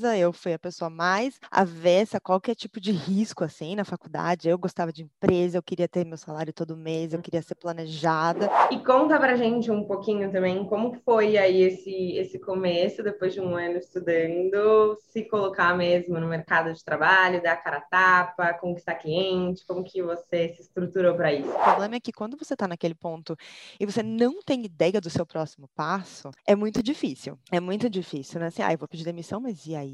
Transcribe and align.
eu 0.00 0.32
fui 0.32 0.52
a 0.52 0.58
pessoa 0.60 0.88
mais 0.88 1.40
avessa 1.50 2.18
a 2.18 2.20
qualquer 2.20 2.54
tipo 2.54 2.80
de 2.80 2.92
risco, 2.92 3.42
assim, 3.42 3.74
na 3.74 3.84
faculdade. 3.84 4.48
Eu 4.48 4.56
gostava 4.56 4.92
de 4.92 5.02
empresa, 5.02 5.58
eu 5.58 5.62
queria 5.62 5.88
ter 5.88 6.06
meu 6.06 6.16
salário 6.16 6.52
todo 6.52 6.76
mês, 6.76 7.12
eu 7.12 7.20
queria 7.20 7.42
ser 7.42 7.56
planejada. 7.56 8.48
E 8.70 8.78
conta 8.78 9.18
pra 9.18 9.34
gente 9.34 9.72
um 9.72 9.82
pouquinho 9.82 10.30
também 10.30 10.64
como 10.66 10.94
foi 11.04 11.36
aí 11.36 11.62
esse, 11.62 12.12
esse 12.12 12.38
começo, 12.38 13.02
depois 13.02 13.34
de 13.34 13.40
um 13.40 13.56
ano 13.56 13.76
estudando, 13.76 14.96
se 15.10 15.24
colocar 15.24 15.76
mesmo 15.76 16.20
no 16.20 16.28
mercado 16.28 16.72
de 16.72 16.84
trabalho, 16.84 17.42
dar 17.42 17.54
a 17.54 17.56
cara 17.56 17.78
a 17.78 17.80
tapa, 17.80 18.54
conquistar 18.54 18.94
cliente, 18.94 19.66
como 19.66 19.82
que 19.82 20.00
você 20.00 20.50
se 20.50 20.62
estruturou 20.62 21.16
para 21.16 21.32
isso? 21.32 21.50
O 21.50 21.64
problema 21.64 21.96
é 21.96 22.00
que 22.00 22.12
quando 22.12 22.36
você 22.36 22.54
tá 22.54 22.68
naquele 22.68 22.94
ponto 22.94 23.36
e 23.80 23.84
você 23.84 24.04
não 24.04 24.40
tem 24.42 24.64
ideia 24.64 25.00
do 25.00 25.10
seu 25.10 25.26
próximo 25.26 25.68
passo, 25.74 26.30
é 26.46 26.54
muito 26.54 26.84
difícil. 26.84 27.36
É 27.50 27.58
muito 27.58 27.90
difícil, 27.90 28.38
né? 28.38 28.46
Assim, 28.46 28.62
ah, 28.62 28.72
eu 28.72 28.78
vou 28.78 28.86
pedir 28.86 29.04
demissão, 29.04 29.40
mas 29.40 29.66
e 29.66 29.74
aí? 29.74 29.87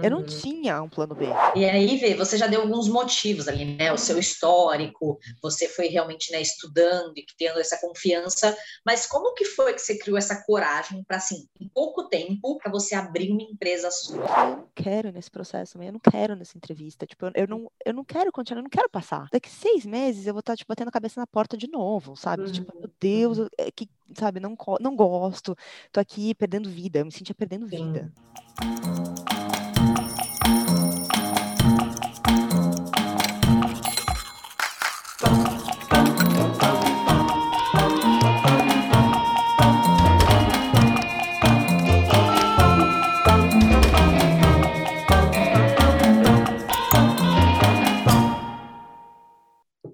Aí. 0.00 0.06
Eu 0.06 0.10
não 0.10 0.18
uhum. 0.18 0.24
tinha 0.24 0.82
um 0.82 0.88
plano 0.88 1.14
B. 1.14 1.26
E 1.54 1.64
aí, 1.64 1.96
Vê, 1.96 2.14
você 2.14 2.36
já 2.36 2.46
deu 2.46 2.62
alguns 2.62 2.88
motivos 2.88 3.48
ali, 3.48 3.76
né? 3.76 3.92
O 3.92 3.98
seu 3.98 4.18
histórico, 4.18 5.18
você 5.42 5.68
foi 5.68 5.88
realmente 5.88 6.30
né, 6.32 6.40
estudando 6.40 7.12
e 7.16 7.24
tendo 7.38 7.58
essa 7.58 7.78
confiança. 7.80 8.56
Mas 8.84 9.06
como 9.06 9.34
que 9.34 9.44
foi 9.44 9.72
que 9.72 9.80
você 9.80 9.98
criou 9.98 10.18
essa 10.18 10.44
coragem 10.44 11.02
para, 11.04 11.16
assim, 11.16 11.48
em 11.60 11.68
pouco 11.68 12.08
tempo, 12.08 12.58
para 12.58 12.70
você 12.70 12.94
abrir 12.94 13.30
uma 13.30 13.42
empresa 13.42 13.90
sua? 13.90 14.16
Eu 14.16 14.56
não 14.56 14.68
quero 14.74 15.10
nesse 15.10 15.30
processo, 15.30 15.80
eu 15.80 15.92
não 15.92 16.00
quero 16.00 16.36
nessa 16.36 16.56
entrevista. 16.56 17.06
Tipo, 17.06 17.30
eu 17.34 17.48
não, 17.48 17.70
eu 17.84 17.94
não 17.94 18.04
quero 18.04 18.30
continuar, 18.32 18.60
eu 18.60 18.64
não 18.64 18.70
quero 18.70 18.88
passar. 18.88 19.28
Daqui 19.32 19.50
seis 19.50 19.84
meses 19.86 20.26
eu 20.26 20.34
vou 20.34 20.40
estar, 20.40 20.52
tá, 20.52 20.56
tipo, 20.56 20.68
batendo 20.68 20.88
a 20.88 20.92
cabeça 20.92 21.20
na 21.20 21.26
porta 21.26 21.56
de 21.56 21.68
novo, 21.68 22.16
sabe? 22.16 22.42
Uhum. 22.42 22.52
Tipo, 22.52 22.78
meu 22.78 22.90
Deus, 23.00 23.38
uhum. 23.38 23.48
é 23.58 23.70
que, 23.70 23.88
sabe, 24.14 24.40
não, 24.40 24.56
não 24.80 24.94
gosto, 24.94 25.56
tô 25.92 26.00
aqui 26.00 26.34
perdendo 26.34 26.68
vida, 26.68 26.98
eu 26.98 27.04
me 27.04 27.12
sentia 27.12 27.34
perdendo 27.34 27.68
Sim. 27.68 27.76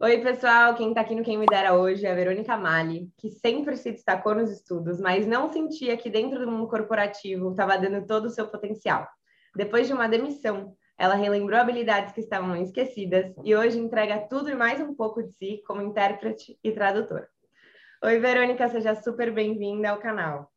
Oi, 0.05 0.19
pessoal. 0.20 0.75
Quem 0.75 0.89
está 0.89 1.03
aqui 1.03 1.14
no 1.14 1.22
Quem 1.22 1.39
Me 1.39 1.47
Dera 1.47 1.75
hoje 1.75 2.05
é 2.05 2.11
a 2.11 2.14
Verônica 2.17 2.56
Mali, 2.56 3.08
que 3.17 3.31
sempre 3.31 3.77
se 3.77 3.92
destacou 3.92 4.34
nos 4.34 4.50
estudos, 4.50 5.00
mas 5.00 5.28
não 5.28 5.53
sentia 5.53 5.97
que 5.97 6.11
dentro 6.11 6.41
do 6.41 6.50
mundo 6.50 6.67
corporativo 6.67 7.53
estava 7.53 7.78
dando 7.78 8.05
todo 8.05 8.25
o 8.25 8.30
seu 8.30 8.48
potencial. 8.48 9.06
Depois 9.55 9.86
de 9.86 9.92
uma 9.92 10.08
demissão, 10.08 10.75
ela 10.98 11.14
relembrou 11.14 11.56
habilidades 11.56 12.12
que 12.12 12.20
estavam 12.20 12.56
esquecidas 12.56 13.33
e 13.45 13.55
hoje 13.55 13.78
entrega 13.78 14.27
tudo 14.28 14.50
e 14.50 14.56
mais 14.56 14.80
um 14.80 14.92
pouco 14.92 15.23
de 15.23 15.30
si 15.34 15.62
como 15.64 15.80
intérprete 15.83 16.58
e 16.64 16.73
tradutora. 16.73 17.28
Oi, 18.03 18.19
Verônica, 18.19 18.69
seja 18.70 18.97
super 18.97 19.33
bem-vinda 19.33 19.91
ao 19.91 20.00
canal. 20.00 20.50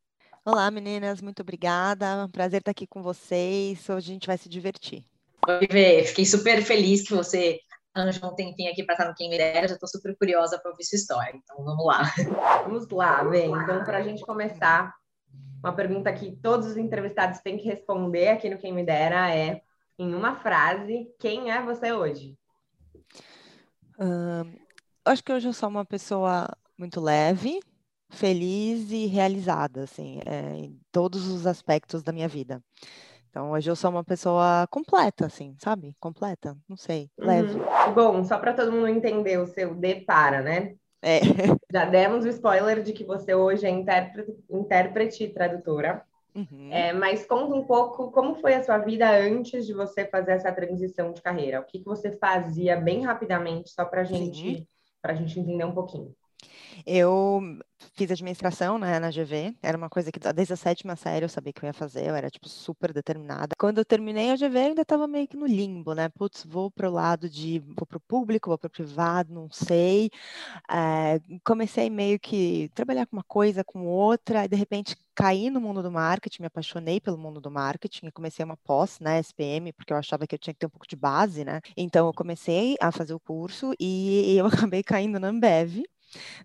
Olá, 0.43 0.71
meninas, 0.71 1.21
muito 1.21 1.43
obrigada. 1.43 2.27
Prazer 2.31 2.61
estar 2.61 2.71
aqui 2.71 2.87
com 2.87 3.03
vocês. 3.03 3.87
Hoje 3.87 4.09
a 4.09 4.13
gente 4.13 4.25
vai 4.25 4.39
se 4.39 4.49
divertir. 4.49 5.03
Oi, 5.47 5.67
Vê, 5.69 6.03
fiquei 6.03 6.25
super 6.25 6.63
feliz 6.63 7.07
que 7.07 7.13
você 7.13 7.59
arranjou 7.95 8.29
um 8.29 8.35
tempinho 8.35 8.71
aqui 8.71 8.83
para 8.83 8.93
estar 8.93 9.07
no 9.07 9.15
Quem 9.15 9.29
Me 9.29 9.37
Dera, 9.37 9.67
já 9.67 9.75
estou 9.75 9.87
super 9.87 10.15
curiosa 10.17 10.59
para 10.59 10.69
ouvir 10.69 10.83
sua 10.83 10.97
história. 10.97 11.33
Então, 11.33 11.63
vamos 11.63 11.85
lá. 11.85 12.03
Vamos 12.63 12.87
lá, 12.89 13.23
bem. 13.23 13.49
Então, 13.49 13.83
para 13.83 13.99
a 13.99 14.01
gente 14.01 14.21
começar, 14.23 14.93
uma 15.63 15.73
pergunta 15.73 16.11
que 16.11 16.35
todos 16.35 16.67
os 16.67 16.77
entrevistados 16.77 17.39
têm 17.39 17.57
que 17.57 17.65
responder 17.65 18.27
aqui 18.27 18.49
no 18.49 18.57
Quem 18.57 18.73
Me 18.73 18.85
Dera 18.85 19.33
é, 19.33 19.61
em 19.97 20.13
uma 20.13 20.35
frase, 20.35 21.07
quem 21.19 21.49
é 21.49 21.61
você 21.61 21.93
hoje? 21.93 22.37
Uh, 23.97 24.59
acho 25.05 25.23
que 25.23 25.31
hoje 25.31 25.47
eu 25.47 25.53
sou 25.53 25.69
uma 25.69 25.85
pessoa 25.85 26.49
muito 26.77 26.99
leve, 26.99 27.61
feliz 28.09 28.91
e 28.91 29.05
realizada, 29.05 29.83
assim, 29.83 30.19
é, 30.25 30.55
em 30.57 30.79
todos 30.91 31.27
os 31.27 31.47
aspectos 31.47 32.03
da 32.03 32.11
minha 32.11 32.27
vida. 32.27 32.61
Então, 33.35 33.51
hoje 33.51 33.69
eu 33.69 33.75
sou 33.75 33.89
uma 33.89 34.01
pessoa 34.01 34.65
completa, 34.71 35.25
assim, 35.25 35.57
sabe? 35.59 35.93
Completa, 35.99 36.55
não 36.69 36.77
sei, 36.77 37.09
uhum. 37.19 37.27
leve. 37.27 37.59
Bom, 37.93 38.23
só 38.23 38.39
para 38.39 38.53
todo 38.53 38.71
mundo 38.71 38.87
entender 38.87 39.37
o 39.37 39.45
seu 39.45 39.75
depara, 39.75 40.41
né? 40.41 40.75
É. 41.01 41.19
Já 41.69 41.83
demos 41.83 42.23
o 42.23 42.29
spoiler 42.29 42.81
de 42.81 42.93
que 42.93 43.03
você 43.03 43.35
hoje 43.35 43.65
é 43.65 43.69
intérprete, 43.69 44.33
intérprete 44.49 45.23
e 45.25 45.33
tradutora. 45.33 46.01
Uhum. 46.33 46.69
É, 46.71 46.93
mas 46.93 47.25
conta 47.25 47.53
um 47.53 47.65
pouco 47.65 48.09
como 48.09 48.35
foi 48.35 48.53
a 48.53 48.63
sua 48.63 48.77
vida 48.77 49.05
antes 49.09 49.65
de 49.65 49.73
você 49.73 50.05
fazer 50.05 50.31
essa 50.31 50.53
transição 50.53 51.11
de 51.11 51.21
carreira. 51.21 51.59
O 51.59 51.65
que, 51.65 51.79
que 51.79 51.85
você 51.85 52.13
fazia 52.13 52.77
bem 52.77 53.03
rapidamente, 53.03 53.69
só 53.69 53.83
para 53.83 54.05
gente, 54.05 54.65
a 55.03 55.13
gente 55.13 55.37
entender 55.41 55.65
um 55.65 55.73
pouquinho. 55.73 56.15
Eu 56.85 57.41
fiz 57.93 58.11
administração 58.11 58.77
né, 58.77 58.99
na 58.99 59.09
GV, 59.09 59.55
era 59.61 59.77
uma 59.77 59.89
coisa 59.89 60.11
que 60.11 60.19
desde 60.33 60.53
a 60.53 60.57
sétima 60.57 60.95
série 60.95 61.25
eu 61.25 61.29
sabia 61.29 61.53
que 61.53 61.63
eu 61.63 61.67
ia 61.67 61.73
fazer, 61.73 62.07
eu 62.07 62.15
era 62.15 62.29
tipo 62.29 62.49
super 62.49 62.93
determinada. 62.93 63.55
Quando 63.57 63.77
eu 63.77 63.85
terminei 63.85 64.31
a 64.31 64.35
GV, 64.35 64.57
eu 64.57 64.65
ainda 64.67 64.81
estava 64.81 65.07
meio 65.07 65.27
que 65.27 65.37
no 65.37 65.45
limbo, 65.45 65.93
né? 65.93 66.09
Putz, 66.09 66.43
vou 66.45 66.71
para 66.71 66.89
o 66.89 66.93
lado 66.93 67.29
de 67.29 67.59
vou 67.59 67.85
para 67.85 67.97
o 67.97 68.01
público, 68.01 68.49
vou 68.49 68.57
para 68.57 68.67
o 68.67 68.71
privado, 68.71 69.33
não 69.33 69.49
sei. 69.51 70.09
É, 70.69 71.19
comecei 71.43 71.89
meio 71.89 72.19
que 72.19 72.69
trabalhar 72.73 73.05
com 73.05 73.15
uma 73.17 73.23
coisa, 73.23 73.63
com 73.63 73.85
outra, 73.85 74.45
e 74.45 74.47
de 74.47 74.55
repente 74.55 74.95
caí 75.15 75.49
no 75.49 75.61
mundo 75.61 75.81
do 75.81 75.91
marketing, 75.91 76.43
me 76.43 76.47
apaixonei 76.47 76.99
pelo 76.99 77.17
mundo 77.17 77.39
do 77.39 77.49
marketing, 77.49 78.07
e 78.07 78.11
comecei 78.11 78.43
uma 78.43 78.57
pós, 78.57 78.99
né, 78.99 79.19
SPM, 79.19 79.71
porque 79.73 79.93
eu 79.93 79.97
achava 79.97 80.27
que 80.27 80.35
eu 80.35 80.39
tinha 80.39 80.53
que 80.53 80.59
ter 80.59 80.65
um 80.65 80.69
pouco 80.69 80.87
de 80.87 80.95
base, 80.95 81.45
né? 81.45 81.61
Então 81.77 82.07
eu 82.07 82.13
comecei 82.13 82.75
a 82.81 82.91
fazer 82.91 83.13
o 83.13 83.19
curso 83.19 83.73
e 83.79 84.35
eu 84.37 84.45
acabei 84.69 84.83
caindo 84.83 85.19
na 85.19 85.29
Ambev 85.29 85.83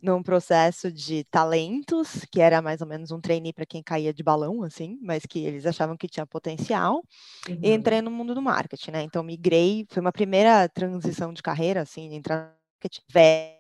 num 0.03 0.23
processo 0.23 0.91
de 0.91 1.25
talentos, 1.25 2.25
que 2.31 2.41
era 2.41 2.61
mais 2.63 2.81
ou 2.81 2.87
menos 2.87 3.11
um 3.11 3.21
trainee 3.21 3.53
para 3.53 3.67
quem 3.67 3.83
caía 3.83 4.13
de 4.13 4.23
balão, 4.23 4.63
assim, 4.63 4.99
mas 5.03 5.25
que 5.27 5.45
eles 5.45 5.67
achavam 5.67 5.97
que 5.97 6.09
tinha 6.09 6.27
potencial, 6.27 7.03
uhum. 7.49 7.59
e 7.63 7.73
entrei 7.73 8.03
no 8.03 8.11
mundo 8.11 8.35
do 8.35 8.43
marketing, 8.43 8.91
né? 8.93 9.03
Então, 9.03 9.23
migrei, 9.23 9.87
foi 9.89 10.01
uma 10.01 10.13
primeira 10.13 10.69
transição 10.69 11.33
de 11.33 11.43
carreira, 11.43 11.83
assim, 11.83 12.15
entrar 12.15 12.47
no 12.47 12.53
marketing 12.75 13.03
velho 13.09 13.60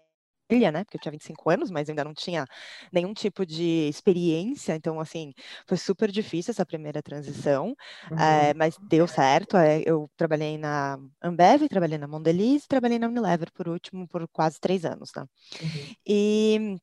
né? 0.72 0.84
Porque 0.84 0.96
eu 0.96 1.00
tinha 1.00 1.12
25 1.12 1.50
anos, 1.50 1.70
mas 1.70 1.88
ainda 1.88 2.04
não 2.04 2.14
tinha 2.14 2.46
nenhum 2.92 3.12
tipo 3.14 3.46
de 3.46 3.88
experiência. 3.88 4.74
Então, 4.74 4.98
assim, 5.00 5.32
foi 5.66 5.76
super 5.76 6.10
difícil 6.10 6.50
essa 6.52 6.66
primeira 6.66 7.02
transição, 7.02 7.74
uhum. 8.10 8.18
é, 8.18 8.54
mas 8.54 8.76
deu 8.88 9.06
certo. 9.06 9.56
É, 9.56 9.82
eu 9.84 10.10
trabalhei 10.16 10.58
na 10.58 10.98
Ambev, 11.22 11.68
trabalhei 11.68 11.98
na 11.98 12.08
Mondelez, 12.08 12.66
trabalhei 12.66 12.98
na 12.98 13.08
Unilever 13.08 13.52
por 13.52 13.68
último 13.68 14.08
por 14.08 14.26
quase 14.28 14.58
três 14.58 14.84
anos, 14.84 15.10
tá? 15.10 15.22
Uhum. 15.62 15.94
E 16.06 16.76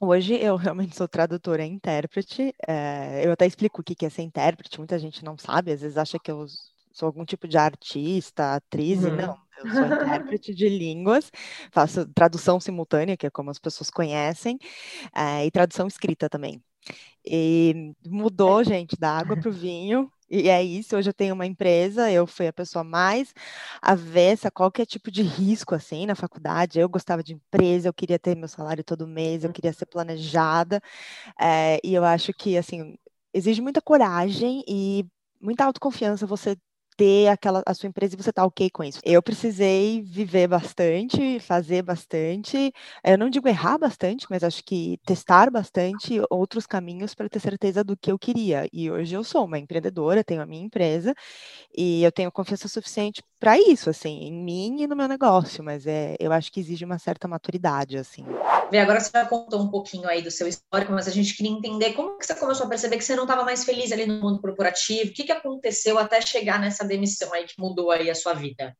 Hoje 0.00 0.34
eu 0.34 0.54
realmente 0.54 0.96
sou 0.96 1.08
tradutora 1.08 1.64
e 1.64 1.68
intérprete. 1.68 2.54
É, 2.66 3.26
eu 3.26 3.32
até 3.32 3.46
explico 3.46 3.80
o 3.80 3.84
que 3.84 4.06
é 4.06 4.08
ser 4.08 4.22
intérprete, 4.22 4.78
muita 4.78 4.96
gente 4.96 5.24
não 5.24 5.36
sabe, 5.36 5.72
às 5.72 5.80
vezes 5.80 5.96
acha 5.96 6.18
que 6.20 6.30
eu 6.30 6.46
sou 6.92 7.06
algum 7.06 7.24
tipo 7.24 7.48
de 7.48 7.56
artista, 7.56 8.54
atriz, 8.54 9.02
uhum. 9.02 9.08
e 9.08 9.16
não. 9.16 9.47
Eu 9.58 9.70
sou 9.70 9.86
intérprete 9.86 10.54
de 10.54 10.68
línguas, 10.68 11.30
faço 11.72 12.06
tradução 12.14 12.60
simultânea, 12.60 13.16
que 13.16 13.26
é 13.26 13.30
como 13.30 13.50
as 13.50 13.58
pessoas 13.58 13.90
conhecem, 13.90 14.58
é, 15.14 15.44
e 15.46 15.50
tradução 15.50 15.86
escrita 15.86 16.28
também. 16.28 16.62
E 17.24 17.94
mudou, 18.06 18.64
gente, 18.64 18.96
da 18.98 19.18
água 19.18 19.36
para 19.36 19.48
o 19.48 19.52
vinho. 19.52 20.10
E 20.30 20.48
é 20.50 20.62
isso, 20.62 20.94
hoje 20.96 21.08
eu 21.08 21.14
tenho 21.14 21.34
uma 21.34 21.46
empresa, 21.46 22.10
eu 22.12 22.26
fui 22.26 22.46
a 22.46 22.52
pessoa 22.52 22.84
mais 22.84 23.32
avessa 23.80 24.48
a 24.48 24.50
qualquer 24.50 24.84
tipo 24.84 25.10
de 25.10 25.22
risco, 25.22 25.74
assim, 25.74 26.04
na 26.06 26.14
faculdade. 26.14 26.78
Eu 26.78 26.88
gostava 26.88 27.22
de 27.22 27.32
empresa, 27.34 27.88
eu 27.88 27.94
queria 27.94 28.18
ter 28.18 28.36
meu 28.36 28.48
salário 28.48 28.84
todo 28.84 29.06
mês, 29.06 29.42
eu 29.44 29.52
queria 29.52 29.72
ser 29.72 29.86
planejada. 29.86 30.80
É, 31.40 31.78
e 31.82 31.94
eu 31.94 32.04
acho 32.04 32.32
que, 32.34 32.58
assim, 32.58 32.96
exige 33.32 33.62
muita 33.62 33.80
coragem 33.82 34.62
e 34.68 35.06
muita 35.40 35.64
autoconfiança 35.64 36.26
você 36.26 36.56
ter 36.98 37.28
aquela 37.28 37.62
a 37.64 37.72
sua 37.72 37.86
empresa 37.86 38.14
e 38.14 38.16
você 38.16 38.32
tá 38.32 38.44
ok 38.44 38.68
com 38.70 38.82
isso. 38.82 38.98
Eu 39.04 39.22
precisei 39.22 40.02
viver 40.02 40.48
bastante, 40.48 41.38
fazer 41.38 41.80
bastante. 41.80 42.72
Eu 43.04 43.16
não 43.16 43.30
digo 43.30 43.48
errar 43.48 43.78
bastante, 43.78 44.26
mas 44.28 44.42
acho 44.42 44.64
que 44.64 44.98
testar 45.06 45.48
bastante 45.48 46.20
outros 46.28 46.66
caminhos 46.66 47.14
para 47.14 47.28
ter 47.28 47.38
certeza 47.38 47.84
do 47.84 47.96
que 47.96 48.10
eu 48.10 48.18
queria. 48.18 48.68
E 48.72 48.90
hoje 48.90 49.14
eu 49.14 49.22
sou 49.22 49.44
uma 49.44 49.60
empreendedora, 49.60 50.24
tenho 50.24 50.42
a 50.42 50.46
minha 50.46 50.64
empresa 50.64 51.14
e 51.76 52.02
eu 52.02 52.10
tenho 52.10 52.32
confiança 52.32 52.66
suficiente 52.66 53.22
para 53.38 53.56
isso, 53.56 53.88
assim, 53.88 54.24
em 54.24 54.32
mim 54.32 54.82
e 54.82 54.86
no 54.88 54.96
meu 54.96 55.06
negócio. 55.06 55.62
Mas 55.62 55.86
é, 55.86 56.16
eu 56.18 56.32
acho 56.32 56.50
que 56.50 56.58
exige 56.58 56.84
uma 56.84 56.98
certa 56.98 57.28
maturidade, 57.28 57.96
assim. 57.96 58.24
Vê, 58.70 58.80
agora 58.80 59.00
você 59.00 59.10
já 59.12 59.24
contou 59.24 59.62
um 59.62 59.68
pouquinho 59.68 60.08
aí 60.08 60.20
do 60.20 60.30
seu 60.30 60.48
histórico, 60.48 60.92
mas 60.92 61.06
a 61.06 61.10
gente 61.10 61.34
queria 61.34 61.52
entender 61.52 61.92
como 61.92 62.18
que 62.18 62.26
você 62.26 62.34
começou 62.34 62.66
a 62.66 62.68
perceber 62.68 62.98
que 62.98 63.04
você 63.04 63.14
não 63.14 63.22
estava 63.22 63.44
mais 63.44 63.64
feliz 63.64 63.92
ali 63.92 64.04
no 64.04 64.20
mundo 64.20 64.40
corporativo, 64.40 65.10
o 65.10 65.14
que, 65.14 65.24
que 65.24 65.32
aconteceu 65.32 65.98
até 65.98 66.20
chegar 66.20 66.60
nessa 66.60 66.84
demissão 66.88 67.32
aí 67.32 67.44
que 67.44 67.60
mudou 67.60 67.90
aí 67.90 68.10
a 68.10 68.14
sua 68.14 68.34
vida? 68.34 68.76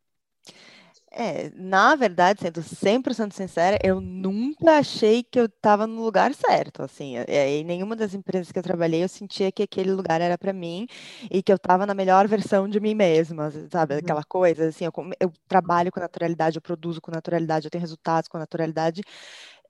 É, 1.11 1.51
na 1.55 1.97
verdade, 1.97 2.41
sendo 2.43 2.63
100% 2.63 3.33
sincera, 3.33 3.79
eu 3.83 3.99
nunca 3.99 4.79
achei 4.79 5.23
que 5.23 5.41
eu 5.41 5.47
estava 5.47 5.87
no 5.87 6.03
lugar 6.03 6.35
certo, 6.35 6.83
assim, 6.83 7.17
é, 7.17 7.49
em 7.57 7.65
nenhuma 7.65 7.97
das 7.97 8.13
empresas 8.13 8.53
que 8.53 8.59
eu 8.59 8.63
trabalhei 8.63 9.03
eu 9.03 9.09
sentia 9.09 9.51
que 9.51 9.63
aquele 9.63 9.91
lugar 9.93 10.21
era 10.21 10.37
para 10.37 10.53
mim 10.53 10.87
e 11.31 11.43
que 11.43 11.51
eu 11.51 11.57
estava 11.57 11.87
na 11.87 11.95
melhor 11.95 12.29
versão 12.29 12.69
de 12.69 12.79
mim 12.79 12.95
mesma, 12.95 13.51
sabe, 13.71 13.95
uhum. 13.95 14.01
aquela 14.01 14.23
coisa, 14.23 14.69
assim, 14.69 14.85
eu, 14.85 14.93
eu 15.19 15.33
trabalho 15.49 15.91
com 15.91 15.99
naturalidade, 15.99 16.59
eu 16.59 16.63
produzo 16.63 17.01
com 17.01 17.11
naturalidade, 17.11 17.67
eu 17.67 17.71
tenho 17.71 17.83
resultados 17.83 18.29
com 18.29 18.37
naturalidade, 18.37 19.01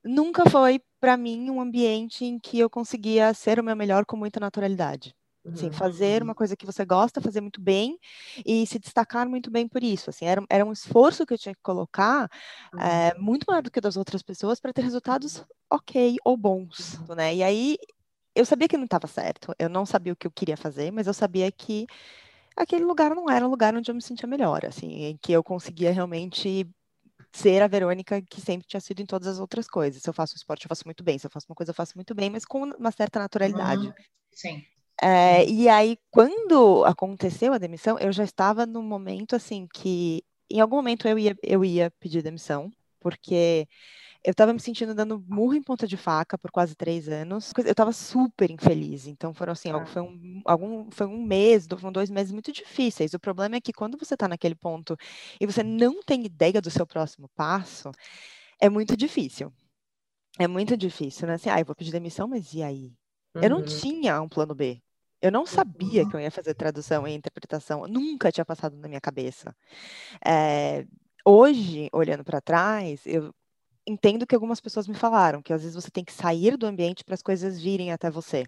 nunca 0.04 0.48
foi 0.50 0.80
para 1.00 1.16
mim 1.16 1.50
um 1.50 1.60
ambiente 1.60 2.24
em 2.24 2.38
que 2.38 2.58
eu 2.58 2.68
conseguia 2.68 3.32
ser 3.32 3.60
o 3.60 3.64
meu 3.64 3.76
melhor 3.76 4.04
com 4.04 4.16
muita 4.16 4.40
naturalidade. 4.40 5.14
Assim, 5.54 5.72
fazer 5.72 6.22
uma 6.22 6.34
coisa 6.34 6.56
que 6.56 6.66
você 6.66 6.84
gosta, 6.84 7.20
fazer 7.20 7.40
muito 7.40 7.60
bem 7.60 7.98
e 8.44 8.66
se 8.66 8.78
destacar 8.78 9.28
muito 9.28 9.50
bem 9.50 9.66
por 9.68 9.82
isso. 9.82 10.10
Assim, 10.10 10.24
era, 10.24 10.42
era 10.48 10.64
um 10.64 10.72
esforço 10.72 11.26
que 11.26 11.34
eu 11.34 11.38
tinha 11.38 11.54
que 11.54 11.62
colocar 11.62 12.28
é, 12.78 13.18
muito 13.18 13.44
maior 13.48 13.62
do 13.62 13.70
que 13.70 13.80
das 13.80 13.96
outras 13.96 14.22
pessoas 14.22 14.60
para 14.60 14.72
ter 14.72 14.82
resultados 14.82 15.44
ok 15.70 16.16
ou 16.24 16.36
bons, 16.36 16.98
uhum. 17.08 17.14
né? 17.14 17.34
E 17.34 17.42
aí 17.42 17.76
eu 18.34 18.44
sabia 18.44 18.68
que 18.68 18.76
não 18.76 18.84
estava 18.84 19.06
certo. 19.06 19.54
Eu 19.58 19.68
não 19.68 19.84
sabia 19.84 20.12
o 20.12 20.16
que 20.16 20.26
eu 20.26 20.30
queria 20.30 20.56
fazer, 20.56 20.90
mas 20.90 21.06
eu 21.06 21.14
sabia 21.14 21.50
que 21.50 21.86
aquele 22.56 22.84
lugar 22.84 23.14
não 23.14 23.28
era 23.28 23.46
um 23.46 23.50
lugar 23.50 23.74
onde 23.74 23.90
eu 23.90 23.94
me 23.94 24.02
sentia 24.02 24.28
melhor, 24.28 24.64
assim, 24.64 25.04
em 25.04 25.16
que 25.16 25.32
eu 25.32 25.42
conseguia 25.42 25.92
realmente 25.92 26.68
ser 27.32 27.62
a 27.62 27.68
Verônica 27.68 28.22
que 28.22 28.40
sempre 28.40 28.66
tinha 28.66 28.80
sido 28.80 29.00
em 29.00 29.06
todas 29.06 29.28
as 29.28 29.38
outras 29.38 29.68
coisas. 29.68 30.02
Se 30.02 30.08
eu 30.08 30.14
faço 30.14 30.36
esporte, 30.36 30.64
eu 30.64 30.68
faço 30.68 30.82
muito 30.84 31.04
bem. 31.04 31.18
Se 31.18 31.26
eu 31.26 31.30
faço 31.30 31.46
uma 31.48 31.54
coisa, 31.54 31.70
eu 31.70 31.74
faço 31.74 31.92
muito 31.96 32.14
bem, 32.14 32.30
mas 32.30 32.44
com 32.44 32.62
uma 32.62 32.90
certa 32.90 33.18
naturalidade. 33.18 33.86
Uhum. 33.86 33.94
Sim. 34.32 34.64
É, 35.00 35.48
e 35.48 35.68
aí, 35.68 35.96
quando 36.10 36.84
aconteceu 36.84 37.52
a 37.52 37.58
demissão, 37.58 37.98
eu 37.98 38.12
já 38.12 38.24
estava 38.24 38.66
num 38.66 38.82
momento 38.82 39.36
assim 39.36 39.66
que, 39.72 40.24
em 40.50 40.60
algum 40.60 40.76
momento, 40.76 41.06
eu 41.06 41.18
ia, 41.18 41.36
eu 41.42 41.64
ia 41.64 41.90
pedir 42.00 42.22
demissão, 42.22 42.70
porque 43.00 43.68
eu 44.24 44.32
estava 44.32 44.52
me 44.52 44.60
sentindo 44.60 44.94
dando 44.94 45.24
murro 45.28 45.54
em 45.54 45.62
ponta 45.62 45.86
de 45.86 45.96
faca 45.96 46.36
por 46.36 46.50
quase 46.50 46.74
três 46.74 47.08
anos. 47.08 47.52
Eu 47.56 47.70
estava 47.70 47.92
super 47.92 48.50
infeliz. 48.50 49.06
Então, 49.06 49.32
foram 49.32 49.52
assim, 49.52 49.70
ah. 49.70 49.86
foi, 49.86 50.02
um, 50.02 50.42
algum, 50.44 50.90
foi 50.90 51.06
um 51.06 51.22
mês, 51.22 51.66
foram 51.66 51.92
dois 51.92 52.10
meses 52.10 52.32
muito 52.32 52.52
difíceis. 52.52 53.14
O 53.14 53.20
problema 53.20 53.56
é 53.56 53.60
que 53.60 53.72
quando 53.72 53.96
você 53.96 54.14
está 54.14 54.26
naquele 54.26 54.56
ponto 54.56 54.96
e 55.40 55.46
você 55.46 55.62
não 55.62 56.02
tem 56.02 56.24
ideia 56.24 56.60
do 56.60 56.70
seu 56.70 56.86
próximo 56.86 57.28
passo, 57.36 57.90
é 58.60 58.68
muito 58.68 58.96
difícil. 58.96 59.52
É 60.38 60.48
muito 60.48 60.76
difícil, 60.76 61.26
né? 61.28 61.34
Assim, 61.34 61.50
ah, 61.50 61.60
eu 61.60 61.64
vou 61.64 61.74
pedir 61.74 61.92
demissão, 61.92 62.26
mas 62.26 62.52
e 62.52 62.62
aí? 62.62 62.92
Uhum. 63.34 63.42
Eu 63.42 63.50
não 63.50 63.58
uhum. 63.58 63.64
tinha 63.64 64.20
um 64.20 64.28
plano 64.28 64.54
B. 64.54 64.82
Eu 65.20 65.32
não 65.32 65.44
sabia 65.44 66.08
que 66.08 66.14
eu 66.14 66.20
ia 66.20 66.30
fazer 66.30 66.54
tradução 66.54 67.06
e 67.06 67.14
interpretação, 67.14 67.86
nunca 67.88 68.30
tinha 68.30 68.44
passado 68.44 68.76
na 68.76 68.88
minha 68.88 69.00
cabeça. 69.00 69.54
É, 70.24 70.86
hoje, 71.24 71.88
olhando 71.92 72.22
para 72.24 72.40
trás, 72.40 73.04
eu 73.04 73.34
entendo 73.86 74.26
que 74.26 74.34
algumas 74.34 74.60
pessoas 74.60 74.86
me 74.86 74.94
falaram 74.94 75.42
que 75.42 75.52
às 75.52 75.62
vezes 75.62 75.74
você 75.74 75.90
tem 75.90 76.04
que 76.04 76.12
sair 76.12 76.56
do 76.56 76.66
ambiente 76.66 77.04
para 77.04 77.14
as 77.14 77.22
coisas 77.22 77.60
virem 77.60 77.90
até 77.90 78.10
você. 78.10 78.44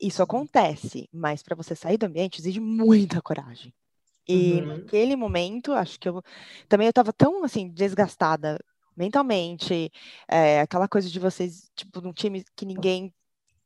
Isso 0.00 0.22
acontece, 0.22 1.08
mas 1.12 1.42
para 1.42 1.56
você 1.56 1.74
sair 1.74 1.96
do 1.96 2.06
ambiente 2.06 2.40
exige 2.40 2.60
muita 2.60 3.22
coragem. 3.22 3.72
E 4.28 4.54
uhum. 4.54 4.66
naquele 4.66 5.16
momento, 5.16 5.72
acho 5.72 5.98
que 5.98 6.08
eu 6.08 6.22
também 6.68 6.86
eu 6.86 6.90
estava 6.90 7.12
tão 7.12 7.44
assim 7.44 7.68
desgastada 7.68 8.58
mentalmente, 8.96 9.90
é, 10.28 10.60
aquela 10.60 10.88
coisa 10.88 11.10
de 11.10 11.18
vocês, 11.18 11.70
tipo, 11.74 12.00
num 12.00 12.12
time 12.12 12.44
que 12.56 12.64
ninguém 12.64 13.12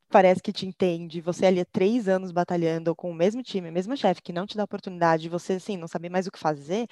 parece 0.09 0.41
que 0.41 0.51
te 0.51 0.65
entende, 0.65 1.21
você 1.21 1.45
ali 1.45 1.59
há 1.59 1.65
três 1.65 2.07
anos 2.07 2.31
batalhando 2.31 2.95
com 2.95 3.11
o 3.11 3.13
mesmo 3.13 3.41
time, 3.43 3.69
o 3.69 3.73
mesmo 3.73 3.95
chefe, 3.95 4.21
que 4.21 4.33
não 4.33 4.45
te 4.45 4.57
dá 4.57 4.63
oportunidade, 4.63 5.29
você, 5.29 5.53
assim, 5.53 5.77
não 5.77 5.87
saber 5.87 6.09
mais 6.09 6.27
o 6.27 6.31
que 6.31 6.39
fazer, 6.39 6.87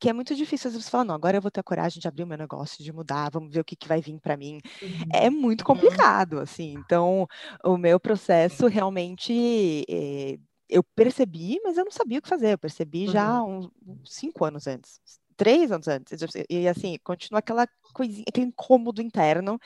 que 0.00 0.08
é 0.08 0.12
muito 0.12 0.34
difícil. 0.34 0.68
Às 0.68 0.74
vezes 0.74 0.86
você 0.86 0.90
fala, 0.90 1.04
não, 1.04 1.14
agora 1.14 1.36
eu 1.36 1.42
vou 1.42 1.50
ter 1.50 1.60
a 1.60 1.64
coragem 1.64 2.00
de 2.00 2.08
abrir 2.08 2.24
o 2.24 2.26
meu 2.26 2.38
negócio, 2.38 2.82
de 2.82 2.92
mudar, 2.92 3.30
vamos 3.30 3.52
ver 3.52 3.60
o 3.60 3.64
que, 3.64 3.76
que 3.76 3.88
vai 3.88 4.00
vir 4.00 4.18
para 4.20 4.36
mim. 4.36 4.60
Uhum. 4.80 5.08
É 5.12 5.28
muito 5.28 5.60
uhum. 5.60 5.66
complicado, 5.66 6.38
assim. 6.38 6.74
Então, 6.78 7.26
o 7.64 7.76
meu 7.76 8.00
processo 8.00 8.66
realmente... 8.66 9.84
É, 9.88 10.38
eu 10.68 10.82
percebi, 10.82 11.60
mas 11.62 11.76
eu 11.76 11.84
não 11.84 11.92
sabia 11.92 12.18
o 12.18 12.22
que 12.22 12.28
fazer. 12.28 12.54
Eu 12.54 12.58
percebi 12.58 13.06
uhum. 13.06 13.12
já 13.12 13.42
uns 13.42 13.70
cinco 14.06 14.42
anos 14.42 14.66
antes, 14.66 15.00
três 15.36 15.70
anos 15.70 15.86
antes. 15.86 16.18
E 16.48 16.66
assim, 16.66 16.96
continua 17.04 17.40
aquela 17.40 17.68
coisinha, 17.92 18.24
aquele 18.26 18.46
incômodo 18.46 19.02
interno 19.02 19.58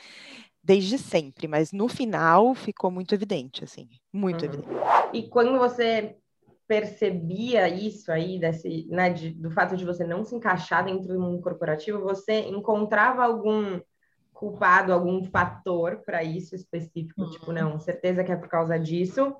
desde 0.67 0.97
sempre, 0.97 1.47
mas 1.47 1.71
no 1.71 1.87
final 1.87 2.53
ficou 2.53 2.91
muito 2.91 3.15
evidente, 3.15 3.63
assim, 3.63 3.87
muito 4.11 4.45
uhum. 4.45 4.53
evidente. 4.53 4.69
E 5.13 5.29
quando 5.29 5.57
você 5.57 6.17
percebia 6.67 7.69
isso 7.69 8.11
aí, 8.11 8.37
desse, 8.37 8.85
né, 8.89 9.09
de, 9.09 9.29
do 9.29 9.49
fato 9.49 9.77
de 9.77 9.85
você 9.85 10.03
não 10.03 10.25
se 10.25 10.35
encaixar 10.35 10.83
dentro 10.83 11.07
do 11.07 11.21
mundo 11.21 11.41
corporativo, 11.41 12.01
você 12.01 12.41
encontrava 12.41 13.23
algum 13.23 13.79
culpado, 14.33 14.91
algum 14.91 15.23
fator 15.23 16.01
para 16.05 16.21
isso 16.21 16.53
específico? 16.53 17.21
Uhum. 17.21 17.31
Tipo, 17.31 17.53
não, 17.53 17.79
certeza 17.79 18.21
que 18.21 18.31
é 18.33 18.35
por 18.35 18.49
causa 18.49 18.77
disso? 18.77 19.33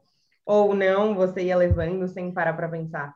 Ou 0.45 0.73
não, 0.73 1.13
você 1.13 1.43
ia 1.43 1.57
levando 1.57 2.07
sem 2.07 2.31
parar 2.31 2.53
para 2.53 2.69
pensar? 2.69 3.13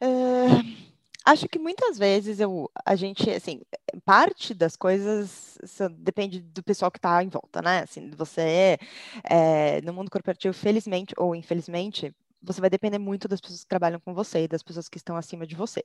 Uh 0.00 0.89
acho 1.24 1.48
que 1.48 1.58
muitas 1.58 1.98
vezes 1.98 2.40
eu, 2.40 2.70
a 2.84 2.96
gente, 2.96 3.30
assim, 3.30 3.60
parte 4.04 4.54
das 4.54 4.76
coisas 4.76 5.58
depende 5.98 6.40
do 6.40 6.62
pessoal 6.62 6.90
que 6.90 6.98
está 6.98 7.22
em 7.22 7.28
volta, 7.28 7.60
né? 7.62 7.80
Assim, 7.82 8.10
você, 8.16 8.78
é, 9.24 9.80
no 9.82 9.92
mundo 9.92 10.10
corporativo, 10.10 10.54
felizmente 10.54 11.14
ou 11.18 11.34
infelizmente, 11.34 12.14
você 12.42 12.60
vai 12.60 12.70
depender 12.70 12.98
muito 12.98 13.28
das 13.28 13.40
pessoas 13.40 13.62
que 13.62 13.68
trabalham 13.68 14.00
com 14.00 14.14
você 14.14 14.44
e 14.44 14.48
das 14.48 14.62
pessoas 14.62 14.88
que 14.88 14.96
estão 14.98 15.16
acima 15.16 15.46
de 15.46 15.54
você. 15.54 15.84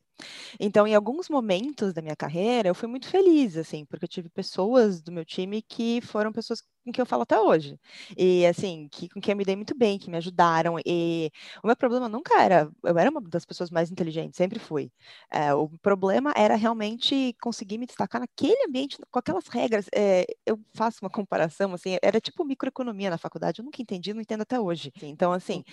Então, 0.60 0.88
em 0.88 0.96
alguns 0.96 1.30
momentos 1.30 1.94
da 1.94 2.02
minha 2.02 2.16
carreira, 2.16 2.69
eu 2.69 2.75
fui 2.75 2.88
muito 2.88 3.07
feliz, 3.07 3.57
assim, 3.57 3.86
porque 3.86 4.06
eu 4.06 4.10
tive 4.10 4.30
pessoas 4.30 5.02
do 5.02 5.12
meu 5.12 5.25
time 5.25 5.62
que 5.62 6.02
foram 6.02 6.31
pessoas 6.31 6.62
com 6.62 6.92
quem 6.92 7.02
eu 7.02 7.06
falo 7.06 7.24
até 7.24 7.40
hoje. 7.40 7.80
E, 8.18 8.46
assim, 8.46 8.88
que, 8.92 9.10
com 9.10 9.19
quem 9.19 9.31
eu 9.34 9.38
me 9.38 9.44
dei 9.44 9.56
muito 9.56 9.75
bem, 9.75 9.98
que 9.98 10.10
me 10.10 10.18
ajudaram. 10.18 10.78
E 10.86 11.31
o 11.63 11.68
meu 11.68 11.75
problema 11.75 12.07
nunca 12.07 12.40
era. 12.42 12.69
Eu 12.84 12.98
era 12.98 13.10
uma 13.10 13.22
das 13.22 13.44
pessoas 13.46 13.72
mais 13.72 13.92
inteligentes, 13.92 14.38
sempre 14.38 14.60
fui. 14.60 14.92
É, 15.31 15.54
o 15.54 15.68
problema 15.80 16.31
era 16.36 16.56
realmente 16.56 17.36
conseguir 17.42 17.78
me 17.78 17.86
destacar 17.88 18.22
naquele 18.22 18.63
ambiente, 18.68 18.98
com 19.10 19.19
aquelas 19.19 19.48
regras. 19.48 19.88
É, 19.94 20.25
eu 20.46 20.60
faço 20.75 21.00
uma 21.02 21.10
comparação, 21.10 21.74
assim, 21.74 21.98
era 22.02 22.19
tipo 22.22 22.46
microeconomia 22.46 23.10
na 23.10 23.18
faculdade, 23.18 23.60
eu 23.62 23.66
nunca 23.66 23.81
entendi, 23.81 24.13
não 24.13 24.22
entendo 24.22 24.42
até 24.42 24.60
hoje. 24.60 24.92
Então, 25.02 25.31
assim, 25.31 25.63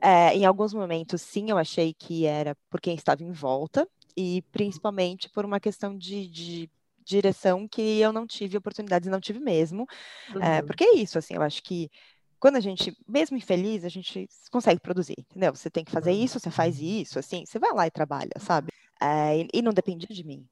é, 0.00 0.29
em 0.34 0.44
alguns 0.44 0.72
momentos, 0.72 1.22
sim, 1.22 1.50
eu 1.50 1.58
achei 1.58 1.94
que 1.94 2.26
era 2.26 2.56
por 2.68 2.80
quem 2.80 2.94
estava 2.94 3.22
em 3.22 3.32
volta. 3.32 3.88
E 4.16 4.42
principalmente 4.50 5.30
por 5.30 5.44
uma 5.44 5.60
questão 5.60 5.96
de, 5.96 6.26
de 6.26 6.70
direção 7.04 7.66
que 7.66 7.98
eu 7.98 8.12
não 8.12 8.26
tive 8.26 8.56
oportunidades 8.56 9.10
não 9.10 9.20
tive 9.20 9.40
mesmo. 9.40 9.86
Eh, 10.30 10.34
uhum. 10.34 10.42
É, 10.42 10.62
porque 10.62 10.84
é 10.84 10.94
isso, 10.96 11.18
assim, 11.18 11.34
eu 11.34 11.42
acho 11.42 11.62
que 11.62 11.90
quando 12.38 12.56
a 12.56 12.60
gente, 12.60 12.96
mesmo 13.06 13.36
infeliz, 13.36 13.84
a 13.84 13.88
gente 13.88 14.26
consegue 14.50 14.80
produzir, 14.80 15.14
entendeu? 15.18 15.54
Você 15.54 15.68
tem 15.70 15.84
que 15.84 15.90
fazer 15.90 16.12
uhum. 16.12 16.24
isso, 16.24 16.40
você 16.40 16.50
faz 16.50 16.80
isso, 16.80 17.18
assim, 17.18 17.44
você 17.44 17.58
vai 17.58 17.72
lá 17.72 17.86
e 17.86 17.90
trabalha, 17.90 18.32
sabe? 18.38 18.72
É, 19.00 19.38
e, 19.38 19.48
e, 19.54 19.62
não 19.62 19.72
dependia 19.72 20.08
de 20.08 20.24
mim. 20.24 20.46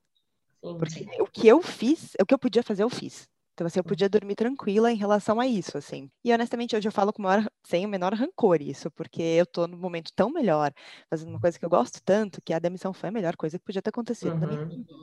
Sim, 0.63 0.79
porque 0.79 1.07
o 1.21 1.27
que 1.27 1.49
eu 1.49 1.63
fiz, 1.63 2.15
o 2.21 2.27
que 2.27 2.35
eu 2.35 2.39
podia 2.39 2.63
fazer, 2.63 2.83
eu 2.83 2.91
fiz. 2.91 3.29
Então, 3.59 3.67
assim, 3.67 3.81
eu 3.81 3.83
uhum. 3.83 3.89
podia 3.89 4.09
dormir 4.09 4.37
tranquila 4.37 4.93
em 4.93 4.95
relação 4.95 5.41
a 5.41 5.47
isso, 5.49 5.77
assim. 5.77 6.09
E, 6.25 6.33
honestamente, 6.33 6.77
hoje 6.77 6.87
eu 6.87 6.93
falo 6.93 7.13
com 7.13 7.21
maior, 7.21 7.45
sem 7.65 7.85
o 7.85 7.89
menor 7.89 8.15
rancor 8.15 8.63
isso, 8.63 8.89
porque 8.89 9.21
eu 9.21 9.45
tô 9.45 9.67
num 9.67 9.77
momento 9.77 10.13
tão 10.15 10.31
melhor, 10.31 10.73
fazendo 11.11 11.31
uma 11.31 11.41
coisa 11.41 11.59
que 11.59 11.65
eu 11.65 11.69
gosto 11.69 12.01
tanto, 12.05 12.41
que 12.41 12.53
a 12.53 12.61
demissão 12.61 12.93
foi 12.93 13.09
a 13.09 13.13
melhor 13.13 13.35
coisa 13.35 13.59
que 13.59 13.65
podia 13.65 13.83
ter 13.83 13.91
acontecido 13.91 14.31
uhum. 14.31 14.39
na 14.39 14.47
minha 14.47 14.65
vida. 14.65 14.95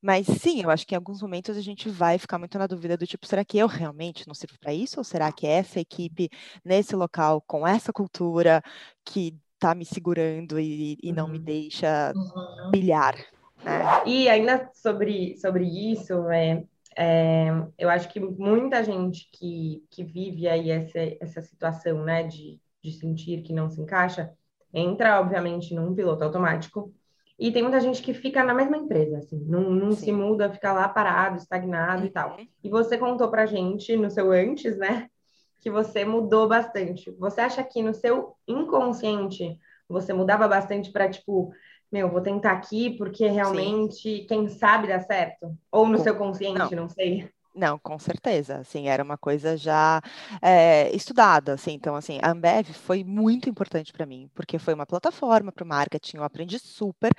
Mas 0.00 0.24
sim, 0.24 0.62
eu 0.62 0.70
acho 0.70 0.86
que 0.86 0.94
em 0.94 0.96
alguns 0.96 1.20
momentos 1.20 1.56
a 1.56 1.60
gente 1.60 1.88
vai 1.88 2.16
ficar 2.16 2.38
muito 2.38 2.56
na 2.56 2.68
dúvida 2.68 2.96
do 2.96 3.08
tipo, 3.08 3.26
será 3.26 3.44
que 3.44 3.58
eu 3.58 3.66
realmente 3.66 4.24
não 4.28 4.34
sirvo 4.34 4.56
para 4.60 4.72
isso? 4.72 5.00
Ou 5.00 5.04
será 5.04 5.32
que 5.32 5.44
essa 5.44 5.80
equipe, 5.80 6.30
nesse 6.64 6.94
local, 6.94 7.42
com 7.44 7.66
essa 7.66 7.92
cultura, 7.92 8.62
que 9.04 9.36
está 9.54 9.74
me 9.74 9.84
segurando 9.84 10.60
e, 10.60 10.96
e 11.02 11.08
uhum. 11.08 11.16
não 11.16 11.26
me 11.26 11.38
uhum. 11.38 11.44
deixa 11.44 12.12
uhum. 12.14 12.70
brilhar? 12.70 13.16
Né? 13.64 13.82
E 14.06 14.28
ainda 14.28 14.70
sobre, 14.74 15.36
sobre 15.38 15.64
isso, 15.64 16.30
é, 16.30 16.62
é, 16.96 17.48
eu 17.78 17.88
acho 17.88 18.08
que 18.08 18.20
muita 18.20 18.82
gente 18.84 19.28
que, 19.32 19.84
que 19.90 20.04
vive 20.04 20.48
aí 20.48 20.70
essa, 20.70 20.98
essa 21.20 21.42
situação, 21.42 22.04
né, 22.04 22.22
de, 22.24 22.60
de 22.82 22.92
sentir 22.92 23.42
que 23.42 23.52
não 23.52 23.68
se 23.68 23.80
encaixa, 23.80 24.32
entra, 24.72 25.20
obviamente, 25.20 25.74
num 25.74 25.94
piloto 25.94 26.24
automático, 26.24 26.92
e 27.38 27.50
tem 27.50 27.62
muita 27.62 27.80
gente 27.80 28.02
que 28.02 28.14
fica 28.14 28.44
na 28.44 28.54
mesma 28.54 28.76
empresa, 28.76 29.18
assim, 29.18 29.44
não, 29.44 29.70
não 29.70 29.92
se 29.92 30.12
muda, 30.12 30.52
fica 30.52 30.72
lá 30.72 30.88
parado, 30.88 31.36
estagnado 31.36 32.02
uhum. 32.02 32.06
e 32.06 32.10
tal. 32.10 32.36
Uhum. 32.36 32.46
E 32.62 32.68
você 32.68 32.96
contou 32.96 33.28
pra 33.28 33.46
gente 33.46 33.96
no 33.96 34.10
seu 34.10 34.30
antes, 34.30 34.76
né, 34.76 35.08
que 35.60 35.70
você 35.70 36.04
mudou 36.04 36.46
bastante. 36.46 37.10
Você 37.12 37.40
acha 37.40 37.64
que 37.64 37.82
no 37.82 37.94
seu 37.94 38.36
inconsciente 38.46 39.58
você 39.88 40.12
mudava 40.12 40.46
bastante 40.46 40.92
para 40.92 41.08
tipo, 41.08 41.52
meu, 41.90 42.10
vou 42.10 42.20
tentar 42.20 42.52
aqui 42.52 42.90
porque 42.96 43.26
realmente, 43.26 44.18
Sim. 44.18 44.26
quem 44.26 44.48
sabe 44.48 44.88
dá 44.88 45.00
certo? 45.00 45.56
Ou 45.70 45.88
no 45.88 45.98
seu 45.98 46.16
consciente, 46.16 46.74
não, 46.74 46.82
não 46.82 46.88
sei. 46.88 47.28
Não, 47.56 47.78
com 47.78 47.96
certeza, 48.00 48.56
assim, 48.58 48.88
era 48.88 49.00
uma 49.04 49.16
coisa 49.16 49.56
já 49.56 50.02
é, 50.42 50.90
estudada, 50.94 51.52
assim, 51.54 51.70
então, 51.72 51.94
assim, 51.94 52.18
a 52.20 52.32
Ambev 52.32 52.66
foi 52.72 53.04
muito 53.04 53.48
importante 53.48 53.92
para 53.92 54.04
mim, 54.04 54.28
porque 54.34 54.58
foi 54.58 54.74
uma 54.74 54.84
plataforma 54.84 55.52
para 55.52 55.62
o 55.62 55.66
marketing, 55.66 56.16
eu 56.16 56.24
aprendi 56.24 56.58
super, 56.58 57.12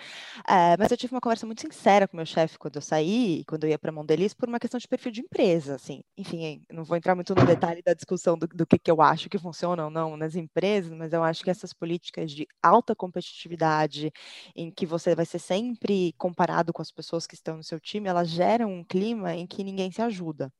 é, 0.45 0.75
mas 0.77 0.91
eu 0.91 0.97
tive 0.97 1.13
uma 1.15 1.21
conversa 1.21 1.45
muito 1.45 1.61
sincera 1.61 2.05
com 2.05 2.17
meu 2.17 2.25
chefe 2.25 2.57
quando 2.59 2.75
eu 2.75 2.81
saí, 2.81 3.45
quando 3.47 3.63
eu 3.63 3.69
ia 3.69 3.79
para 3.79 3.93
Mondelez, 3.93 4.33
por 4.33 4.49
uma 4.49 4.59
questão 4.59 4.77
de 4.77 4.89
perfil 4.89 5.09
de 5.13 5.21
empresa, 5.21 5.75
assim, 5.75 6.01
enfim, 6.17 6.61
não 6.69 6.83
vou 6.83 6.97
entrar 6.97 7.15
muito 7.15 7.33
no 7.33 7.45
detalhe 7.45 7.81
da 7.81 7.93
discussão 7.93 8.37
do, 8.37 8.45
do 8.45 8.67
que, 8.67 8.77
que 8.77 8.91
eu 8.91 9.01
acho 9.01 9.29
que 9.29 9.37
funciona 9.39 9.85
ou 9.85 9.89
não 9.89 10.17
nas 10.17 10.35
empresas, 10.35 10.91
mas 10.91 11.13
eu 11.13 11.23
acho 11.23 11.45
que 11.45 11.49
essas 11.49 11.71
políticas 11.71 12.29
de 12.29 12.45
alta 12.61 12.93
competitividade, 12.93 14.11
em 14.53 14.69
que 14.69 14.85
você 14.85 15.15
vai 15.15 15.25
ser 15.25 15.39
sempre 15.39 16.13
comparado 16.17 16.73
com 16.73 16.81
as 16.81 16.91
pessoas 16.91 17.25
que 17.25 17.35
estão 17.35 17.55
no 17.55 17.63
seu 17.63 17.79
time, 17.79 18.09
elas 18.09 18.27
geram 18.29 18.69
um 18.69 18.83
clima 18.83 19.33
em 19.33 19.47
que 19.47 19.63
ninguém 19.63 19.89
se 19.91 20.01
ajuda 20.01 20.24
ajuda. 20.25 20.51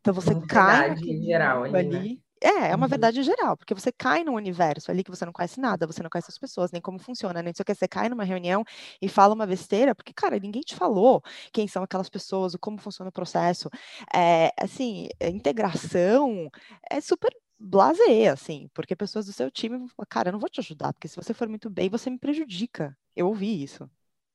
Então 0.00 0.12
você 0.12 0.34
uma 0.34 0.46
cai 0.46 0.96
geral 0.96 1.64
ali, 1.64 1.76
ali. 1.76 2.14
Né? 2.14 2.18
É, 2.42 2.70
é 2.72 2.74
uma 2.74 2.84
uhum. 2.84 2.90
verdade 2.90 3.22
geral, 3.22 3.56
porque 3.56 3.72
você 3.72 3.90
cai 3.90 4.22
num 4.22 4.34
universo 4.34 4.90
ali 4.90 5.02
que 5.02 5.10
você 5.10 5.24
não 5.24 5.32
conhece 5.32 5.58
nada, 5.58 5.86
você 5.86 6.02
não 6.02 6.10
conhece 6.10 6.30
as 6.30 6.36
pessoas, 6.36 6.70
nem 6.70 6.82
como 6.82 6.98
funciona, 6.98 7.42
nem 7.42 7.54
sei 7.54 7.62
o 7.62 7.64
que. 7.64 7.74
Você 7.74 7.88
cai 7.88 8.08
numa 8.10 8.24
reunião 8.24 8.62
e 9.00 9.08
fala 9.08 9.34
uma 9.34 9.46
besteira, 9.46 9.94
porque, 9.94 10.12
cara, 10.12 10.38
ninguém 10.38 10.60
te 10.60 10.74
falou 10.74 11.22
quem 11.52 11.66
são 11.66 11.82
aquelas 11.82 12.10
pessoas, 12.10 12.54
como 12.60 12.76
funciona 12.76 13.08
o 13.08 13.12
processo. 13.12 13.70
É, 14.14 14.50
assim, 14.60 15.08
integração 15.22 16.50
é 16.90 17.00
super 17.00 17.34
blazer, 17.58 18.30
assim, 18.30 18.68
porque 18.74 18.94
pessoas 18.94 19.24
do 19.24 19.32
seu 19.32 19.50
time 19.50 19.78
vão 19.78 19.88
falar, 19.88 20.06
cara, 20.06 20.28
eu 20.28 20.32
não 20.32 20.40
vou 20.40 20.50
te 20.50 20.60
ajudar, 20.60 20.92
porque 20.92 21.08
se 21.08 21.16
você 21.16 21.32
for 21.32 21.48
muito 21.48 21.70
bem, 21.70 21.88
você 21.88 22.10
me 22.10 22.18
prejudica. 22.18 22.94
Eu 23.16 23.28
ouvi 23.28 23.62
isso 23.62 23.88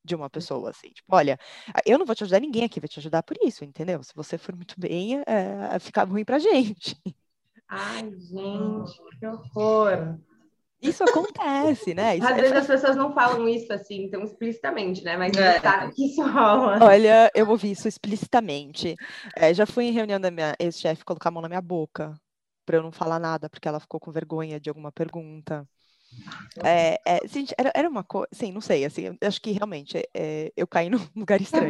de 0.03 0.15
uma 0.15 0.29
pessoa, 0.29 0.70
assim, 0.70 0.89
tipo, 0.89 1.15
olha, 1.15 1.38
eu 1.86 1.98
não 1.98 2.06
vou 2.06 2.15
te 2.15 2.24
ajudar, 2.24 2.39
ninguém 2.39 2.63
aqui 2.63 2.79
vai 2.79 2.88
te 2.88 3.00
ajudar 3.00 3.24
por 3.24 3.38
isso, 3.44 3.63
entendeu? 3.63 4.01
Se 4.03 4.13
você 4.15 4.38
for 4.38 4.56
muito 4.56 4.75
bem, 4.77 5.22
é, 5.27 5.77
fica 5.79 6.03
ruim 6.03 6.25
pra 6.25 6.39
gente. 6.39 6.96
Ai, 7.68 8.10
gente, 8.18 9.00
que 9.20 9.27
horror! 9.27 10.18
Isso 10.82 11.03
acontece, 11.03 11.94
né? 11.94 12.15
Isso 12.15 12.25
Às 12.25 12.38
é... 12.38 12.41
vezes 12.41 12.58
as 12.58 12.68
pessoas 12.68 12.96
não 12.96 13.13
falam 13.13 13.48
isso 13.50 13.72
assim, 13.72 14.10
tão 14.10 14.24
explicitamente, 14.24 15.03
né? 15.03 15.18
Mas 15.18 15.36
é. 15.36 15.60
sabe 15.60 15.94
que 15.94 16.06
isso 16.06 16.22
rola. 16.22 16.79
Olha, 16.82 17.29
eu 17.36 17.50
ouvi 17.50 17.72
isso 17.72 17.88
explicitamente. 17.88 18.96
É, 19.36 19.53
já 19.53 19.65
fui 19.65 19.86
em 19.86 19.91
reunião 19.91 20.20
da 20.20 20.32
minha 20.32 20.56
ex-chefe 20.58 21.03
colocar 21.03 21.29
a 21.29 21.32
mão 21.32 21.41
na 21.41 21.50
minha 21.50 21.62
boca 21.62 22.15
para 22.65 22.77
eu 22.77 22.84
não 22.84 22.91
falar 22.91 23.20
nada, 23.20 23.50
porque 23.50 23.68
ela 23.68 23.79
ficou 23.79 24.00
com 24.00 24.12
vergonha 24.12 24.60
de 24.60 24.70
alguma 24.70 24.91
pergunta. 24.91 25.68
É, 26.63 26.99
é, 27.05 27.27
gente, 27.27 27.53
era, 27.57 27.71
era 27.73 27.89
uma 27.89 28.03
coisa, 28.03 28.27
sim, 28.31 28.51
não 28.51 28.61
sei, 28.61 28.83
assim, 28.83 29.17
acho 29.21 29.41
que 29.41 29.51
realmente 29.51 29.97
é, 30.13 30.51
eu 30.55 30.67
caí 30.67 30.89
num 30.89 30.99
lugar 31.15 31.39
estranho. 31.41 31.69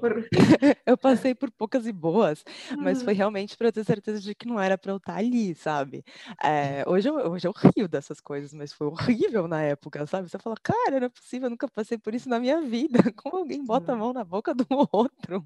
Por... 0.00 0.28
eu 0.86 0.96
passei 0.96 1.34
por 1.34 1.50
poucas 1.50 1.86
e 1.86 1.92
boas, 1.92 2.44
mas 2.78 3.02
foi 3.02 3.12
uhum. 3.12 3.18
realmente 3.18 3.56
para 3.56 3.68
eu 3.68 3.72
ter 3.72 3.84
certeza 3.84 4.20
de 4.20 4.34
que 4.34 4.46
não 4.46 4.60
era 4.60 4.76
para 4.76 4.92
eu 4.92 4.96
estar 4.96 5.16
ali, 5.16 5.54
sabe? 5.54 6.04
É, 6.42 6.84
hoje, 6.86 7.08
eu, 7.08 7.14
hoje 7.14 7.46
eu 7.46 7.52
rio 7.52 7.86
dessas 7.86 8.20
coisas, 8.20 8.52
mas 8.52 8.72
foi 8.72 8.86
horrível 8.86 9.46
na 9.46 9.62
época, 9.62 10.06
sabe? 10.06 10.28
Você 10.28 10.38
fala, 10.38 10.56
cara, 10.62 10.98
não 10.98 11.06
é 11.06 11.10
possível, 11.10 11.46
eu 11.46 11.50
nunca 11.50 11.68
passei 11.68 11.98
por 11.98 12.14
isso 12.14 12.28
na 12.28 12.40
minha 12.40 12.60
vida. 12.60 12.98
Como 13.16 13.36
alguém 13.36 13.64
bota 13.64 13.92
a 13.92 13.96
mão 13.96 14.12
na 14.12 14.24
boca 14.24 14.54
do 14.54 14.66
outro? 14.92 15.44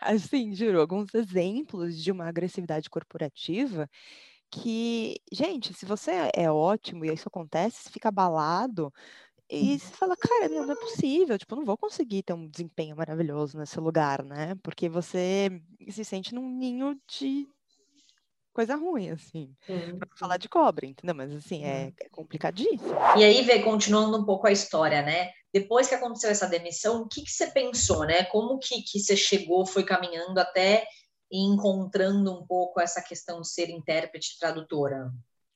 assim, 0.00 0.54
juro, 0.54 0.80
alguns 0.80 1.12
exemplos 1.14 2.00
de 2.00 2.12
uma 2.12 2.28
agressividade 2.28 2.88
corporativa 2.88 3.88
que, 4.50 5.20
gente, 5.32 5.74
se 5.74 5.84
você 5.84 6.30
é 6.34 6.50
ótimo 6.50 7.04
e 7.04 7.12
isso 7.12 7.28
acontece, 7.28 7.82
você 7.82 7.90
fica 7.90 8.08
abalado 8.08 8.92
e 9.50 9.72
uhum. 9.72 9.78
você 9.78 9.94
fala, 9.94 10.16
cara, 10.16 10.48
meu, 10.48 10.66
não 10.66 10.74
é 10.74 10.76
possível, 10.76 11.38
tipo, 11.38 11.54
eu 11.54 11.58
não 11.58 11.64
vou 11.64 11.76
conseguir 11.76 12.22
ter 12.22 12.34
um 12.34 12.46
desempenho 12.46 12.94
maravilhoso 12.94 13.56
nesse 13.56 13.80
lugar, 13.80 14.22
né? 14.22 14.54
Porque 14.62 14.88
você 14.90 15.50
se 15.88 16.04
sente 16.04 16.34
num 16.34 16.46
ninho 16.46 16.94
de 17.08 17.48
coisa 18.52 18.76
ruim, 18.76 19.10
assim. 19.10 19.54
Sim. 19.64 19.98
Pra 19.98 20.08
falar 20.18 20.36
de 20.36 20.50
cobra, 20.50 20.84
entendeu? 20.84 21.14
Mas, 21.14 21.32
assim, 21.32 21.64
é, 21.64 21.84
uhum. 21.84 21.92
é 21.98 22.08
complicadíssimo. 22.10 22.94
E 23.16 23.24
aí, 23.24 23.42
vê, 23.42 23.62
continuando 23.62 24.18
um 24.18 24.24
pouco 24.24 24.46
a 24.46 24.52
história, 24.52 25.00
né? 25.00 25.30
Depois 25.50 25.88
que 25.88 25.94
aconteceu 25.94 26.28
essa 26.28 26.46
demissão, 26.46 27.02
o 27.02 27.08
que, 27.08 27.22
que 27.22 27.30
você 27.30 27.46
pensou, 27.46 28.04
né? 28.04 28.24
Como 28.24 28.58
que, 28.58 28.82
que 28.82 29.00
você 29.00 29.16
chegou, 29.16 29.64
foi 29.64 29.82
caminhando 29.82 30.38
até 30.38 30.84
e 31.30 31.38
encontrando 31.38 32.32
um 32.32 32.46
pouco 32.46 32.80
essa 32.80 33.02
questão 33.02 33.40
de 33.40 33.48
ser 33.48 33.68
intérprete 33.70 34.38
tradutora? 34.38 35.12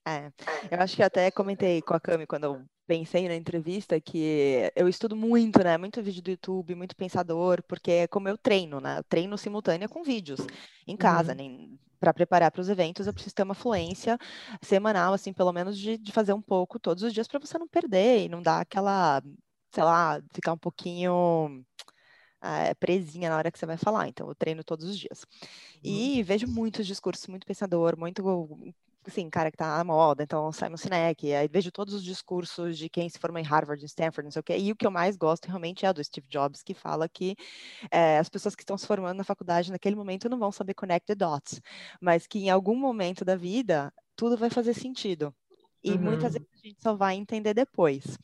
É, 0.07 0.33
eu 0.71 0.81
acho 0.81 0.97
que 0.97 1.02
até 1.02 1.31
comentei 1.31 1.81
com 1.81 1.95
a 1.95 2.00
Cami 2.00 2.26
quando 2.26 2.45
eu 2.45 2.64
pensei 2.87 3.29
na 3.29 3.37
entrevista 3.37 4.00
que 4.00 4.71
eu 4.75 4.88
estudo 4.88 5.14
muito, 5.14 5.62
né? 5.62 5.79
Muito 5.79 6.02
vídeo 6.02 6.23
do 6.23 6.31
YouTube, 6.31 6.75
muito 6.75 6.97
pensador, 6.97 7.62
porque 7.69 7.91
é 7.91 8.07
como 8.09 8.29
eu 8.29 8.37
treino, 8.37 8.81
né? 8.81 8.99
Eu 8.99 9.05
treino 9.05 9.38
simultânea 9.38 9.88
com 9.88 10.02
vídeos 10.02 10.41
em 10.87 10.97
casa, 10.97 11.31
uhum. 11.31 11.37
nem 11.37 11.79
para 12.02 12.12
preparar 12.12 12.50
para 12.50 12.61
os 12.61 12.69
eventos, 12.69 13.07
eu 13.07 13.12
preciso 13.12 13.37
ter 13.37 13.45
uma 13.45 13.55
fluência 13.55 14.19
semanal, 14.61 15.14
assim, 15.14 15.33
pelo 15.33 15.52
menos 15.52 15.79
de, 15.79 15.97
de 15.97 16.11
fazer 16.11 16.33
um 16.33 16.43
pouco 16.43 16.81
todos 16.81 17.05
os 17.05 17.14
dias 17.14 17.29
para 17.29 17.38
você 17.38 17.57
não 17.57 17.69
perder 17.69 18.25
e 18.25 18.29
não 18.29 18.43
dar 18.43 18.61
aquela, 18.61 19.23
sei 19.73 19.85
lá, 19.85 20.21
ficar 20.35 20.52
um 20.52 20.59
pouquinho 20.59 21.64
é, 22.43 22.75
presinha 22.75 23.31
na 23.31 23.37
hora 23.37 23.51
que 23.51 23.59
você 23.59 23.67
vai 23.67 23.77
falar. 23.77 24.09
Então, 24.09 24.29
eu 24.29 24.35
treino 24.35 24.65
todos 24.65 24.87
os 24.87 24.99
dias. 24.99 25.25
E 25.83 26.19
uhum. 26.19 26.25
vejo 26.25 26.47
muitos 26.47 26.87
discursos, 26.87 27.27
muito 27.29 27.47
pensador, 27.47 27.99
muito 27.99 28.23
assim, 29.07 29.29
cara 29.29 29.51
que 29.51 29.57
tá 29.57 29.79
na 29.79 29.85
moda, 29.85 30.23
então 30.23 30.53
Simon 30.53 30.77
Sinek, 30.77 31.33
aí 31.35 31.49
vejo 31.49 31.73
todos 31.73 31.95
os 31.95 32.05
discursos 32.05 32.79
de 32.79 32.89
quem 32.89 33.09
se 33.09 33.19
formou 33.19 33.41
em 33.41 33.45
Harvard, 33.45 33.83
em 33.83 33.87
Stanford, 33.87 34.25
não 34.25 34.31
sei 34.31 34.41
o 34.41 34.43
quê, 34.45 34.57
e 34.57 34.71
o 34.71 34.77
que 34.77 34.87
eu 34.87 34.91
mais 34.91 35.17
gosto 35.17 35.47
realmente 35.47 35.85
é 35.85 35.91
o 35.91 35.93
do 35.93 36.05
Steve 36.05 36.29
Jobs, 36.29 36.63
que 36.63 36.75
fala 36.75 37.09
que 37.09 37.37
é, 37.91 38.19
as 38.19 38.29
pessoas 38.29 38.55
que 38.55 38.63
estão 38.63 38.79
se 38.79 38.87
formando 38.87 39.19
na 39.19 39.25
faculdade 39.25 39.73
naquele 39.73 39.97
momento 39.97 40.29
não 40.29 40.39
vão 40.39 40.53
saber 40.53 40.75
connect 40.75 41.07
the 41.07 41.15
dots, 41.15 41.61
mas 42.01 42.27
que 42.27 42.39
em 42.39 42.51
algum 42.51 42.77
momento 42.77 43.25
da 43.25 43.35
vida 43.37 43.93
tudo 44.15 44.37
vai 44.37 44.51
fazer 44.51 44.75
sentido. 44.75 45.35
E 45.85 45.93
uhum. 45.93 45.99
muitas 45.99 46.35
vezes 46.35 46.49
a 46.55 46.69
gente 46.69 46.81
só 46.81 46.95
vai 46.95 47.17
entender 47.17 47.55
depois. 47.55 48.17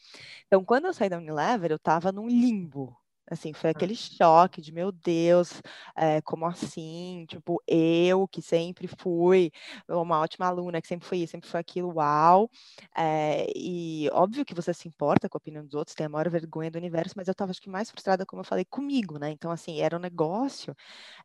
Então, 0.46 0.64
quando 0.64 0.86
eu 0.86 0.94
saí 0.94 1.08
da 1.08 1.18
Unilever, 1.18 1.72
eu 1.72 1.76
estava 1.76 2.12
num 2.12 2.28
limbo, 2.28 2.96
Assim, 3.30 3.52
foi 3.52 3.70
aquele 3.70 3.94
choque 3.94 4.60
de, 4.60 4.72
meu 4.72 4.90
Deus, 4.90 5.60
é, 5.96 6.20
como 6.22 6.46
assim? 6.46 7.26
Tipo, 7.28 7.62
eu 7.66 8.26
que 8.28 8.40
sempre 8.40 8.88
fui 8.88 9.50
uma 9.88 10.20
ótima 10.20 10.46
aluna, 10.46 10.80
que 10.80 10.88
sempre 10.88 11.06
foi 11.06 11.18
isso, 11.18 11.32
sempre 11.32 11.48
foi 11.48 11.60
aquilo, 11.60 11.94
uau. 11.94 12.50
É, 12.96 13.46
e 13.54 14.08
óbvio 14.12 14.44
que 14.44 14.54
você 14.54 14.72
se 14.72 14.88
importa 14.88 15.28
com 15.28 15.36
a 15.36 15.40
opinião 15.40 15.64
dos 15.64 15.74
outros, 15.74 15.94
tem 15.94 16.06
a 16.06 16.08
maior 16.08 16.28
vergonha 16.30 16.70
do 16.70 16.78
universo, 16.78 17.14
mas 17.16 17.28
eu 17.28 17.32
estava, 17.32 17.50
acho 17.50 17.60
que, 17.60 17.68
mais 17.68 17.90
frustrada, 17.90 18.24
como 18.24 18.40
eu 18.40 18.44
falei, 18.44 18.64
comigo, 18.64 19.18
né? 19.18 19.30
Então, 19.30 19.50
assim, 19.50 19.80
era 19.80 19.96
um 19.96 20.00
negócio 20.00 20.74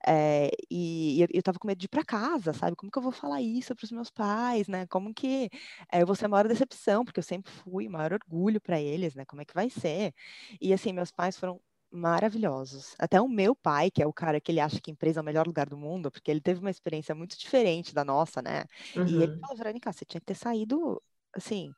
é, 0.06 0.52
e, 0.70 1.20
e, 1.20 1.22
eu 1.22 1.28
estava 1.34 1.60
com 1.60 1.68
medo 1.68 1.80
de 1.80 1.86
ir 1.86 1.90
para 1.90 2.04
casa, 2.04 2.54
sabe? 2.54 2.76
Como 2.76 2.92
que 2.92 2.98
eu 2.98 3.02
vou 3.04 3.12
falar 3.12 3.42
isso 3.42 3.76
para 3.76 3.86
os 3.86 3.92
meus 3.92 4.10
pais, 4.10 4.68
né? 4.68 4.86
Como 4.88 5.14
que 5.14 5.50
eu 5.92 6.06
vou 6.06 6.16
ser 6.16 6.26
a 6.26 6.30
maior 6.30 6.48
decepção, 6.48 7.06
porque 7.06 7.20
eu 7.20 7.24
sempre 7.24 7.52
fui 7.52 7.88
o 7.88 7.92
maior 7.92 8.14
orgulho 8.14 8.62
para 8.62 8.80
eles, 8.82 9.16
né? 9.16 9.26
Como 9.26 9.42
é 9.42 9.46
que 9.46 9.54
vai 9.54 9.70
ser? 9.70 10.14
E, 10.62 10.74
assim, 10.74 10.94
meus 10.94 11.12
pais 11.12 11.38
foram 11.38 11.60
maravilhosos. 11.94 12.96
Até 12.98 13.22
o 13.22 13.30
meu 13.30 13.56
pai, 13.56 13.92
que 13.92 14.02
é 14.02 14.08
o 14.08 14.12
cara 14.12 14.42
que 14.42 14.52
ele 14.52 14.60
acha 14.60 14.82
que 14.82 14.90
a 14.90 14.94
empresa 14.94 15.20
é 15.20 15.22
o 15.22 15.26
melhor 15.26 15.46
lugar 15.46 15.70
do 15.70 15.78
mundo, 15.78 16.10
porque 16.10 16.32
ele 16.32 16.42
teve 16.42 16.60
uma 16.60 16.72
experiência 16.72 17.14
muito 17.14 17.38
diferente 17.38 17.94
da 17.94 18.04
nossa, 18.04 18.42
né? 18.42 18.66
Uhum. 18.96 19.06
E 19.06 19.24
ele 19.24 19.34
uhum. 19.34 19.40
falou, 19.40 19.56
Verônica, 19.56 19.94
você 19.94 20.04
tinha 20.04 20.20
que 20.20 20.26
ter 20.26 20.36
saído, 20.36 21.02
assim, 21.34 21.72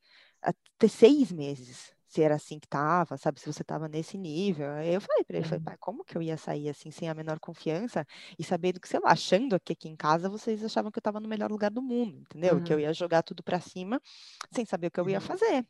ter 0.79 0.87
seis 0.87 1.31
meses, 1.31 1.93
se 2.07 2.21
era 2.21 2.35
assim 2.35 2.57
que 2.57 2.67
tava, 2.67 3.17
sabe? 3.17 3.41
Se 3.41 3.51
você 3.51 3.61
tava 3.61 3.89
nesse 3.89 4.17
nível. 4.17 4.71
Aí 4.71 4.93
eu 4.93 5.01
falei 5.01 5.25
para 5.25 5.37
ele, 5.37 5.45
falei, 5.45 5.59
uhum. 5.59 5.65
pai, 5.65 5.77
como 5.79 6.05
que 6.05 6.17
eu 6.17 6.21
ia 6.21 6.37
sair 6.37 6.69
assim, 6.69 6.91
sem 6.91 7.09
a 7.09 7.13
menor 7.13 7.37
confiança 7.39 8.07
e 8.39 8.43
sabendo 8.43 8.79
que, 8.79 8.87
sei 8.87 9.01
lá, 9.01 9.11
achando 9.11 9.59
que 9.59 9.73
aqui 9.73 9.89
em 9.89 9.97
casa 9.97 10.29
vocês 10.29 10.63
achavam 10.63 10.91
que 10.91 10.97
eu 10.97 11.03
tava 11.03 11.19
no 11.19 11.27
melhor 11.27 11.51
lugar 11.51 11.71
do 11.71 11.81
mundo, 11.81 12.19
entendeu? 12.19 12.55
Uhum. 12.55 12.63
Que 12.63 12.71
eu 12.71 12.77
uhum. 12.77 12.83
ia 12.83 12.93
jogar 12.93 13.21
tudo 13.21 13.43
para 13.43 13.59
cima 13.59 14.01
sem 14.49 14.65
saber 14.65 14.87
o 14.87 14.91
que 14.91 14.99
eu 14.99 15.09
ia 15.09 15.19
fazer. 15.19 15.65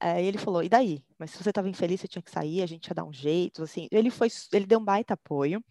Aí 0.00 0.26
ele 0.26 0.38
falou, 0.38 0.62
e 0.62 0.68
daí? 0.68 1.04
Mas 1.18 1.30
se 1.30 1.42
você 1.42 1.50
estava 1.50 1.68
infeliz, 1.68 2.00
você 2.00 2.08
tinha 2.08 2.22
que 2.22 2.30
sair, 2.30 2.62
a 2.62 2.66
gente 2.66 2.86
ia 2.88 2.94
dar 2.94 3.04
um 3.04 3.12
jeito, 3.12 3.62
assim. 3.62 3.88
Ele 3.90 4.10
foi, 4.10 4.28
ele 4.52 4.66
deu 4.66 4.78
um 4.78 4.84
baita 4.84 5.14
apoio. 5.14 5.64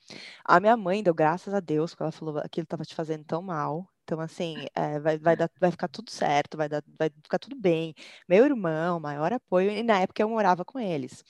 A 0.46 0.60
minha 0.60 0.78
mãe 0.78 1.04
deu 1.04 1.14
graças 1.14 1.54
a 1.54 1.60
Deus, 1.60 1.92
porque 1.92 2.04
ela 2.04 2.12
falou, 2.12 2.38
aquilo 2.40 2.64
estava 2.64 2.86
te 2.86 2.96
fazendo 2.96 3.24
tão 3.26 3.42
mal. 3.42 3.88
Então, 4.04 4.20
assim, 4.20 4.66
é, 4.76 5.00
vai, 5.00 5.18
vai, 5.18 5.36
dar, 5.36 5.50
vai 5.60 5.72
ficar 5.72 5.88
tudo 5.88 6.12
certo, 6.12 6.58
vai, 6.58 6.68
dar, 6.68 6.84
vai 7.00 7.10
ficar 7.10 7.40
tudo 7.40 7.56
bem. 7.56 7.94
Meu 8.28 8.46
irmão, 8.46 9.00
maior 9.00 9.32
apoio, 9.32 9.72
e 9.72 9.84
na 9.84 10.00
época 10.02 10.22
eu 10.22 10.30
morava 10.30 10.66
com 10.66 10.80
eles. 10.80 11.24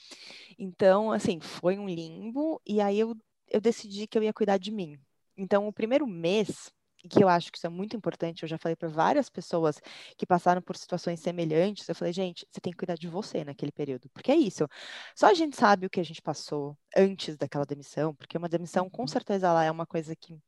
Então, 0.58 1.12
assim, 1.12 1.40
foi 1.40 1.78
um 1.78 1.88
limbo, 1.88 2.60
e 2.66 2.80
aí 2.80 2.98
eu, 2.98 3.16
eu 3.48 3.60
decidi 3.60 4.06
que 4.06 4.18
eu 4.18 4.22
ia 4.22 4.32
cuidar 4.32 4.58
de 4.58 4.70
mim. 4.72 4.98
Então, 5.36 5.68
o 5.68 5.72
primeiro 5.72 6.06
mês 6.06 6.72
que 7.08 7.22
eu 7.22 7.28
acho 7.28 7.52
que 7.52 7.58
isso 7.58 7.66
é 7.66 7.70
muito 7.70 7.96
importante, 7.96 8.42
eu 8.42 8.48
já 8.48 8.58
falei 8.58 8.74
para 8.76 8.88
várias 8.88 9.28
pessoas 9.28 9.80
que 10.16 10.26
passaram 10.26 10.62
por 10.62 10.76
situações 10.76 11.20
semelhantes, 11.20 11.88
eu 11.88 11.94
falei, 11.94 12.12
gente, 12.12 12.46
você 12.50 12.60
tem 12.60 12.72
que 12.72 12.78
cuidar 12.78 12.94
de 12.94 13.08
você 13.08 13.44
naquele 13.44 13.72
período, 13.72 14.08
porque 14.12 14.32
é 14.32 14.36
isso. 14.36 14.66
Só 15.14 15.26
a 15.26 15.34
gente 15.34 15.56
sabe 15.56 15.86
o 15.86 15.90
que 15.90 16.00
a 16.00 16.04
gente 16.04 16.22
passou 16.22 16.76
antes 16.96 17.36
daquela 17.36 17.64
demissão, 17.64 18.14
porque 18.14 18.38
uma 18.38 18.48
demissão, 18.48 18.88
com 18.88 19.02
uhum. 19.02 19.08
certeza, 19.08 19.48
ela 19.48 19.64
é 19.64 19.70
uma 19.70 19.86
coisa 19.86 20.14
que 20.16 20.38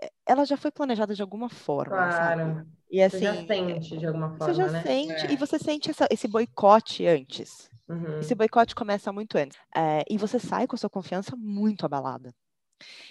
eh, 0.00 0.10
ela 0.26 0.44
já 0.44 0.56
foi 0.56 0.70
planejada 0.70 1.14
de 1.14 1.22
alguma 1.22 1.48
forma. 1.48 1.96
Claro. 1.96 2.40
Sabe? 2.40 2.66
E 2.90 3.02
assim, 3.02 3.18
você 3.18 3.24
já 3.24 3.46
sente 3.46 3.98
de 3.98 4.06
alguma 4.06 4.30
forma. 4.30 4.46
Você 4.46 4.54
já 4.54 4.68
né? 4.68 4.82
sente, 4.82 5.26
é. 5.26 5.32
e 5.32 5.36
você 5.36 5.58
sente 5.58 5.90
essa, 5.90 6.06
esse 6.10 6.28
boicote 6.28 7.06
antes. 7.06 7.68
Uhum. 7.88 8.20
Esse 8.20 8.34
boicote 8.34 8.74
começa 8.74 9.12
muito 9.12 9.36
antes. 9.36 9.58
É, 9.74 10.04
e 10.08 10.16
você 10.18 10.38
sai 10.38 10.66
com 10.66 10.76
a 10.76 10.78
sua 10.78 10.90
confiança 10.90 11.34
muito 11.36 11.84
abalada. 11.86 12.34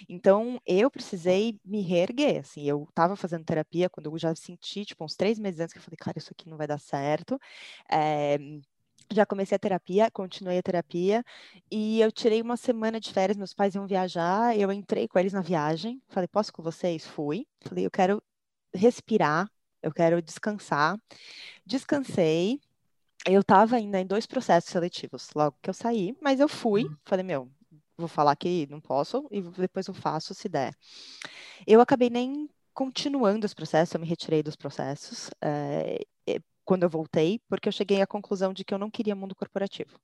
Então, 0.08 0.60
eu 0.66 0.90
precisei 0.90 1.58
me 1.64 1.80
reerguer, 1.80 2.40
assim, 2.40 2.62
eu 2.64 2.86
estava 2.88 3.16
fazendo 3.16 3.44
terapia 3.44 3.88
quando 3.88 4.10
eu 4.10 4.18
já 4.18 4.34
senti, 4.34 4.84
tipo, 4.84 5.04
uns 5.04 5.16
três 5.16 5.38
meses 5.38 5.60
antes 5.60 5.72
que 5.72 5.78
eu 5.78 5.82
falei, 5.82 5.96
cara, 5.96 6.18
isso 6.18 6.30
aqui 6.32 6.48
não 6.48 6.56
vai 6.56 6.66
dar 6.66 6.78
certo. 6.78 7.38
É, 7.90 8.38
já 9.12 9.24
comecei 9.24 9.56
a 9.56 9.58
terapia, 9.58 10.10
continuei 10.10 10.58
a 10.58 10.62
terapia, 10.62 11.24
e 11.70 12.00
eu 12.00 12.12
tirei 12.12 12.42
uma 12.42 12.56
semana 12.56 13.00
de 13.00 13.12
férias, 13.12 13.36
meus 13.36 13.54
pais 13.54 13.74
iam 13.74 13.86
viajar, 13.86 14.56
eu 14.56 14.70
entrei 14.72 15.08
com 15.08 15.18
eles 15.18 15.32
na 15.32 15.40
viagem, 15.40 16.02
falei, 16.08 16.28
posso 16.28 16.52
com 16.52 16.62
vocês? 16.62 17.06
Fui. 17.06 17.46
Falei, 17.60 17.86
eu 17.86 17.90
quero 17.90 18.22
respirar, 18.74 19.50
eu 19.82 19.92
quero 19.92 20.20
descansar. 20.20 21.00
Descansei, 21.64 22.60
eu 23.26 23.40
estava 23.40 23.76
ainda 23.76 24.00
em 24.00 24.06
dois 24.06 24.26
processos 24.26 24.70
seletivos 24.70 25.30
logo 25.34 25.56
que 25.62 25.70
eu 25.70 25.74
saí, 25.74 26.16
mas 26.20 26.40
eu 26.40 26.48
fui, 26.48 26.84
uhum. 26.84 26.96
falei, 27.04 27.24
meu, 27.24 27.50
vou 27.98 28.08
falar 28.08 28.34
que 28.36 28.66
não 28.70 28.80
posso 28.80 29.26
e 29.30 29.42
depois 29.42 29.86
eu 29.88 29.94
faço 29.94 30.34
se 30.34 30.48
der. 30.48 30.74
Eu 31.66 31.80
acabei 31.80 32.08
nem 32.08 32.48
continuando 32.72 33.44
os 33.44 33.54
processos, 33.54 33.94
eu 33.94 34.00
me 34.00 34.06
retirei 34.06 34.42
dos 34.42 34.54
processos 34.56 35.30
é, 35.42 35.98
quando 36.68 36.82
eu 36.82 36.90
voltei, 36.90 37.40
porque 37.48 37.66
eu 37.66 37.72
cheguei 37.72 38.02
à 38.02 38.06
conclusão 38.06 38.52
de 38.52 38.62
que 38.62 38.74
eu 38.74 38.78
não 38.78 38.90
queria 38.90 39.16
mundo 39.16 39.34
corporativo. 39.34 39.98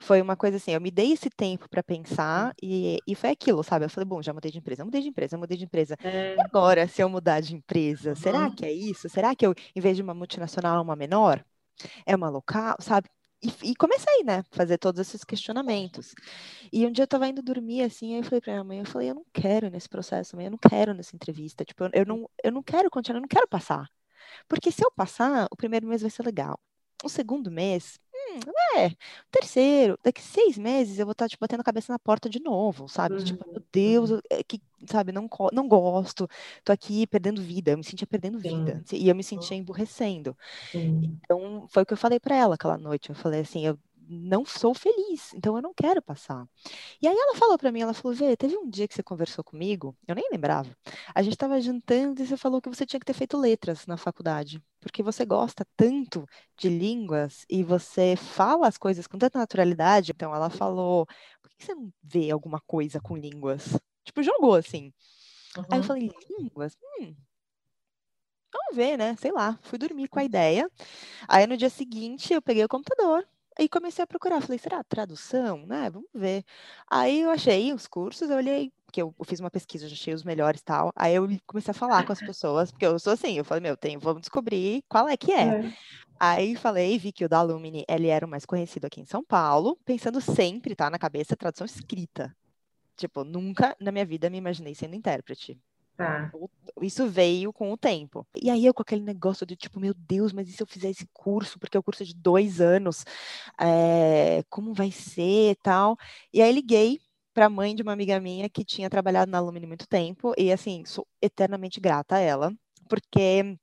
Foi 0.00 0.20
uma 0.20 0.34
coisa 0.34 0.56
assim, 0.56 0.72
eu 0.72 0.80
me 0.80 0.90
dei 0.90 1.12
esse 1.12 1.30
tempo 1.30 1.68
para 1.68 1.80
pensar 1.80 2.52
e, 2.60 2.98
e 3.06 3.14
foi 3.14 3.30
aquilo, 3.30 3.62
sabe? 3.62 3.84
Eu 3.84 3.88
falei, 3.88 4.04
bom, 4.04 4.20
já 4.20 4.32
mudei 4.32 4.50
de 4.50 4.58
empresa, 4.58 4.84
mudei 4.84 5.00
de 5.00 5.08
empresa, 5.08 5.38
mudei 5.38 5.56
de 5.56 5.62
empresa. 5.64 5.96
É. 6.02 6.34
E 6.34 6.40
agora, 6.40 6.88
se 6.88 7.00
eu 7.00 7.08
mudar 7.08 7.38
de 7.38 7.54
empresa, 7.54 8.10
uhum. 8.10 8.16
será 8.16 8.50
que 8.50 8.64
é 8.64 8.72
isso? 8.72 9.08
Será 9.08 9.32
que 9.32 9.46
eu, 9.46 9.54
em 9.76 9.80
vez 9.80 9.96
de 9.96 10.02
uma 10.02 10.12
multinacional, 10.12 10.82
uma 10.82 10.96
menor? 10.96 11.44
É 12.04 12.16
uma 12.16 12.28
local, 12.28 12.74
sabe? 12.80 13.08
E, 13.42 13.70
e, 13.70 13.74
comecei, 13.74 14.22
né, 14.24 14.44
fazer 14.52 14.78
todos 14.78 15.00
esses 15.00 15.24
questionamentos. 15.24 16.14
E 16.72 16.86
um 16.86 16.92
dia 16.92 17.02
eu 17.02 17.08
tava 17.08 17.26
indo 17.26 17.42
dormir, 17.42 17.82
assim, 17.82 18.14
aí 18.14 18.20
eu 18.20 18.24
falei 18.24 18.40
pra 18.40 18.52
minha 18.52 18.64
mãe, 18.64 18.78
eu 18.78 18.86
falei, 18.86 19.10
eu 19.10 19.14
não 19.16 19.26
quero 19.32 19.68
nesse 19.68 19.88
processo, 19.88 20.36
mãe, 20.36 20.44
eu 20.46 20.52
não 20.52 20.58
quero 20.58 20.94
nessa 20.94 21.16
entrevista, 21.16 21.64
tipo, 21.64 21.84
eu, 21.84 21.90
eu 21.92 22.06
não, 22.06 22.30
eu 22.42 22.52
não 22.52 22.62
quero 22.62 22.88
continuar, 22.88 23.18
eu 23.18 23.22
não 23.22 23.28
quero 23.28 23.48
passar. 23.48 23.88
Porque 24.48 24.70
se 24.70 24.84
eu 24.84 24.90
passar, 24.92 25.48
o 25.50 25.56
primeiro 25.56 25.86
mês 25.88 26.02
vai 26.02 26.10
ser 26.10 26.24
legal. 26.24 26.58
O 27.04 27.08
segundo 27.08 27.50
mês, 27.50 27.98
hum, 28.34 28.78
é, 28.78 28.90
terceiro, 29.30 29.98
daqui 30.02 30.20
seis 30.22 30.58
meses 30.58 30.98
eu 30.98 31.06
vou 31.06 31.12
estar, 31.12 31.28
tipo, 31.28 31.40
batendo 31.40 31.60
a 31.60 31.64
cabeça 31.64 31.92
na 31.92 31.98
porta 31.98 32.28
de 32.28 32.40
novo, 32.40 32.88
sabe? 32.88 33.16
Uhum. 33.16 33.24
Tipo, 33.24 33.50
meu 33.50 33.62
Deus, 33.72 34.10
uhum. 34.10 34.20
é 34.30 34.42
que, 34.42 34.60
sabe, 34.90 35.12
não, 35.12 35.28
não 35.52 35.68
gosto, 35.68 36.28
tô 36.64 36.72
aqui 36.72 37.06
perdendo 37.06 37.42
vida, 37.42 37.72
eu 37.72 37.78
me 37.78 37.84
sentia 37.84 38.06
perdendo 38.06 38.38
Sim. 38.40 38.64
vida, 38.64 38.82
e 38.92 39.08
eu 39.08 39.14
me 39.14 39.24
sentia 39.24 39.56
emburrecendo. 39.56 40.36
Sim. 40.70 41.20
Então, 41.24 41.66
foi 41.68 41.82
o 41.82 41.86
que 41.86 41.92
eu 41.92 41.96
falei 41.96 42.20
para 42.20 42.36
ela 42.36 42.54
aquela 42.54 42.78
noite, 42.78 43.10
eu 43.10 43.14
falei 43.14 43.40
assim, 43.40 43.66
eu 43.66 43.78
não 44.12 44.44
sou 44.44 44.74
feliz, 44.74 45.32
então 45.34 45.56
eu 45.56 45.62
não 45.62 45.72
quero 45.74 46.02
passar. 46.02 46.46
E 47.00 47.08
aí 47.08 47.16
ela 47.16 47.36
falou 47.36 47.58
para 47.58 47.72
mim, 47.72 47.80
ela 47.80 47.94
falou, 47.94 48.16
Vê, 48.16 48.36
teve 48.36 48.56
um 48.56 48.68
dia 48.68 48.86
que 48.86 48.94
você 48.94 49.02
conversou 49.02 49.42
comigo, 49.44 49.96
eu 50.06 50.14
nem 50.14 50.28
lembrava, 50.30 50.76
a 51.14 51.22
gente 51.22 51.34
estava 51.34 51.60
jantando 51.60 52.22
e 52.22 52.26
você 52.26 52.36
falou 52.36 52.60
que 52.60 52.68
você 52.68 52.86
tinha 52.86 53.00
que 53.00 53.06
ter 53.06 53.14
feito 53.14 53.36
letras 53.36 53.86
na 53.86 53.96
faculdade, 53.96 54.62
porque 54.80 55.02
você 55.02 55.24
gosta 55.24 55.66
tanto 55.76 56.26
de 56.56 56.68
línguas 56.68 57.44
e 57.48 57.62
você 57.62 58.16
fala 58.16 58.68
as 58.68 58.78
coisas 58.78 59.06
com 59.06 59.18
tanta 59.18 59.38
naturalidade. 59.38 60.12
Então 60.12 60.34
ela 60.34 60.50
falou, 60.50 61.06
por 61.40 61.50
que 61.50 61.64
você 61.64 61.74
não 61.74 61.92
vê 62.02 62.30
alguma 62.30 62.60
coisa 62.66 63.00
com 63.00 63.16
línguas? 63.16 63.78
Tipo, 64.04 64.22
jogou 64.22 64.54
assim. 64.54 64.92
Uhum. 65.56 65.64
Aí 65.70 65.78
eu 65.78 65.84
falei, 65.84 66.10
línguas? 66.38 66.76
Hum, 66.98 67.14
Vamos 68.52 68.76
ver, 68.76 68.96
né? 68.98 69.16
Sei 69.16 69.32
lá. 69.32 69.58
Fui 69.62 69.78
dormir 69.78 70.08
com 70.08 70.18
a 70.18 70.24
ideia. 70.24 70.70
Aí 71.28 71.46
no 71.46 71.56
dia 71.56 71.70
seguinte 71.70 72.32
eu 72.32 72.42
peguei 72.42 72.64
o 72.64 72.68
computador, 72.68 73.26
Aí 73.58 73.68
comecei 73.68 74.02
a 74.02 74.06
procurar, 74.06 74.40
falei, 74.40 74.58
será 74.58 74.82
tradução, 74.84 75.66
né? 75.66 75.90
Vamos 75.90 76.08
ver. 76.14 76.44
Aí 76.90 77.20
eu 77.20 77.30
achei 77.30 77.72
os 77.72 77.86
cursos, 77.86 78.30
eu 78.30 78.36
olhei, 78.36 78.72
que 78.92 79.02
eu, 79.02 79.14
eu 79.18 79.24
fiz 79.24 79.40
uma 79.40 79.50
pesquisa, 79.50 79.88
já 79.88 79.94
achei 79.94 80.14
os 80.14 80.24
melhores 80.24 80.60
e 80.60 80.64
tal. 80.64 80.90
Aí 80.96 81.14
eu 81.14 81.28
comecei 81.46 81.70
a 81.70 81.74
falar 81.74 82.04
com 82.04 82.12
as 82.12 82.20
pessoas, 82.20 82.70
porque 82.70 82.86
eu 82.86 82.98
sou 82.98 83.12
assim, 83.12 83.36
eu 83.38 83.44
falei, 83.44 83.62
meu, 83.62 83.76
tem, 83.76 83.98
vamos 83.98 84.22
descobrir 84.22 84.82
qual 84.88 85.08
é 85.08 85.16
que 85.16 85.32
é. 85.32 85.48
é. 85.48 85.72
Aí 86.18 86.54
falei, 86.56 86.98
vi 86.98 87.12
que 87.12 87.24
o 87.24 87.28
da 87.28 87.38
Alumni, 87.38 87.84
ele 87.88 88.08
era 88.08 88.24
o 88.24 88.28
mais 88.28 88.46
conhecido 88.46 88.86
aqui 88.86 89.00
em 89.00 89.06
São 89.06 89.24
Paulo, 89.24 89.76
pensando 89.84 90.20
sempre, 90.20 90.76
tá, 90.76 90.88
na 90.88 90.98
cabeça, 90.98 91.36
tradução 91.36 91.64
escrita. 91.64 92.34
Tipo, 92.96 93.24
nunca 93.24 93.76
na 93.80 93.90
minha 93.90 94.04
vida 94.04 94.30
me 94.30 94.38
imaginei 94.38 94.74
sendo 94.74 94.94
intérprete. 94.94 95.58
Tá. 95.96 96.32
Isso 96.80 97.06
veio 97.06 97.52
com 97.52 97.72
o 97.72 97.76
tempo. 97.76 98.26
E 98.40 98.50
aí 98.50 98.64
eu 98.64 98.74
com 98.74 98.82
aquele 98.82 99.02
negócio 99.02 99.46
de 99.46 99.54
tipo, 99.56 99.78
meu 99.78 99.94
Deus, 99.94 100.32
mas 100.32 100.48
e 100.48 100.52
se 100.52 100.62
eu 100.62 100.66
fizer 100.66 100.90
esse 100.90 101.06
curso? 101.12 101.58
Porque 101.58 101.76
é 101.76 101.80
o 101.80 101.82
curso 101.82 102.02
é 102.02 102.06
de 102.06 102.14
dois 102.14 102.60
anos. 102.60 103.04
É, 103.60 104.42
como 104.48 104.74
vai 104.74 104.90
ser 104.90 105.56
tal? 105.62 105.96
E 106.32 106.42
aí 106.42 106.52
liguei 106.52 107.00
para 107.34 107.46
a 107.46 107.50
mãe 107.50 107.74
de 107.74 107.82
uma 107.82 107.92
amiga 107.92 108.20
minha 108.20 108.48
que 108.48 108.64
tinha 108.64 108.90
trabalhado 108.90 109.30
na 109.30 109.38
Alumni 109.38 109.66
muito 109.66 109.86
tempo. 109.86 110.34
E 110.36 110.52
assim, 110.52 110.84
sou 110.84 111.06
eternamente 111.20 111.80
grata 111.80 112.16
a 112.16 112.20
ela, 112.20 112.52
porque 112.88 113.58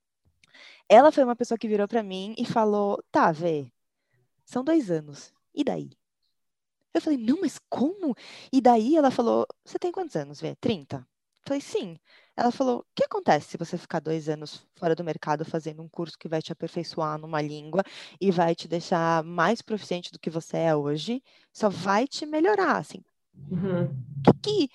ela 0.87 1.11
foi 1.11 1.23
uma 1.23 1.35
pessoa 1.35 1.57
que 1.57 1.67
virou 1.67 1.87
para 1.87 2.03
mim 2.03 2.33
e 2.37 2.45
falou: 2.45 3.03
tá, 3.11 3.31
vê, 3.31 3.71
são 4.45 4.63
dois 4.63 4.89
anos. 4.91 5.33
E 5.53 5.63
daí? 5.63 5.91
Eu 6.93 7.01
falei, 7.01 7.19
não, 7.19 7.41
mas 7.41 7.59
como? 7.69 8.15
E 8.51 8.61
daí 8.61 8.95
ela 8.95 9.11
falou: 9.11 9.47
você 9.63 9.77
tem 9.79 9.91
quantos 9.91 10.15
anos, 10.15 10.41
Vê? 10.41 10.55
30. 10.55 11.07
Falei, 11.49 11.61
sim. 11.61 11.97
Ela 12.37 12.51
falou: 12.51 12.81
o 12.81 12.85
que 12.93 13.03
acontece 13.03 13.49
se 13.49 13.57
você 13.57 13.75
ficar 13.75 13.99
dois 13.99 14.29
anos 14.29 14.63
fora 14.75 14.93
do 14.93 15.03
mercado 15.03 15.43
fazendo 15.43 15.81
um 15.81 15.89
curso 15.89 16.15
que 16.15 16.29
vai 16.29 16.43
te 16.43 16.51
aperfeiçoar 16.51 17.17
numa 17.17 17.41
língua 17.41 17.81
e 18.21 18.29
vai 18.29 18.53
te 18.53 18.67
deixar 18.67 19.23
mais 19.23 19.59
proficiente 19.59 20.11
do 20.11 20.19
que 20.19 20.29
você 20.29 20.57
é 20.57 20.75
hoje? 20.75 21.23
Só 21.51 21.67
vai 21.67 22.07
te 22.07 22.23
melhorar, 22.23 22.77
assim. 22.77 23.03
Uhum. 23.49 23.85
O 24.27 24.33
que, 24.43 24.69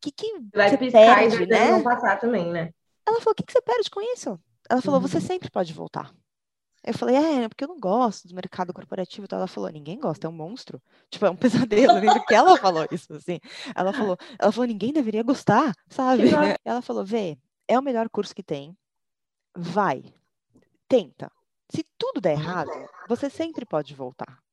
que, 0.00 0.10
que, 0.12 0.40
vai 0.54 0.70
você 0.70 0.78
piscar 0.78 1.18
perde, 1.18 1.42
e 1.42 1.46
né? 1.46 1.82
passar 1.82 2.18
também, 2.18 2.50
né? 2.50 2.72
Ela 3.06 3.20
falou: 3.20 3.32
o 3.32 3.34
que, 3.34 3.42
que 3.42 3.52
você 3.52 3.60
perde 3.60 3.90
com 3.90 4.00
isso? 4.00 4.40
Ela 4.70 4.80
falou: 4.80 5.02
uhum. 5.02 5.06
você 5.06 5.20
sempre 5.20 5.50
pode 5.50 5.74
voltar. 5.74 6.10
Eu 6.86 6.92
falei, 6.92 7.16
é, 7.16 7.48
porque 7.48 7.64
eu 7.64 7.68
não 7.68 7.80
gosto 7.80 8.28
do 8.28 8.34
mercado 8.34 8.72
corporativo. 8.74 9.24
Então 9.24 9.38
ela 9.38 9.46
falou, 9.46 9.70
ninguém 9.70 9.98
gosta, 9.98 10.26
é 10.26 10.30
um 10.30 10.34
monstro. 10.34 10.80
Tipo, 11.10 11.26
é 11.26 11.30
um 11.30 11.36
pesadelo. 11.36 11.92
Eu 11.92 12.00
lembro 12.00 12.24
que 12.26 12.34
ela 12.34 12.58
falou 12.58 12.86
isso, 12.90 13.14
assim. 13.14 13.40
Ela 13.74 13.92
falou, 13.92 14.18
ela 14.38 14.52
falou, 14.52 14.66
ninguém 14.66 14.92
deveria 14.92 15.22
gostar, 15.22 15.74
sabe? 15.88 16.24
Ela 16.62 16.82
falou, 16.82 17.04
vê, 17.04 17.38
é 17.66 17.78
o 17.78 17.82
melhor 17.82 18.08
curso 18.10 18.34
que 18.34 18.42
tem. 18.42 18.76
Vai, 19.56 20.04
tenta. 20.86 21.32
Se 21.70 21.82
tudo 21.96 22.20
der 22.20 22.32
errado, 22.32 22.70
você 23.08 23.30
sempre 23.30 23.64
pode 23.64 23.94
voltar. 23.94 24.43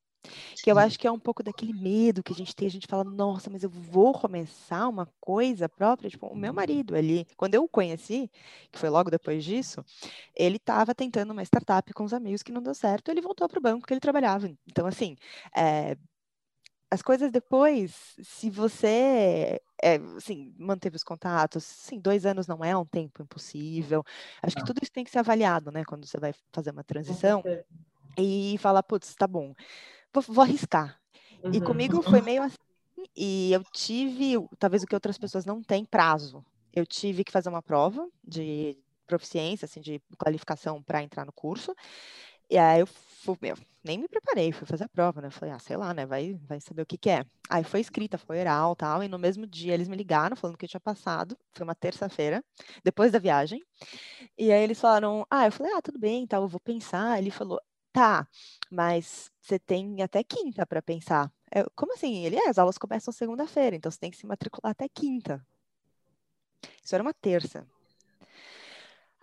Que 0.64 0.72
eu 0.72 0.78
acho 0.78 1.00
que 1.00 1.08
é 1.08 1.12
um 1.12 1.20
pouco 1.20 1.42
daquele 1.42 1.74
medo 1.74 2.24
que 2.24 2.32
a 2.32 2.36
gente 2.36 2.56
tem, 2.56 2.68
a 2.68 2.72
gente 2.72 2.88
fala, 2.88 3.04
nossa, 3.04 3.50
mas 3.50 3.64
eu 3.64 3.70
vou 3.70 4.14
começar 4.14 4.88
uma 4.88 5.08
coisa 5.20 5.68
própria. 5.68 6.10
Tipo, 6.10 6.28
o 6.28 6.36
meu 6.36 6.54
marido 6.54 6.96
ali, 6.96 7.26
quando 7.36 7.56
eu 7.56 7.64
o 7.64 7.70
conheci, 7.70 8.30
que 8.72 8.78
foi 8.78 8.90
logo 8.90 9.10
depois 9.10 9.44
disso, 9.44 9.84
ele 10.36 10.58
estava 10.58 10.94
tentando 10.94 11.32
uma 11.32 11.44
startup 11.44 11.92
com 11.94 12.04
os 12.04 12.14
amigos 12.14 12.44
que 12.44 12.52
não 12.52 12.62
deu 12.62 12.74
certo, 12.74 13.10
ele 13.10 13.22
voltou 13.22 13.48
para 13.48 13.60
o 13.60 13.62
banco 13.62 13.88
que 13.88 13.94
ele 13.94 14.00
trabalhava. 14.00 14.52
Então, 14.68 14.86
assim, 14.86 15.16
é, 15.56 15.98
as 16.92 17.02
coisas 17.02 17.32
depois, 17.32 18.16
se 18.22 18.50
você 18.50 19.62
é, 19.82 19.96
assim, 20.18 20.54
manteve 20.58 20.98
os 20.98 21.04
contatos, 21.04 21.64
sim, 21.64 22.00
dois 22.00 22.26
anos 22.26 22.48
não 22.48 22.64
é 22.64 22.76
um 22.76 22.86
tempo 22.86 23.24
impossível. 23.24 24.04
Acho 24.44 24.56
que 24.56 24.66
tudo 24.66 24.80
isso 24.84 24.92
tem 24.92 25.04
que 25.04 25.10
ser 25.10 25.20
avaliado, 25.20 25.72
né, 25.72 25.84
quando 25.86 26.06
você 26.06 26.20
vai 26.20 26.34
fazer 26.52 26.72
uma 26.72 26.84
transição. 26.84 27.42
E 28.18 28.58
falar, 28.60 28.84
putz, 28.84 29.16
tá 29.16 29.26
bom 29.26 29.54
vou, 30.14 30.24
vou 30.28 30.44
arriscar. 30.44 31.00
Uhum. 31.44 31.54
E 31.54 31.62
comigo 31.62 32.02
foi 32.02 32.22
meio 32.22 32.44
assim, 32.44 32.56
e 33.16 33.52
eu 33.52 33.64
tive, 33.72 34.36
talvez 34.60 34.84
o 34.84 34.88
que 34.88 34.96
outras 34.96 35.18
pessoas 35.18 35.46
não 35.46 35.62
têm, 35.62 35.86
prazo. 35.86 36.44
Eu 36.74 36.86
tive 36.86 37.24
que 37.24 37.32
fazer 37.32 37.50
uma 37.50 37.62
prova 37.62 38.08
de 38.24 38.78
proficiência, 39.06 39.66
assim, 39.66 39.82
de 39.82 40.02
qualificação 40.18 40.82
para 40.82 41.04
entrar 41.04 41.26
no 41.26 41.34
curso. 41.34 41.76
E 42.50 42.58
aí 42.58 42.82
eu 42.82 42.88
fui, 42.88 43.38
meu, 43.42 43.58
nem 43.84 43.98
me 43.98 44.08
preparei, 44.08 44.52
fui 44.52 44.66
fazer 44.68 44.86
a 44.86 44.90
prova, 44.90 45.22
né? 45.22 45.30
Falei, 45.30 45.54
ah, 45.54 45.60
sei 45.60 45.76
lá, 45.76 45.94
né? 45.94 46.06
Vai, 46.06 46.40
vai 46.48 46.60
saber 46.62 46.82
o 46.84 46.86
que, 46.86 46.98
que 46.98 47.10
é. 47.10 47.26
Aí 47.50 47.64
foi 47.64 47.80
escrita, 47.80 48.18
foi 48.18 48.40
oral 48.40 48.76
tal. 48.76 49.04
E 49.04 49.08
no 49.08 49.18
mesmo 49.18 49.48
dia 49.48 49.74
eles 49.74 49.88
me 49.88 49.96
ligaram 49.96 50.36
falando 50.36 50.58
que 50.58 50.66
eu 50.66 50.70
tinha 50.70 50.80
passado. 50.80 51.38
Foi 51.54 51.64
uma 51.64 51.76
terça-feira, 51.76 52.44
depois 52.84 53.12
da 53.12 53.20
viagem. 53.20 53.62
E 54.38 54.52
aí 54.52 54.64
eles 54.64 54.80
falaram, 54.80 55.26
ah, 55.30 55.46
eu 55.46 55.52
falei, 55.52 55.74
ah, 55.74 55.82
tudo 55.82 56.00
bem, 56.00 56.28
tal, 56.28 56.44
eu 56.44 56.48
vou 56.48 56.60
pensar. 56.60 57.18
Ele 57.18 57.32
falou, 57.32 57.60
Tá, 57.92 58.28
mas 58.70 59.30
você 59.42 59.60
tem 59.60 60.02
até 60.02 60.24
quinta 60.24 60.66
para 60.66 60.82
pensar. 60.82 61.32
Eu, 61.54 61.70
como 61.76 61.94
assim? 61.94 62.26
Ele, 62.26 62.38
é, 62.38 62.48
as 62.50 62.58
aulas 62.58 62.78
começam 62.78 63.12
segunda-feira, 63.12 63.76
então 63.76 63.92
você 63.92 64.00
tem 64.00 64.12
que 64.12 64.18
se 64.18 64.26
matricular 64.26 64.72
até 64.72 64.88
quinta. 64.88 65.46
Isso 66.84 66.96
era 66.96 67.04
uma 67.04 67.14
terça. 67.14 67.68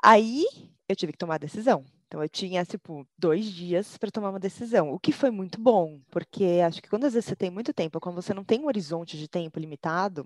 Aí 0.03 0.47
eu 0.89 0.95
tive 0.95 1.13
que 1.13 1.19
tomar 1.19 1.37
a 1.37 1.39
decisão. 1.39 1.85
Então 2.07 2.23
eu 2.23 2.29
tinha, 2.29 2.65
tipo, 2.65 3.07
dois 3.19 3.45
dias 3.47 3.99
para 3.99 4.11
tomar 4.11 4.31
uma 4.31 4.41
decisão, 4.41 4.91
o 4.91 4.99
que 4.99 5.13
foi 5.13 5.31
muito 5.31 5.61
bom, 5.61 6.01
porque 6.11 6.63
acho 6.67 6.81
que 6.81 6.89
quando 6.89 7.05
às 7.05 7.13
vezes 7.13 7.29
você 7.29 7.37
tem 7.37 7.51
muito 7.51 7.73
tempo, 7.75 8.01
quando 8.01 8.15
você 8.15 8.33
não 8.33 8.43
tem 8.45 8.61
um 8.61 8.67
horizonte 8.67 9.19
de 9.19 9.29
tempo 9.29 9.61
limitado, 9.61 10.25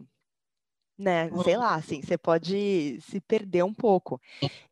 né? 0.98 1.30
Sei 1.42 1.56
lá, 1.56 1.74
assim, 1.74 2.00
você 2.02 2.16
pode 2.16 3.00
se 3.00 3.20
perder 3.20 3.64
um 3.64 3.74
pouco. 3.74 4.20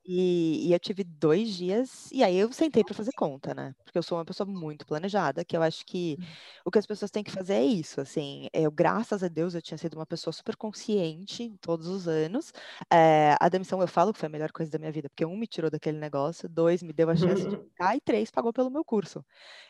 E, 0.05 0.69
e 0.69 0.73
eu 0.73 0.81
tive 0.81 1.05
dois 1.05 1.55
dias, 1.55 2.11
e 2.13 2.25
aí 2.25 2.37
eu 2.37 2.53
sentei 2.53 2.83
para 2.85 2.95
fazer 2.95 3.13
conta, 3.13 3.55
né? 3.55 3.75
Porque 3.85 3.99
eu 3.99 4.03
sou 4.03 4.19
uma 4.19 4.25
pessoa 4.25 4.47
muito 4.47 4.87
planejada, 4.87 5.45
que 5.45 5.57
eu 5.57 5.63
acho 5.63 5.85
que 5.87 6.17
hum. 6.21 6.25
o 6.65 6.71
que 6.71 6.79
as 6.79 6.87
pessoas 6.87 7.11
têm 7.11 7.23
que 7.23 7.31
fazer 7.31 7.55
é 7.55 7.65
isso, 7.65 8.01
assim. 8.01 8.49
Eu, 8.53 8.71
graças 8.73 9.23
a 9.23 9.29
Deus, 9.29 9.55
eu 9.55 9.63
tinha 9.63 9.79
sido 9.79 9.95
uma 9.95 10.07
pessoa 10.07 10.33
super 10.33 10.57
consciente 10.57 11.57
todos 11.61 11.87
os 11.87 12.09
anos. 12.09 12.53
É, 12.93 13.37
a 13.41 13.49
demissão, 13.49 13.81
eu 13.81 13.89
falo 13.89 14.13
que 14.13 14.19
foi 14.19 14.27
a 14.27 14.31
melhor 14.31 14.53
coisa 14.53 14.71
da 14.71 14.79
minha 14.79 14.93
vida, 14.93 15.09
porque 15.09 15.25
um, 15.25 15.37
me 15.37 15.47
tirou 15.47 15.71
daquele 15.71 15.99
negócio, 15.99 16.49
dois, 16.49 16.83
me 16.83 16.93
deu 16.93 17.11
a 17.11 17.17
chance 17.17 17.47
de 17.47 17.57
ficar, 17.71 17.97
e 17.97 18.01
três, 18.01 18.31
pagou 18.31 18.53
pelo 18.53 18.71
meu 18.71 18.85
curso, 18.85 19.25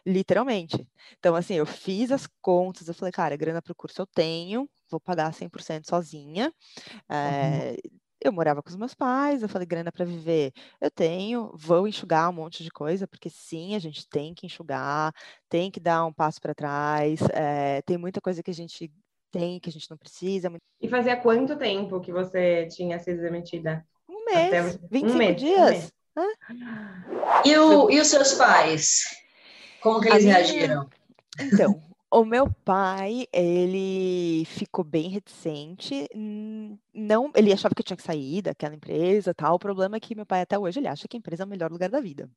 literalmente. 0.06 0.88
Então, 1.18 1.34
assim, 1.34 1.54
eu 1.54 1.66
fiz 1.66 2.10
as 2.12 2.26
contas, 2.40 2.88
eu 2.88 2.94
falei, 2.94 3.12
cara, 3.12 3.36
grana 3.36 3.62
para 3.62 3.72
o 3.72 3.76
curso 3.76 4.00
eu 4.02 4.06
tenho, 4.06 4.68
vou 4.90 5.00
pagar 5.00 5.32
100% 5.32 5.86
sozinha. 5.86 6.52
É, 7.08 7.70
uhum. 7.70 8.00
Eu 8.22 8.32
morava 8.32 8.62
com 8.62 8.68
os 8.68 8.76
meus 8.76 8.94
pais, 8.94 9.42
eu 9.42 9.48
falei, 9.48 9.66
grana 9.66 9.90
para 9.90 10.04
viver, 10.04 10.52
eu 10.78 10.90
tenho, 10.90 11.50
vou 11.54 11.88
enxugar 11.88 12.28
um 12.28 12.34
monte 12.34 12.62
de 12.62 12.70
coisa, 12.70 13.08
porque 13.08 13.30
sim, 13.30 13.74
a 13.74 13.78
gente 13.78 14.06
tem 14.06 14.34
que 14.34 14.44
enxugar, 14.44 15.10
tem 15.48 15.70
que 15.70 15.80
dar 15.80 16.04
um 16.04 16.12
passo 16.12 16.38
para 16.38 16.54
trás, 16.54 17.18
é, 17.32 17.80
tem 17.80 17.96
muita 17.96 18.20
coisa 18.20 18.42
que 18.42 18.50
a 18.50 18.54
gente 18.54 18.92
tem, 19.30 19.58
que 19.58 19.70
a 19.70 19.72
gente 19.72 19.88
não 19.88 19.96
precisa. 19.96 20.52
E 20.82 20.88
fazia 20.88 21.16
quanto 21.16 21.56
tempo 21.56 21.98
que 22.00 22.12
você 22.12 22.66
tinha 22.66 22.98
sido 22.98 23.22
demitida? 23.22 23.86
Um 24.06 24.22
mês, 24.26 24.74
Até... 24.74 24.88
25 24.90 25.06
um 25.06 25.16
mês, 25.16 25.36
dias. 25.36 25.92
Um 26.14 26.20
mês. 26.20 26.36
E, 27.46 27.56
o, 27.56 27.90
e 27.90 28.00
os 28.00 28.08
seus 28.08 28.34
pais? 28.34 29.02
Como 29.80 29.98
que 29.98 30.08
eles 30.08 30.24
reagiram? 30.24 30.90
Então, 31.40 31.89
o 32.10 32.24
meu 32.24 32.50
pai, 32.64 33.26
ele 33.32 34.44
ficou 34.44 34.84
bem 34.84 35.08
reticente, 35.08 36.08
não, 36.92 37.30
ele 37.36 37.52
achava 37.52 37.72
que 37.74 37.80
eu 37.80 37.84
tinha 37.84 37.96
que 37.96 38.02
sair 38.02 38.42
daquela 38.42 38.74
empresa, 38.74 39.32
tal. 39.32 39.54
O 39.54 39.58
problema 39.58 39.96
é 39.96 40.00
que 40.00 40.16
meu 40.16 40.26
pai 40.26 40.40
até 40.40 40.58
hoje 40.58 40.80
ele 40.80 40.88
acha 40.88 41.06
que 41.06 41.16
a 41.16 41.18
empresa 41.18 41.44
é 41.44 41.46
o 41.46 41.48
melhor 41.48 41.70
lugar 41.70 41.88
da 41.88 42.00
vida. 42.00 42.28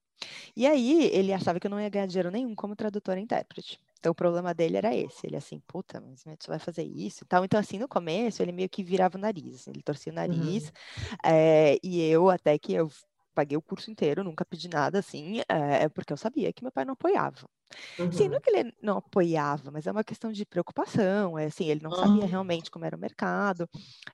E 0.55 0.67
aí 0.67 1.05
ele 1.11 1.33
achava 1.33 1.59
que 1.59 1.65
eu 1.65 1.71
não 1.71 1.81
ia 1.81 1.89
ganhar 1.89 2.05
dinheiro 2.05 2.29
nenhum 2.29 2.53
como 2.53 2.75
tradutora 2.75 3.19
e 3.19 3.23
intérprete. 3.23 3.79
Então 3.99 4.11
o 4.11 4.15
problema 4.15 4.53
dele 4.53 4.77
era 4.77 4.95
esse, 4.95 5.25
ele 5.25 5.37
assim, 5.37 5.59
puta, 5.65 5.99
mas 5.99 6.21
você 6.21 6.47
vai 6.47 6.59
fazer 6.59 6.83
isso 6.83 7.23
e 7.23 7.27
tal. 7.27 7.43
Então 7.43 7.59
assim, 7.59 7.79
no 7.79 7.87
começo 7.87 8.43
ele 8.43 8.51
meio 8.51 8.69
que 8.69 8.83
virava 8.83 9.17
o 9.17 9.21
nariz, 9.21 9.67
ele 9.67 9.81
torcia 9.81 10.11
o 10.11 10.15
nariz, 10.15 10.65
uhum. 10.65 11.17
é, 11.25 11.77
e 11.81 11.99
eu 12.01 12.29
até 12.29 12.59
que 12.59 12.73
eu 12.73 12.91
paguei 13.33 13.57
o 13.57 13.61
curso 13.61 13.89
inteiro, 13.89 14.23
nunca 14.23 14.45
pedi 14.45 14.69
nada 14.69 14.99
assim, 14.99 15.41
é, 15.49 15.89
porque 15.89 16.13
eu 16.13 16.17
sabia 16.17 16.53
que 16.53 16.63
meu 16.63 16.71
pai 16.71 16.85
não 16.85 16.93
apoiava. 16.93 17.49
Uhum. 17.97 18.11
Sim, 18.11 18.29
não 18.29 18.37
é 18.37 18.39
que 18.41 18.49
ele 18.51 18.73
não 18.81 18.97
apoiava, 18.97 19.71
mas 19.71 19.87
é 19.87 19.91
uma 19.91 20.03
questão 20.03 20.31
de 20.31 20.45
preocupação, 20.45 21.37
é 21.37 21.45
assim, 21.45 21.65
ele 21.67 21.81
não 21.81 21.93
sabia 21.93 22.25
uhum. 22.25 22.27
realmente 22.27 22.71
como 22.71 22.85
era 22.85 22.95
o 22.95 22.99
mercado, 22.99 23.67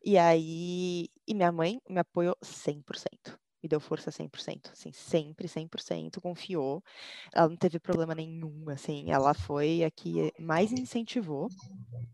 e 0.03 0.17
aí, 0.17 1.07
e 1.27 1.33
minha 1.35 1.51
mãe 1.51 1.79
me 1.89 1.99
apoiou 1.99 2.35
100%, 2.41 3.37
me 3.63 3.69
deu 3.69 3.79
força 3.79 4.11
100%, 4.11 4.71
assim, 4.73 4.91
sempre 4.93 5.47
100%, 5.47 6.21
confiou, 6.21 6.83
ela 7.33 7.49
não 7.49 7.57
teve 7.57 7.79
problema 7.79 8.15
nenhum, 8.15 8.69
assim, 8.69 9.11
ela 9.11 9.33
foi 9.33 9.83
a 9.83 9.91
que 9.91 10.33
mais 10.39 10.71
incentivou, 10.73 11.51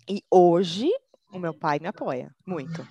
e 0.10 0.22
hoje 0.32 0.90
o 1.32 1.40
meu 1.40 1.54
pai 1.54 1.80
me 1.80 1.88
apoia 1.88 2.36
muito. 2.48 2.88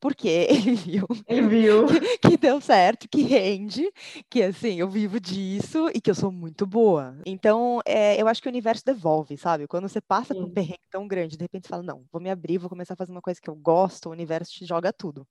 Porque 0.00 0.28
ele 0.50 0.74
viu, 0.74 1.06
ele 1.26 1.48
viu. 1.48 1.86
Que, 2.20 2.30
que, 2.30 2.36
deu 2.36 2.60
certo, 2.60 3.08
que 3.08 3.22
rende, 3.22 3.90
que 4.28 4.42
assim, 4.42 4.80
eu 4.80 4.88
vivo 4.88 5.20
disso 5.20 5.88
e 5.94 6.00
que 6.00 6.10
eu 6.10 6.14
sou 6.14 6.32
muito 6.32 6.66
boa. 6.66 7.16
Então, 7.24 7.80
é, 7.86 8.20
eu 8.20 8.26
acho 8.26 8.42
que 8.42 8.48
o 8.48 8.50
universo 8.50 8.84
devolve, 8.84 9.36
sabe? 9.36 9.66
Quando 9.66 9.88
você 9.88 10.00
passa 10.00 10.34
Sim. 10.34 10.40
por 10.40 10.48
um 10.48 10.52
perrengue 10.52 10.80
tão 10.90 11.06
grande, 11.06 11.36
de 11.36 11.44
repente 11.44 11.66
você 11.66 11.70
fala, 11.70 11.82
não, 11.82 12.04
vou 12.12 12.20
me 12.20 12.30
abrir, 12.30 12.58
vou 12.58 12.68
começar 12.68 12.94
a 12.94 12.96
fazer 12.96 13.12
uma 13.12 13.22
coisa 13.22 13.40
que 13.40 13.48
eu 13.48 13.54
gosto, 13.54 14.06
o 14.06 14.12
universo 14.12 14.52
te 14.52 14.64
joga 14.64 14.92
tudo. 14.92 15.26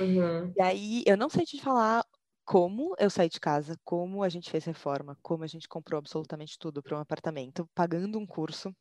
Uhum. 0.00 0.52
E 0.56 0.62
aí, 0.62 1.02
eu 1.06 1.16
não 1.16 1.28
sei 1.28 1.44
te 1.44 1.60
falar 1.60 2.04
como 2.44 2.94
eu 2.98 3.10
saí 3.10 3.28
de 3.28 3.38
casa, 3.38 3.76
como 3.84 4.22
a 4.22 4.28
gente 4.28 4.50
fez 4.50 4.64
reforma, 4.64 5.18
como 5.20 5.44
a 5.44 5.46
gente 5.46 5.68
comprou 5.68 5.98
absolutamente 5.98 6.58
tudo 6.58 6.82
para 6.82 6.96
um 6.96 7.00
apartamento, 7.00 7.68
pagando 7.74 8.18
um 8.18 8.26
curso 8.26 8.74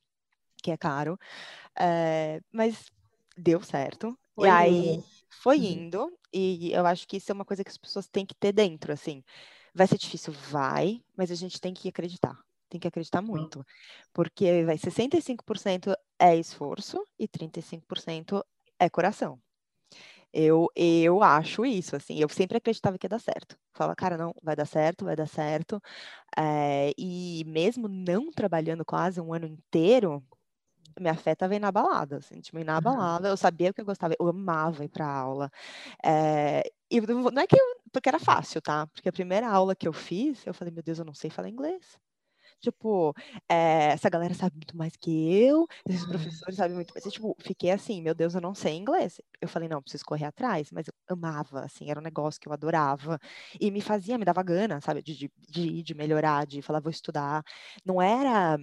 que 0.64 0.72
é 0.72 0.78
caro, 0.78 1.20
é, 1.78 2.40
mas 2.52 2.86
deu 3.36 3.62
certo. 3.62 4.18
Foi 4.38 4.48
e 4.48 4.52
aí 4.52 4.90
indo. 4.94 5.06
foi 5.42 5.58
uhum. 5.58 5.66
indo, 5.66 6.20
e 6.32 6.72
eu 6.72 6.86
acho 6.86 7.08
que 7.08 7.18
isso 7.18 7.32
é 7.32 7.34
uma 7.34 7.44
coisa 7.44 7.64
que 7.64 7.72
as 7.72 7.78
pessoas 7.78 8.08
têm 8.08 8.26
que 8.26 8.36
ter 8.36 8.52
dentro, 8.52 8.94
assim. 8.94 9.24
Vai 9.74 9.88
ser 9.88 9.98
difícil? 9.98 10.32
Vai, 10.32 11.02
mas 11.16 11.32
a 11.32 11.36
gente 11.36 11.60
tem 11.60 11.74
que 11.74 11.90
acreditar. 11.90 12.38
Tem 12.70 12.80
que 12.80 12.88
acreditar 12.88 13.22
muito. 13.22 13.66
Porque 14.14 14.64
vai 14.64 14.78
65% 14.78 15.96
é 16.20 16.36
esforço 16.36 17.04
e 17.18 17.28
35% 17.28 18.44
é 18.80 18.90
coração. 18.90 19.42
Eu, 20.34 20.68
eu 20.76 21.24
acho 21.24 21.66
isso, 21.66 21.96
assim, 21.96 22.20
eu 22.20 22.30
sempre 22.30 22.58
acreditava 22.58 22.98
que 22.98 23.06
ia 23.06 23.10
dar 23.10 23.20
certo. 23.20 23.58
Fala, 23.74 23.96
cara, 23.96 24.18
não, 24.18 24.34
vai 24.44 24.56
dar 24.56 24.66
certo, 24.66 25.06
vai 25.06 25.16
dar 25.16 25.28
certo. 25.28 25.82
É, 26.38 26.92
e 26.98 27.44
mesmo 27.48 27.88
não 27.88 28.30
trabalhando 28.32 28.86
quase 28.86 29.20
um 29.22 29.34
ano 29.34 29.48
inteiro, 29.48 30.24
minha 31.00 31.16
fé 31.16 31.32
estava 31.34 31.56
inabalada, 31.56 32.18
assim, 32.18 32.40
tipo, 32.42 32.60
inabalada. 32.60 33.30
Eu 33.30 33.38
sabia 33.38 33.72
o 33.72 33.74
que 33.74 33.82
eu 33.82 33.86
gostava, 33.86 34.16
eu 34.20 34.28
amava 34.28 34.84
ir 34.86 34.90
para 34.90 35.08
aula. 35.08 35.52
É, 36.04 36.64
e 36.92 37.02
não 37.02 37.42
é 37.42 37.48
que 37.48 37.60
eu, 37.60 37.66
porque 37.92 38.10
era 38.10 38.20
fácil, 38.20 38.62
tá? 38.62 38.88
Porque 38.88 39.10
a 39.10 39.14
primeira 39.14 39.50
aula 39.50 39.76
que 39.76 39.88
eu 39.88 39.94
fiz, 39.94 40.46
eu 40.46 40.54
falei, 40.54 40.74
meu 40.74 40.84
Deus, 40.84 41.00
eu 41.00 41.06
não 41.06 41.14
sei 41.14 41.30
falar 41.30 41.50
inglês. 41.50 42.00
Tipo, 42.60 43.14
é, 43.48 43.92
essa 43.94 44.10
galera 44.10 44.34
sabe 44.34 44.56
muito 44.56 44.76
mais 44.76 44.96
que 44.96 45.12
eu, 45.44 45.68
esses 45.88 46.06
professores 46.06 46.56
sabem 46.56 46.76
muito 46.76 46.92
mais. 46.94 47.06
E, 47.06 47.12
tipo, 47.12 47.36
fiquei 47.40 47.70
assim, 47.72 48.02
meu 48.02 48.16
Deus, 48.16 48.34
eu 48.34 48.42
não 48.42 48.56
sei 48.56 48.76
inglês. 48.76 49.22
Eu 49.40 49.48
falei, 49.48 49.70
não, 49.70 49.82
preciso 49.82 50.04
correr 50.06 50.26
atrás, 50.26 50.72
mas 50.72 50.88
eu 50.88 50.94
amava, 51.16 51.62
assim, 51.66 51.90
era 51.92 52.00
um 52.00 52.04
negócio 52.04 52.42
que 52.42 52.48
eu 52.48 52.54
adorava. 52.54 53.20
E 53.60 53.70
me 53.70 53.82
fazia, 53.82 54.18
me 54.18 54.26
dava 54.26 54.42
gana, 54.44 54.82
sabe, 54.82 55.02
de, 55.04 55.16
de, 55.16 55.32
de, 55.50 55.84
de 55.84 55.94
melhorar, 55.94 56.46
de 56.48 56.62
falar, 56.62 56.80
vou 56.80 56.92
estudar. 56.92 57.44
Não 57.86 58.02
era 58.02 58.58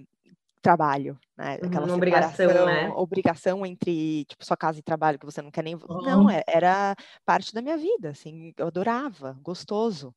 trabalho, 0.64 1.18
né? 1.37 1.59
Uhum, 1.61 1.68
Aquela 1.68 1.85
Uma 1.85 1.94
obrigação, 1.94 2.66
né? 2.66 2.88
obrigação 2.96 3.66
entre 3.66 4.24
tipo 4.24 4.44
sua 4.44 4.57
casa 4.57 4.79
e 4.79 4.83
trabalho 4.83 5.18
que 5.18 5.27
você 5.27 5.42
não 5.42 5.50
quer 5.50 5.62
nem 5.62 5.74
uhum. 5.74 6.03
não 6.03 6.31
é, 6.31 6.42
era 6.48 6.96
parte 7.24 7.53
da 7.53 7.61
minha 7.61 7.77
vida, 7.77 8.09
assim, 8.09 8.55
eu 8.57 8.66
adorava, 8.66 9.38
gostoso. 9.42 10.14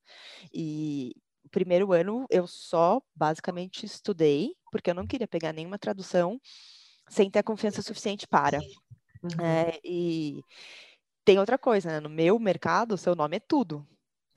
E 0.54 1.14
o 1.44 1.50
primeiro 1.50 1.92
ano 1.92 2.26
eu 2.30 2.48
só 2.48 3.02
basicamente 3.14 3.86
estudei 3.86 4.54
porque 4.72 4.90
eu 4.90 4.96
não 4.96 5.06
queria 5.06 5.28
pegar 5.28 5.52
nenhuma 5.52 5.78
tradução 5.78 6.40
sem 7.10 7.30
ter 7.30 7.40
a 7.40 7.44
confiança 7.44 7.82
suficiente 7.82 8.26
para. 8.26 8.60
Uhum. 9.22 9.46
É, 9.46 9.80
e 9.84 10.42
tem 11.26 11.40
outra 11.40 11.58
coisa, 11.58 11.90
né? 11.90 12.00
No 12.00 12.10
meu 12.10 12.40
mercado, 12.40 12.98
seu 12.98 13.14
nome 13.16 13.36
é 13.36 13.42
tudo. 13.42 13.86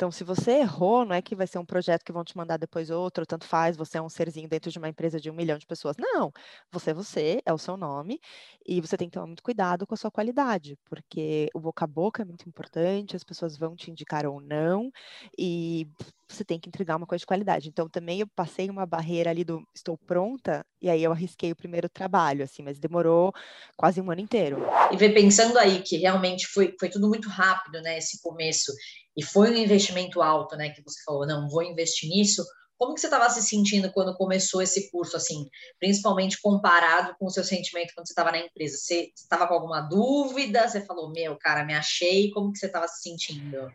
Então, 0.01 0.11
se 0.11 0.25
você 0.25 0.53
errou, 0.61 1.05
não 1.05 1.15
é 1.15 1.21
que 1.21 1.37
vai 1.37 1.47
ser 1.47 1.59
um 1.59 1.65
projeto 1.67 2.03
que 2.07 2.11
vão 2.11 2.25
te 2.25 2.35
mandar 2.35 2.57
depois 2.57 2.89
outro, 2.89 3.27
tanto 3.27 3.45
faz, 3.45 3.77
você 3.77 3.99
é 3.99 4.03
um 4.03 4.09
serzinho 4.09 4.49
dentro 4.49 4.71
de 4.71 4.79
uma 4.79 4.89
empresa 4.89 5.21
de 5.21 5.31
um 5.31 5.35
milhão 5.35 5.59
de 5.59 5.67
pessoas. 5.67 5.95
Não, 5.99 6.33
você 6.73 6.93
é 6.93 6.95
você, 6.95 7.43
é 7.45 7.53
o 7.53 7.59
seu 7.59 7.77
nome, 7.77 8.19
e 8.67 8.81
você 8.81 8.97
tem 8.97 9.11
que 9.11 9.13
tomar 9.13 9.27
muito 9.27 9.43
cuidado 9.43 9.87
com 9.87 9.93
a 9.93 9.99
sua 9.99 10.11
qualidade, 10.11 10.79
porque 10.87 11.51
o 11.55 11.61
boca 11.61 11.85
a 11.85 11.87
boca 11.87 12.23
é 12.23 12.25
muito 12.25 12.49
importante, 12.49 13.15
as 13.15 13.23
pessoas 13.23 13.59
vão 13.59 13.77
te 13.77 13.91
indicar 13.91 14.25
ou 14.25 14.41
não, 14.41 14.91
e 15.39 15.87
você 16.35 16.45
tem 16.45 16.59
que 16.59 16.69
entregar 16.69 16.97
uma 16.97 17.07
coisa 17.07 17.21
de 17.21 17.27
qualidade. 17.27 17.69
Então, 17.69 17.89
também 17.89 18.21
eu 18.21 18.27
passei 18.35 18.69
uma 18.71 18.87
barreira 18.87 19.31
ali 19.31 19.45
do 19.45 19.63
estou 19.75 19.99
pronta, 19.99 20.65
e 20.81 20.89
aí 20.89 21.03
eu 21.03 21.13
arrisquei 21.13 21.53
o 21.53 21.57
primeiro 21.57 21.89
trabalho, 21.89 22.45
assim, 22.45 22.63
mas 22.63 22.79
demorou 22.79 23.33
quase 23.77 24.01
um 24.01 24.11
ano 24.11 24.21
inteiro. 24.21 24.59
E 24.91 24.97
ver 24.97 25.13
pensando 25.13 25.59
aí 25.59 25.83
que 25.83 25.97
realmente 25.97 26.47
foi, 26.47 26.75
foi 26.79 26.89
tudo 26.89 27.09
muito 27.09 27.29
rápido, 27.29 27.81
né, 27.83 27.99
esse 27.99 28.21
começo, 28.21 28.73
e 29.17 29.23
foi 29.23 29.51
um 29.51 29.57
investimento 29.57 30.23
alto, 30.23 30.57
né, 30.57 30.71
que 30.71 30.83
você 30.83 31.03
falou, 31.05 31.27
não, 31.27 31.49
vou 31.49 31.63
investir 31.63 32.09
nisso. 32.09 32.45
Como 32.79 32.95
que 32.95 33.01
você 33.01 33.09
estava 33.09 33.29
se 33.29 33.43
sentindo 33.43 33.93
quando 33.93 34.17
começou 34.17 34.63
esse 34.63 34.91
curso, 34.91 35.15
assim, 35.15 35.47
principalmente 35.79 36.41
comparado 36.41 37.15
com 37.19 37.27
o 37.27 37.31
seu 37.31 37.45
sentimento 37.45 37.93
quando 37.95 38.07
você 38.07 38.13
estava 38.13 38.33
na 38.33 38.39
empresa? 38.39 38.79
Você 38.79 39.13
estava 39.15 39.47
com 39.47 39.53
alguma 39.53 39.83
dúvida? 39.83 40.67
Você 40.67 40.81
falou, 40.87 41.13
meu, 41.13 41.37
cara, 41.37 41.63
me 41.63 41.75
achei. 41.75 42.31
Como 42.31 42.51
que 42.51 42.59
você 42.59 42.67
estava 42.67 42.89
se 42.89 43.03
sentindo? 43.03 43.71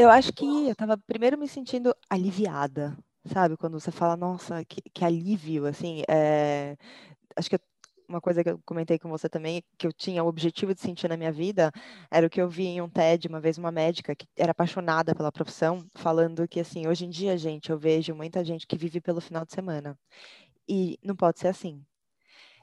Eu 0.00 0.10
acho 0.10 0.32
que 0.32 0.44
eu 0.44 0.70
estava 0.72 0.96
primeiro 0.96 1.36
me 1.36 1.48
sentindo 1.48 1.92
aliviada, 2.08 2.96
sabe? 3.24 3.56
Quando 3.56 3.80
você 3.80 3.90
fala, 3.90 4.16
nossa, 4.16 4.64
que, 4.64 4.80
que 4.94 5.04
alívio, 5.04 5.66
assim, 5.66 6.02
é... 6.08 6.76
acho 7.36 7.50
que 7.50 7.58
uma 8.08 8.20
coisa 8.20 8.44
que 8.44 8.50
eu 8.50 8.60
comentei 8.64 8.96
com 8.98 9.08
você 9.08 9.28
também, 9.28 9.60
que 9.76 9.86
eu 9.88 9.92
tinha 9.92 10.22
o 10.24 10.28
objetivo 10.28 10.72
de 10.74 10.80
sentir 10.80 11.08
na 11.08 11.16
minha 11.16 11.32
vida, 11.32 11.72
era 12.12 12.26
o 12.26 12.30
que 12.30 12.40
eu 12.40 12.48
vi 12.48 12.66
em 12.66 12.80
um 12.80 12.88
TED, 12.88 13.26
uma 13.28 13.40
vez 13.40 13.58
uma 13.58 13.72
médica 13.72 14.14
que 14.14 14.26
era 14.36 14.52
apaixonada 14.52 15.14
pela 15.16 15.32
profissão, 15.32 15.84
falando 15.96 16.46
que, 16.48 16.60
assim, 16.60 16.86
hoje 16.86 17.04
em 17.04 17.10
dia, 17.10 17.36
gente, 17.36 17.70
eu 17.70 17.78
vejo 17.78 18.14
muita 18.14 18.44
gente 18.44 18.66
que 18.68 18.76
vive 18.78 19.00
pelo 19.00 19.20
final 19.20 19.44
de 19.44 19.52
semana. 19.52 19.98
E 20.68 20.98
não 21.04 21.16
pode 21.16 21.40
ser 21.40 21.48
assim. 21.48 21.84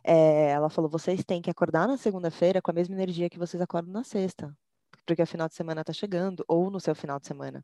É, 0.04 0.52
ela 0.52 0.70
falou, 0.70 0.90
vocês 0.90 1.24
têm 1.26 1.42
que 1.42 1.50
acordar 1.52 1.88
na 1.88 1.98
segunda-feira 1.98 2.62
com 2.62 2.72
a 2.72 2.74
mesma 2.74 2.96
energia 2.96 3.30
que 3.30 3.40
vocês 3.40 3.62
acordam 3.62 3.94
na 3.94 4.04
sexta 4.04 4.56
porque 5.06 5.22
o 5.22 5.28
final 5.28 5.48
de 5.48 5.56
semana 5.56 5.84
tá 5.84 5.94
chegando, 5.94 6.44
ou 6.48 6.70
no 6.70 6.80
seu 6.80 6.96
final 6.96 7.20
de 7.20 7.28
semana. 7.28 7.64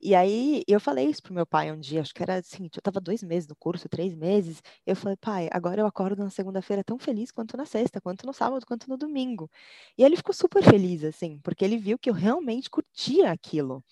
E 0.00 0.14
aí 0.14 0.62
eu 0.68 0.80
falei 0.80 1.06
isso 1.06 1.22
pro 1.22 1.34
meu 1.34 1.46
pai 1.46 1.72
um 1.72 1.78
dia, 1.80 2.00
acho 2.02 2.14
que 2.14 2.22
era 2.22 2.36
assim, 2.36 2.68
eu 2.74 2.82
tava 2.82 3.00
dois 3.00 3.22
meses 3.22 3.48
no 3.48 3.56
curso, 3.56 3.88
três 3.88 4.14
meses. 4.14 4.62
Eu 4.86 4.96
falei, 4.96 5.16
pai, 5.16 5.48
agora 5.52 5.80
eu 5.80 5.86
acordo 5.86 6.22
na 6.22 6.30
segunda-feira 6.30 6.84
tão 6.84 6.98
feliz 6.98 7.30
quanto 7.30 7.56
na 7.56 7.66
sexta, 7.66 8.00
quanto 8.00 8.26
no 8.26 8.32
sábado, 8.32 8.66
quanto 8.66 8.88
no 8.88 8.96
domingo. 8.96 9.50
E 9.98 10.04
ele 10.04 10.16
ficou 10.16 10.34
super 10.34 10.62
feliz, 10.62 11.04
assim, 11.04 11.38
porque 11.42 11.64
ele 11.64 11.78
viu 11.78 11.98
que 11.98 12.10
eu 12.10 12.14
realmente 12.14 12.70
curtia 12.70 13.30
aquilo. 13.30 13.82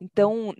Então, 0.00 0.54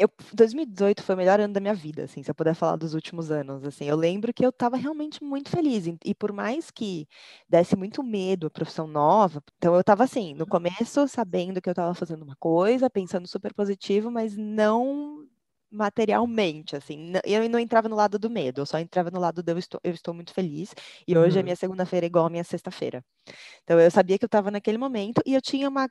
eu, 0.00 0.10
2018 0.32 1.02
foi 1.02 1.14
o 1.14 1.18
melhor 1.18 1.38
ano 1.40 1.52
da 1.52 1.60
minha 1.60 1.74
vida, 1.74 2.04
assim, 2.04 2.22
se 2.22 2.30
eu 2.30 2.34
puder 2.34 2.54
falar 2.54 2.76
dos 2.76 2.94
últimos 2.94 3.30
anos, 3.30 3.62
assim, 3.64 3.84
eu 3.84 3.96
lembro 3.96 4.32
que 4.32 4.44
eu 4.44 4.48
estava 4.50 4.76
realmente 4.76 5.22
muito 5.22 5.50
feliz, 5.50 5.86
e, 5.86 5.96
e, 6.04 6.14
por 6.14 6.32
mais 6.32 6.70
que 6.70 7.06
desse 7.48 7.76
muito 7.76 8.02
medo 8.02 8.46
a 8.46 8.50
profissão 8.50 8.86
nova, 8.86 9.42
então 9.58 9.74
eu 9.74 9.80
estava 9.80 10.04
assim, 10.04 10.34
no 10.34 10.46
começo 10.46 11.06
sabendo 11.06 11.60
que 11.60 11.68
eu 11.68 11.72
estava 11.72 11.94
fazendo 11.94 12.22
uma 12.22 12.36
coisa, 12.36 12.88
pensando 12.88 13.28
super 13.28 13.52
positivo, 13.54 14.10
mas 14.10 14.36
não 14.36 15.26
materialmente, 15.70 16.74
assim, 16.74 17.12
eu 17.24 17.48
não 17.48 17.58
entrava 17.58 17.88
no 17.88 17.94
lado 17.94 18.18
do 18.18 18.28
medo, 18.30 18.62
eu 18.62 18.66
só 18.66 18.78
entrava 18.78 19.10
no 19.10 19.20
lado 19.20 19.42
do 19.42 19.50
eu 19.50 19.58
estou, 19.58 19.80
eu 19.84 19.92
estou 19.92 20.14
muito 20.14 20.32
feliz, 20.34 20.74
e 21.06 21.16
hoje 21.16 21.36
uhum. 21.36 21.40
a 21.40 21.44
minha 21.44 21.56
segunda-feira 21.56 22.06
é 22.06 22.08
igual 22.08 22.26
a 22.26 22.30
minha 22.30 22.42
sexta-feira. 22.42 23.04
Então 23.64 23.78
eu 23.78 23.90
sabia 23.90 24.18
que 24.18 24.24
eu 24.24 24.28
estava 24.28 24.50
naquele 24.50 24.78
momento, 24.78 25.22
e 25.26 25.34
eu 25.34 25.42
tinha 25.42 25.68
uma 25.68 25.88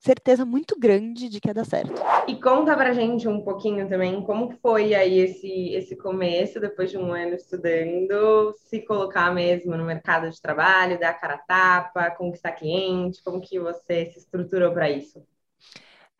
certeza 0.00 0.44
muito 0.44 0.78
grande 0.78 1.28
de 1.28 1.40
que 1.40 1.48
ia 1.48 1.54
dar 1.54 1.64
certo. 1.64 1.92
E 2.26 2.34
conta 2.40 2.74
pra 2.74 2.92
gente 2.92 3.28
um 3.28 3.42
pouquinho 3.42 3.88
também 3.88 4.22
como 4.22 4.50
foi 4.62 4.94
aí 4.94 5.18
esse, 5.18 5.74
esse 5.74 5.94
começo, 5.94 6.58
depois 6.58 6.90
de 6.90 6.96
um 6.96 7.12
ano 7.12 7.34
estudando, 7.34 8.54
se 8.56 8.80
colocar 8.80 9.32
mesmo 9.32 9.76
no 9.76 9.84
mercado 9.84 10.30
de 10.30 10.40
trabalho, 10.40 10.98
dar 10.98 11.14
cara 11.14 11.34
a 11.34 11.38
tapa, 11.38 12.10
conquistar 12.12 12.52
cliente, 12.52 13.22
como 13.22 13.40
que 13.40 13.60
você 13.60 14.06
se 14.06 14.18
estruturou 14.18 14.72
para 14.72 14.90
isso? 14.90 15.22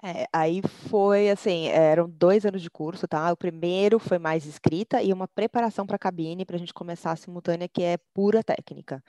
É, 0.02 0.26
aí 0.32 0.62
foi 0.88 1.28
assim, 1.28 1.66
eram 1.68 2.08
dois 2.08 2.46
anos 2.46 2.62
de 2.62 2.70
curso, 2.70 3.06
tá? 3.06 3.30
O 3.32 3.36
primeiro 3.36 3.98
foi 3.98 4.18
mais 4.18 4.46
escrita 4.46 5.02
e 5.02 5.12
uma 5.12 5.28
preparação 5.28 5.86
para 5.86 5.96
a 5.96 5.98
cabine 5.98 6.46
para 6.46 6.56
a 6.56 6.58
gente 6.58 6.72
começar 6.72 7.12
a 7.12 7.16
simultânea, 7.16 7.68
que 7.68 7.82
é 7.82 7.98
pura 8.14 8.42
técnica. 8.42 9.02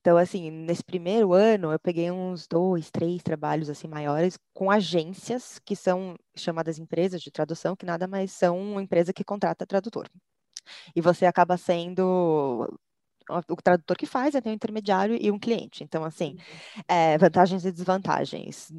Então, 0.00 0.16
assim, 0.16 0.50
nesse 0.50 0.84
primeiro 0.84 1.32
ano 1.32 1.72
eu 1.72 1.80
peguei 1.80 2.10
uns 2.12 2.46
dois, 2.46 2.90
três 2.92 3.22
trabalhos 3.24 3.68
assim 3.68 3.88
maiores 3.88 4.38
com 4.54 4.70
agências 4.70 5.58
que 5.64 5.74
são 5.74 6.14
chamadas 6.36 6.78
empresas 6.78 7.20
de 7.20 7.30
tradução, 7.30 7.74
que 7.74 7.84
nada 7.86 8.06
mais 8.06 8.30
são 8.30 8.56
uma 8.60 8.82
empresa 8.82 9.12
que 9.12 9.24
contrata 9.24 9.66
tradutor. 9.66 10.08
E 10.94 11.00
você 11.00 11.26
acaba 11.26 11.56
sendo 11.56 12.68
o 13.28 13.56
tradutor 13.56 13.96
que 13.96 14.06
faz, 14.06 14.34
tem 14.34 14.52
um 14.52 14.54
intermediário 14.54 15.18
e 15.20 15.30
um 15.30 15.38
cliente. 15.38 15.82
Então, 15.82 16.04
assim, 16.04 16.36
é, 16.88 17.18
vantagens 17.18 17.64
e 17.64 17.72
desvantagens 17.72 18.72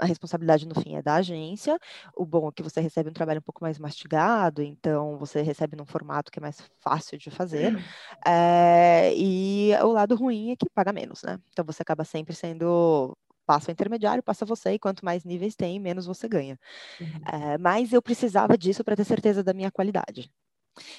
a 0.00 0.06
responsabilidade 0.06 0.66
no 0.66 0.74
fim 0.74 0.96
é 0.96 1.02
da 1.02 1.16
agência. 1.16 1.78
O 2.16 2.24
bom 2.24 2.48
é 2.48 2.52
que 2.52 2.62
você 2.62 2.80
recebe 2.80 3.10
um 3.10 3.12
trabalho 3.12 3.38
um 3.38 3.42
pouco 3.42 3.62
mais 3.62 3.78
mastigado, 3.78 4.62
então 4.62 5.18
você 5.18 5.42
recebe 5.42 5.76
num 5.76 5.84
formato 5.84 6.32
que 6.32 6.38
é 6.38 6.42
mais 6.42 6.60
fácil 6.80 7.18
de 7.18 7.30
fazer. 7.30 7.78
É, 8.26 9.12
e 9.14 9.72
o 9.82 9.92
lado 9.92 10.16
ruim 10.16 10.50
é 10.50 10.56
que 10.56 10.68
paga 10.70 10.92
menos, 10.92 11.22
né? 11.22 11.38
Então 11.52 11.64
você 11.64 11.82
acaba 11.82 12.04
sempre 12.04 12.34
sendo 12.34 13.16
passa 13.46 13.68
o 13.68 13.72
intermediário, 13.72 14.22
passa 14.22 14.46
você, 14.46 14.74
e 14.74 14.78
quanto 14.78 15.04
mais 15.04 15.24
níveis 15.24 15.56
tem, 15.56 15.80
menos 15.80 16.06
você 16.06 16.28
ganha. 16.28 16.56
Uhum. 17.00 17.52
É, 17.52 17.58
mas 17.58 17.92
eu 17.92 18.00
precisava 18.00 18.56
disso 18.56 18.84
para 18.84 18.94
ter 18.94 19.04
certeza 19.04 19.42
da 19.42 19.52
minha 19.52 19.72
qualidade. 19.72 20.30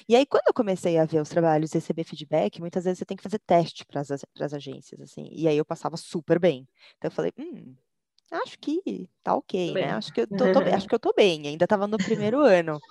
E 0.06 0.14
aí, 0.14 0.26
quando 0.26 0.48
eu 0.48 0.54
comecei 0.54 0.98
a 0.98 1.06
ver 1.06 1.20
os 1.20 1.30
trabalhos 1.30 1.72
e 1.72 1.78
receber 1.78 2.04
feedback, 2.04 2.60
muitas 2.60 2.84
vezes 2.84 2.98
você 2.98 3.04
tem 3.06 3.16
que 3.16 3.22
fazer 3.22 3.38
teste 3.46 3.86
para 3.86 4.00
as 4.00 4.52
agências, 4.52 5.00
assim, 5.00 5.28
e 5.32 5.48
aí 5.48 5.56
eu 5.56 5.64
passava 5.64 5.96
super 5.96 6.38
bem. 6.38 6.68
Então 6.98 7.08
eu 7.08 7.12
falei, 7.12 7.32
hum, 7.38 7.74
acho 8.32 8.58
que 8.58 9.08
tá 9.22 9.34
ok, 9.34 9.76
né? 9.78 9.92
Acho 9.92 10.12
que 10.12 10.22
eu 10.22 10.28
tô, 10.28 10.48
tô 10.48 10.60
acho 10.60 10.86
que 10.88 10.94
eu 10.94 11.00
tô 11.00 11.12
bem, 11.16 11.46
ainda 11.48 11.64
estava 11.64 11.86
no 11.86 12.00
primeiro 12.00 12.40
ano. 12.40 12.82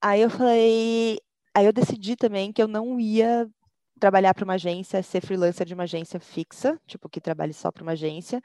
Aí 0.00 0.22
eu 0.22 0.30
falei, 0.30 1.18
aí 1.54 1.66
eu 1.66 1.72
decidi 1.72 2.16
também 2.16 2.52
que 2.52 2.62
eu 2.62 2.68
não 2.68 3.00
ia 3.00 3.48
trabalhar 4.00 4.34
para 4.34 4.44
uma 4.44 4.54
agência, 4.54 5.02
ser 5.02 5.20
freelancer 5.20 5.66
de 5.66 5.74
uma 5.74 5.84
agência 5.84 6.18
fixa, 6.20 6.78
tipo 6.86 7.08
que 7.08 7.20
trabalhe 7.20 7.52
só 7.54 7.70
para 7.70 7.82
uma 7.84 7.92
agência, 7.92 8.42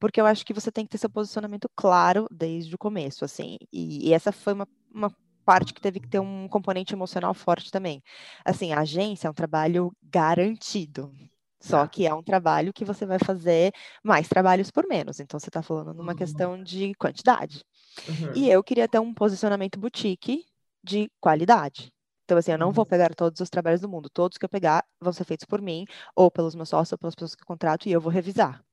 porque 0.00 0.20
eu 0.20 0.26
acho 0.26 0.44
que 0.46 0.54
você 0.54 0.72
tem 0.72 0.84
que 0.84 0.90
ter 0.92 0.98
seu 0.98 1.10
posicionamento 1.10 1.68
claro 1.76 2.26
desde 2.30 2.74
o 2.74 2.78
começo, 2.78 3.24
assim. 3.24 3.58
E, 3.72 4.08
e 4.08 4.12
essa 4.14 4.32
foi 4.32 4.52
uma, 4.54 4.68
uma 4.94 5.12
parte 5.44 5.74
que 5.74 5.80
teve 5.80 6.00
que 6.00 6.08
ter 6.08 6.20
um 6.20 6.48
componente 6.48 6.94
emocional 6.94 7.34
forte 7.34 7.70
também. 7.70 8.02
Assim, 8.44 8.72
a 8.72 8.80
agência 8.80 9.28
é 9.28 9.30
um 9.30 9.34
trabalho 9.34 9.92
garantido. 10.02 11.12
Só 11.60 11.82
tá. 11.82 11.88
que 11.88 12.06
é 12.06 12.14
um 12.14 12.22
trabalho 12.22 12.72
que 12.72 12.84
você 12.84 13.04
vai 13.04 13.18
fazer 13.18 13.72
mais 14.02 14.28
trabalhos 14.28 14.70
por 14.70 14.86
menos. 14.88 15.20
Então, 15.20 15.38
você 15.38 15.50
está 15.50 15.62
falando 15.62 15.92
numa 15.92 16.12
uhum. 16.12 16.18
questão 16.18 16.62
de 16.62 16.94
quantidade. 16.94 17.62
Uhum. 18.08 18.32
E 18.34 18.50
eu 18.50 18.64
queria 18.64 18.88
ter 18.88 18.98
um 18.98 19.12
posicionamento 19.12 19.78
boutique 19.78 20.46
de 20.82 21.10
qualidade. 21.20 21.92
Então, 22.24 22.38
assim, 22.38 22.52
eu 22.52 22.58
não 22.58 22.72
vou 22.72 22.84
uhum. 22.84 22.88
pegar 22.88 23.14
todos 23.14 23.40
os 23.40 23.50
trabalhos 23.50 23.80
do 23.80 23.88
mundo. 23.88 24.08
Todos 24.08 24.38
que 24.38 24.44
eu 24.44 24.48
pegar 24.48 24.84
vão 25.00 25.12
ser 25.12 25.24
feitos 25.24 25.44
por 25.44 25.60
mim, 25.60 25.84
ou 26.16 26.30
pelos 26.30 26.54
meus 26.54 26.68
sócios, 26.68 26.92
ou 26.92 26.98
pelas 26.98 27.14
pessoas 27.14 27.34
que 27.34 27.42
eu 27.42 27.46
contrato, 27.46 27.88
e 27.88 27.92
eu 27.92 28.00
vou 28.00 28.10
revisar. 28.10 28.64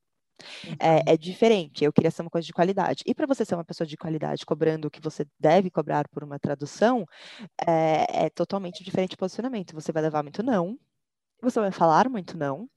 É, 0.80 0.96
uhum. 0.96 1.00
é, 1.08 1.18
diferente, 1.18 1.84
eu 1.84 1.92
queria 1.92 2.12
ser 2.12 2.22
uma 2.22 2.30
coisa 2.30 2.46
de 2.46 2.54
qualidade. 2.54 3.04
E 3.06 3.14
para 3.14 3.26
você 3.26 3.44
ser 3.44 3.56
uma 3.56 3.66
pessoa 3.66 3.88
de 3.88 3.98
qualidade 3.98 4.46
cobrando 4.46 4.88
o 4.88 4.92
que 4.92 5.02
você 5.02 5.26
deve 5.40 5.70
cobrar 5.70 6.08
por 6.08 6.24
uma 6.24 6.40
tradução, 6.40 7.06
é, 7.66 8.26
é 8.26 8.30
totalmente 8.30 8.84
diferente 8.84 9.16
o 9.16 9.18
posicionamento. 9.18 9.74
Você 9.74 9.92
vai 9.92 10.04
levar 10.04 10.24
muito 10.24 10.44
não, 10.44 10.78
você 11.42 11.60
vai 11.60 11.72
falar 11.72 12.10
muito 12.10 12.38
não, 12.38 12.70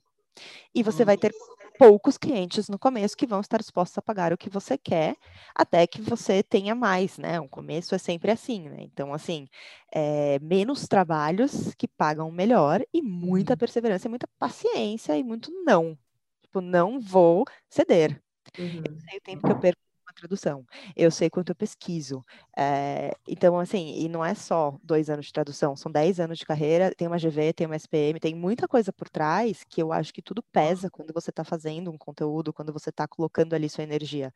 e 0.74 0.82
você 0.82 1.04
vai 1.04 1.16
ter 1.16 1.32
poucos 1.78 2.18
clientes 2.18 2.68
no 2.68 2.78
começo 2.78 3.16
que 3.16 3.26
vão 3.26 3.40
estar 3.40 3.56
dispostos 3.56 3.96
a 3.96 4.02
pagar 4.02 4.34
o 4.34 4.36
que 4.36 4.50
você 4.50 4.76
quer, 4.76 5.16
até 5.54 5.86
que 5.86 6.02
você 6.02 6.42
tenha 6.42 6.74
mais, 6.74 7.16
né? 7.16 7.40
Um 7.40 7.48
começo 7.48 7.94
é 7.94 7.98
sempre 7.98 8.30
assim, 8.30 8.68
né? 8.68 8.78
Então, 8.80 9.14
assim, 9.14 9.48
é, 9.90 10.38
menos 10.40 10.86
trabalhos 10.86 11.74
que 11.76 11.88
pagam 11.88 12.30
melhor 12.30 12.82
e 12.92 13.00
muita 13.00 13.54
uhum. 13.54 13.58
perseverança, 13.58 14.10
muita 14.10 14.28
paciência 14.38 15.16
e 15.16 15.24
muito 15.24 15.50
não. 15.64 15.96
Tipo, 16.42 16.60
não 16.60 17.00
vou 17.00 17.46
ceder. 17.68 18.20
Uhum. 18.58 18.82
Eu 18.86 19.00
sei 19.00 19.18
o 19.18 19.22
tempo 19.22 19.46
que 19.46 19.52
eu 19.52 19.58
perco 19.58 19.89
tradução, 20.20 20.64
eu 20.96 21.10
sei 21.10 21.30
quanto 21.30 21.50
eu 21.50 21.54
pesquiso. 21.54 22.24
É, 22.56 23.12
então, 23.26 23.58
assim, 23.58 23.94
e 23.98 24.08
não 24.08 24.24
é 24.24 24.34
só 24.34 24.78
dois 24.82 25.10
anos 25.10 25.26
de 25.26 25.32
tradução, 25.32 25.76
são 25.76 25.90
dez 25.90 26.20
anos 26.20 26.38
de 26.38 26.46
carreira, 26.46 26.94
tem 26.94 27.08
uma 27.08 27.18
GV, 27.18 27.52
tem 27.52 27.66
uma 27.66 27.76
SPM, 27.76 28.20
tem 28.20 28.34
muita 28.34 28.68
coisa 28.68 28.92
por 28.92 29.08
trás 29.08 29.64
que 29.68 29.82
eu 29.82 29.92
acho 29.92 30.12
que 30.12 30.22
tudo 30.22 30.42
pesa 30.52 30.90
quando 30.90 31.12
você 31.12 31.30
está 31.30 31.44
fazendo 31.44 31.90
um 31.90 31.98
conteúdo, 31.98 32.52
quando 32.52 32.72
você 32.72 32.90
está 32.90 33.08
colocando 33.08 33.54
ali 33.54 33.68
sua 33.68 33.84
energia. 33.84 34.32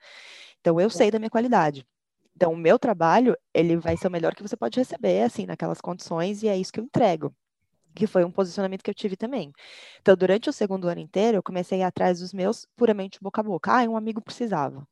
Então, 0.60 0.80
eu 0.80 0.90
sei 0.90 1.10
da 1.10 1.18
minha 1.18 1.30
qualidade. 1.30 1.86
Então, 2.36 2.52
o 2.52 2.56
meu 2.56 2.78
trabalho, 2.78 3.36
ele 3.54 3.76
vai 3.76 3.96
ser 3.96 4.08
o 4.08 4.10
melhor 4.10 4.34
que 4.34 4.42
você 4.42 4.56
pode 4.56 4.78
receber, 4.78 5.22
assim, 5.22 5.46
naquelas 5.46 5.80
condições, 5.80 6.42
e 6.42 6.48
é 6.48 6.56
isso 6.56 6.72
que 6.72 6.80
eu 6.80 6.84
entrego 6.84 7.34
que 7.94 8.06
foi 8.06 8.24
um 8.24 8.30
posicionamento 8.30 8.82
que 8.82 8.90
eu 8.90 8.94
tive 8.94 9.16
também. 9.16 9.52
Então, 10.00 10.16
durante 10.16 10.48
o 10.50 10.52
segundo 10.52 10.88
ano 10.88 11.00
inteiro, 11.00 11.38
eu 11.38 11.42
comecei 11.42 11.78
a 11.78 11.80
ir 11.82 11.84
atrás 11.84 12.20
dos 12.20 12.32
meus 12.32 12.66
puramente 12.76 13.18
boca 13.20 13.40
a 13.40 13.44
boca. 13.44 13.72
Ah, 13.72 13.84
um 13.88 13.96
amigo 13.96 14.20
precisava. 14.20 14.86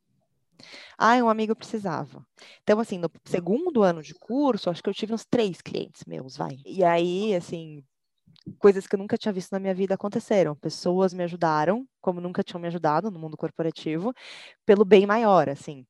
Ah, 0.98 1.16
um 1.16 1.28
amigo 1.28 1.54
precisava. 1.56 2.24
Então, 2.62 2.80
assim, 2.80 2.98
no 2.98 3.10
segundo 3.24 3.82
ano 3.82 4.02
de 4.02 4.14
curso, 4.14 4.70
acho 4.70 4.82
que 4.82 4.88
eu 4.88 4.94
tive 4.94 5.14
uns 5.14 5.24
três 5.24 5.60
clientes 5.60 6.02
meus, 6.06 6.36
vai. 6.36 6.56
E 6.64 6.84
aí, 6.84 7.34
assim, 7.34 7.82
coisas 8.58 8.86
que 8.86 8.94
eu 8.94 8.98
nunca 8.98 9.16
tinha 9.16 9.32
visto 9.32 9.52
na 9.52 9.60
minha 9.60 9.74
vida 9.74 9.94
aconteceram. 9.94 10.56
Pessoas 10.56 11.12
me 11.14 11.24
ajudaram, 11.24 11.86
como 12.00 12.20
nunca 12.20 12.42
tinham 12.42 12.60
me 12.60 12.68
ajudado 12.68 13.10
no 13.10 13.18
mundo 13.18 13.36
corporativo, 13.36 14.12
pelo 14.66 14.84
bem 14.84 15.06
maior, 15.06 15.48
assim. 15.48 15.86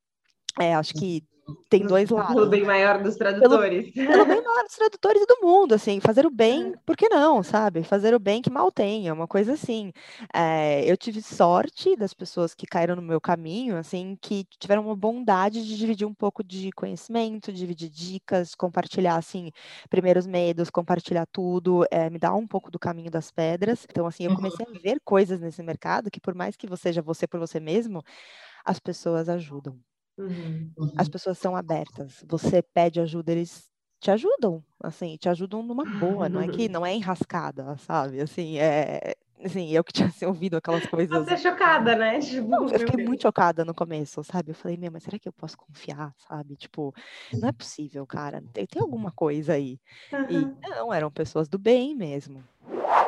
É, 0.61 0.75
acho 0.75 0.95
que 0.95 1.25
tem 1.69 1.87
dois 1.87 2.11
lados. 2.11 2.35
Pelo 2.35 2.49
bem 2.49 2.65
maior 2.65 3.03
dos 3.03 3.17
tradutores. 3.17 3.91
Pelo, 3.93 4.07
pelo 4.07 4.25
bem 4.27 4.43
maior 4.43 4.63
dos 4.65 4.77
tradutores 4.77 5.27
do 5.27 5.39
mundo, 5.43 5.75
assim, 5.75 5.99
fazer 5.99 6.27
o 6.27 6.31
bem, 6.31 6.73
é. 6.75 6.79
por 6.85 6.97
que 6.97 7.09
não, 7.09 7.43
sabe? 7.43 7.83
Fazer 7.83 8.15
o 8.15 8.19
bem 8.19 8.43
que 8.43 8.51
mal 8.51 8.71
tenha, 8.71 9.13
uma 9.13 9.27
coisa 9.27 9.55
assim. 9.55 9.93
É, 10.33 10.85
eu 10.91 10.97
tive 10.97 11.23
sorte 11.23 11.97
das 11.97 12.15
pessoas 12.15 12.55
que 12.55 12.67
caíram 12.67 12.95
no 12.95 13.03
meu 13.03 13.21
caminho, 13.21 13.77
assim, 13.77 14.17
que 14.21 14.45
tiveram 14.61 14.85
uma 14.85 14.95
bondade 14.95 15.67
de 15.67 15.77
dividir 15.77 16.07
um 16.07 16.15
pouco 16.15 16.45
de 16.45 16.71
conhecimento, 16.73 17.53
dividir 17.53 17.89
dicas, 17.89 18.55
compartilhar, 18.55 19.17
assim, 19.17 19.51
primeiros 19.89 20.27
medos, 20.27 20.71
compartilhar 20.71 21.27
tudo, 21.33 21.85
é, 21.91 22.11
me 22.11 22.19
dar 22.19 22.35
um 22.35 22.47
pouco 22.47 22.71
do 22.71 22.79
caminho 22.79 23.11
das 23.11 23.31
pedras. 23.31 23.87
Então, 23.91 24.07
assim, 24.07 24.25
eu 24.25 24.35
comecei 24.37 24.67
a 24.67 24.79
ver 24.79 25.01
coisas 25.05 25.41
nesse 25.41 25.63
mercado 25.63 26.11
que, 26.11 26.21
por 26.21 26.35
mais 26.35 26.55
que 26.55 26.67
você 26.67 26.83
seja 26.83 27.01
você 27.01 27.27
por 27.27 27.41
você 27.41 27.59
mesmo, 27.61 28.03
as 28.65 28.79
pessoas 28.79 29.29
ajudam. 29.29 29.79
Uhum, 30.19 30.71
uhum. 30.77 30.93
As 30.97 31.09
pessoas 31.09 31.39
são 31.39 31.57
abertas. 31.57 32.25
Você 32.29 32.63
pede 32.63 33.01
ajuda, 33.01 33.33
eles 33.33 33.71
te 34.01 34.11
ajudam, 34.11 34.63
assim, 34.83 35.17
te 35.17 35.29
ajudam 35.29 35.63
numa 35.63 35.85
boa, 35.85 36.29
não 36.29 36.41
é 36.41 36.49
que 36.49 36.69
não 36.69 36.85
é 36.85 36.93
enrascada, 36.93 37.77
sabe? 37.79 38.21
Assim, 38.21 38.59
é, 38.59 39.15
assim, 39.45 39.71
eu 39.71 39.85
que 39.85 39.93
tinha 39.93 40.09
assim, 40.09 40.27
ouvido 40.27 40.57
aquelas 40.57 40.85
coisas. 40.87 41.25
Você 41.25 41.35
é 41.35 41.37
chocada, 41.37 41.95
né? 41.95 42.19
Tipo, 42.21 42.49
não, 42.49 42.69
eu 42.69 42.81
fiquei 42.81 43.05
muito 43.05 43.23
chocada 43.23 43.65
no 43.65 43.73
começo, 43.75 44.25
sabe? 44.25 44.51
Eu 44.51 44.55
falei, 44.55 44.77
meu, 44.77 44.91
mas 44.91 45.05
será 45.05 45.19
que 45.19 45.29
eu 45.29 45.33
posso 45.33 45.57
confiar, 45.57 46.13
sabe? 46.19 46.57
Tipo, 46.57 46.93
não 47.33 47.49
é 47.49 47.53
possível, 47.53 48.05
cara. 48.07 48.43
Tem, 48.53 48.67
tem 48.67 48.83
alguma 48.83 49.13
coisa 49.13 49.53
aí. 49.53 49.79
Uhum. 50.13 50.57
E 50.63 50.69
não, 50.69 50.93
eram 50.93 51.11
pessoas 51.11 51.49
do 51.49 51.59
bem 51.59 51.95
mesmo. 51.95 52.43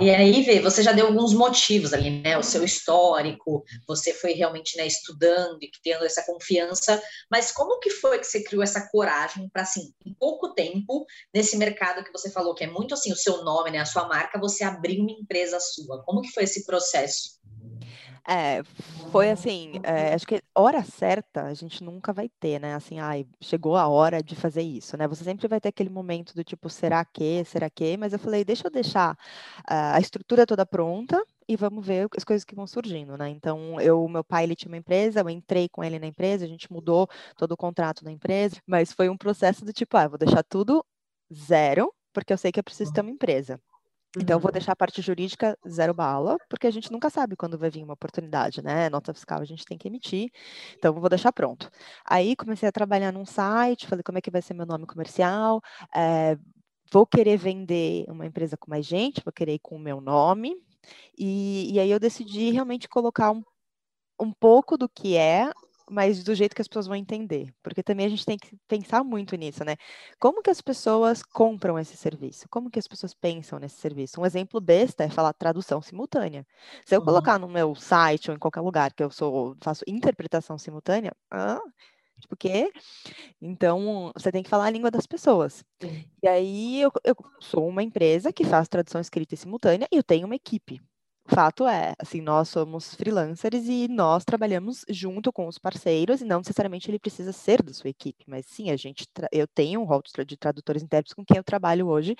E 0.00 0.10
aí, 0.10 0.42
vê, 0.42 0.60
você 0.60 0.82
já 0.82 0.92
deu 0.92 1.06
alguns 1.06 1.32
motivos 1.32 1.92
ali, 1.92 2.22
né? 2.22 2.36
O 2.36 2.42
seu 2.42 2.64
histórico, 2.64 3.64
você 3.86 4.12
foi 4.12 4.32
realmente 4.32 4.76
né, 4.76 4.86
estudando 4.86 5.58
e 5.62 5.70
tendo 5.82 6.04
essa 6.04 6.24
confiança, 6.24 7.02
mas 7.30 7.52
como 7.52 7.78
que 7.78 7.90
foi 7.90 8.18
que 8.18 8.26
você 8.26 8.42
criou 8.42 8.62
essa 8.62 8.88
coragem 8.90 9.48
para, 9.48 9.62
assim, 9.62 9.92
em 10.04 10.12
pouco 10.14 10.54
tempo, 10.54 11.06
nesse 11.32 11.56
mercado 11.56 12.04
que 12.04 12.12
você 12.12 12.30
falou 12.30 12.54
que 12.54 12.64
é 12.64 12.66
muito 12.66 12.94
assim 12.94 13.12
o 13.12 13.16
seu 13.16 13.44
nome, 13.44 13.70
né? 13.70 13.78
A 13.78 13.86
sua 13.86 14.06
marca, 14.08 14.38
você 14.38 14.64
abrir 14.64 15.00
uma 15.00 15.12
empresa 15.12 15.58
sua. 15.60 16.02
Como 16.04 16.20
que 16.22 16.32
foi 16.32 16.44
esse 16.44 16.64
processo? 16.64 17.38
É, 18.26 18.62
foi 19.12 19.30
assim, 19.30 19.80
é, 19.82 20.14
acho 20.14 20.26
que 20.26 20.42
hora 20.54 20.82
certa 20.82 21.42
a 21.42 21.52
gente 21.52 21.84
nunca 21.84 22.10
vai 22.10 22.30
ter, 22.40 22.58
né? 22.58 22.74
Assim, 22.74 22.98
ai, 22.98 23.26
chegou 23.40 23.76
a 23.76 23.86
hora 23.86 24.22
de 24.22 24.34
fazer 24.34 24.62
isso, 24.62 24.96
né? 24.96 25.06
Você 25.06 25.22
sempre 25.24 25.46
vai 25.46 25.60
ter 25.60 25.68
aquele 25.68 25.90
momento 25.90 26.34
do 26.34 26.42
tipo, 26.42 26.70
será 26.70 27.04
que, 27.04 27.44
será 27.44 27.68
que? 27.68 27.98
Mas 27.98 28.14
eu 28.14 28.18
falei, 28.18 28.42
deixa 28.42 28.66
eu 28.66 28.70
deixar 28.70 29.12
uh, 29.12 29.94
a 29.94 30.00
estrutura 30.00 30.46
toda 30.46 30.64
pronta 30.64 31.22
e 31.46 31.54
vamos 31.54 31.86
ver 31.86 32.08
as 32.16 32.24
coisas 32.24 32.44
que 32.44 32.54
vão 32.54 32.66
surgindo, 32.66 33.16
né? 33.18 33.28
Então, 33.28 33.78
eu, 33.78 34.08
meu 34.08 34.24
pai, 34.24 34.44
ele 34.44 34.56
tinha 34.56 34.70
uma 34.70 34.78
empresa, 34.78 35.20
eu 35.20 35.28
entrei 35.28 35.68
com 35.68 35.84
ele 35.84 35.98
na 35.98 36.06
empresa, 36.06 36.46
a 36.46 36.48
gente 36.48 36.72
mudou 36.72 37.06
todo 37.36 37.52
o 37.52 37.56
contrato 37.58 38.02
da 38.04 38.10
empresa, 38.10 38.56
mas 38.66 38.90
foi 38.90 39.10
um 39.10 39.18
processo 39.18 39.66
do 39.66 39.72
tipo, 39.72 39.96
ah, 39.98 40.08
vou 40.08 40.18
deixar 40.18 40.42
tudo 40.42 40.82
zero, 41.32 41.92
porque 42.12 42.32
eu 42.32 42.38
sei 42.38 42.50
que 42.50 42.58
eu 42.58 42.64
preciso 42.64 42.90
ter 42.92 43.02
uma 43.02 43.10
empresa. 43.10 43.60
Então, 44.16 44.36
eu 44.36 44.40
vou 44.40 44.48
uhum. 44.48 44.52
deixar 44.52 44.72
a 44.72 44.76
parte 44.76 45.02
jurídica 45.02 45.58
zero 45.68 45.92
bala, 45.92 46.36
porque 46.48 46.66
a 46.66 46.70
gente 46.70 46.90
nunca 46.92 47.10
sabe 47.10 47.36
quando 47.36 47.58
vai 47.58 47.68
vir 47.70 47.82
uma 47.82 47.94
oportunidade, 47.94 48.62
né? 48.62 48.88
Nota 48.88 49.12
fiscal 49.12 49.40
a 49.40 49.44
gente 49.44 49.64
tem 49.64 49.76
que 49.76 49.88
emitir, 49.88 50.30
então 50.76 50.94
eu 50.94 51.00
vou 51.00 51.08
deixar 51.08 51.32
pronto. 51.32 51.70
Aí 52.04 52.36
comecei 52.36 52.68
a 52.68 52.72
trabalhar 52.72 53.12
num 53.12 53.26
site, 53.26 53.86
falei 53.86 54.02
como 54.02 54.18
é 54.18 54.20
que 54.20 54.30
vai 54.30 54.40
ser 54.40 54.54
meu 54.54 54.66
nome 54.66 54.86
comercial, 54.86 55.60
é, 55.94 56.38
vou 56.92 57.06
querer 57.06 57.36
vender 57.36 58.04
uma 58.08 58.26
empresa 58.26 58.56
com 58.56 58.70
mais 58.70 58.86
gente, 58.86 59.22
vou 59.24 59.32
querer 59.32 59.54
ir 59.54 59.60
com 59.60 59.76
o 59.76 59.80
meu 59.80 60.00
nome, 60.00 60.54
e, 61.18 61.72
e 61.72 61.80
aí 61.80 61.90
eu 61.90 61.98
decidi 61.98 62.50
realmente 62.50 62.88
colocar 62.88 63.32
um, 63.32 63.42
um 64.20 64.32
pouco 64.32 64.76
do 64.76 64.88
que 64.88 65.16
é 65.16 65.50
mas 65.90 66.22
do 66.24 66.34
jeito 66.34 66.54
que 66.54 66.62
as 66.62 66.68
pessoas 66.68 66.86
vão 66.86 66.96
entender, 66.96 67.52
porque 67.62 67.82
também 67.82 68.06
a 68.06 68.08
gente 68.08 68.24
tem 68.24 68.38
que 68.38 68.56
pensar 68.66 69.04
muito 69.04 69.36
nisso, 69.36 69.64
né? 69.64 69.76
Como 70.18 70.42
que 70.42 70.50
as 70.50 70.60
pessoas 70.60 71.22
compram 71.22 71.78
esse 71.78 71.96
serviço? 71.96 72.48
Como 72.48 72.70
que 72.70 72.78
as 72.78 72.88
pessoas 72.88 73.14
pensam 73.14 73.58
nesse 73.58 73.76
serviço? 73.76 74.20
Um 74.20 74.26
exemplo 74.26 74.60
besta 74.60 75.04
é 75.04 75.10
falar 75.10 75.32
tradução 75.32 75.82
simultânea. 75.82 76.46
Se 76.84 76.94
eu 76.94 77.00
uhum. 77.00 77.04
colocar 77.06 77.38
no 77.38 77.48
meu 77.48 77.74
site 77.74 78.30
ou 78.30 78.36
em 78.36 78.38
qualquer 78.38 78.60
lugar 78.60 78.92
que 78.92 79.02
eu 79.02 79.10
sou 79.10 79.56
faço 79.62 79.84
interpretação 79.86 80.56
simultânea, 80.58 81.12
ah, 81.30 81.60
tipo 82.20 82.34
o 82.34 82.38
quê? 82.38 82.70
Então, 83.40 84.12
você 84.14 84.32
tem 84.32 84.42
que 84.42 84.50
falar 84.50 84.66
a 84.66 84.70
língua 84.70 84.90
das 84.90 85.06
pessoas. 85.06 85.64
E 86.22 86.28
aí, 86.28 86.80
eu, 86.80 86.90
eu 87.04 87.14
sou 87.40 87.68
uma 87.68 87.82
empresa 87.82 88.32
que 88.32 88.44
faz 88.44 88.68
tradução 88.68 89.00
escrita 89.00 89.34
e 89.34 89.38
simultânea 89.38 89.88
e 89.92 89.96
eu 89.96 90.02
tenho 90.02 90.26
uma 90.26 90.36
equipe 90.36 90.80
fato 91.26 91.66
é, 91.66 91.94
assim, 91.98 92.20
nós 92.20 92.48
somos 92.48 92.94
freelancers 92.94 93.66
e 93.66 93.88
nós 93.88 94.24
trabalhamos 94.24 94.84
junto 94.88 95.32
com 95.32 95.46
os 95.48 95.58
parceiros 95.58 96.20
e 96.20 96.24
não 96.24 96.38
necessariamente 96.38 96.90
ele 96.90 96.98
precisa 96.98 97.32
ser 97.32 97.62
da 97.62 97.72
sua 97.72 97.90
equipe, 97.90 98.24
mas 98.28 98.46
sim, 98.46 98.70
a 98.70 98.76
gente, 98.76 99.06
eu 99.32 99.46
tenho 99.46 99.80
um 99.80 99.84
rol 99.84 100.02
de 100.26 100.36
tradutores 100.36 100.82
intérpretes 100.82 101.14
com 101.14 101.24
quem 101.24 101.36
eu 101.38 101.44
trabalho 101.44 101.88
hoje, 101.88 102.14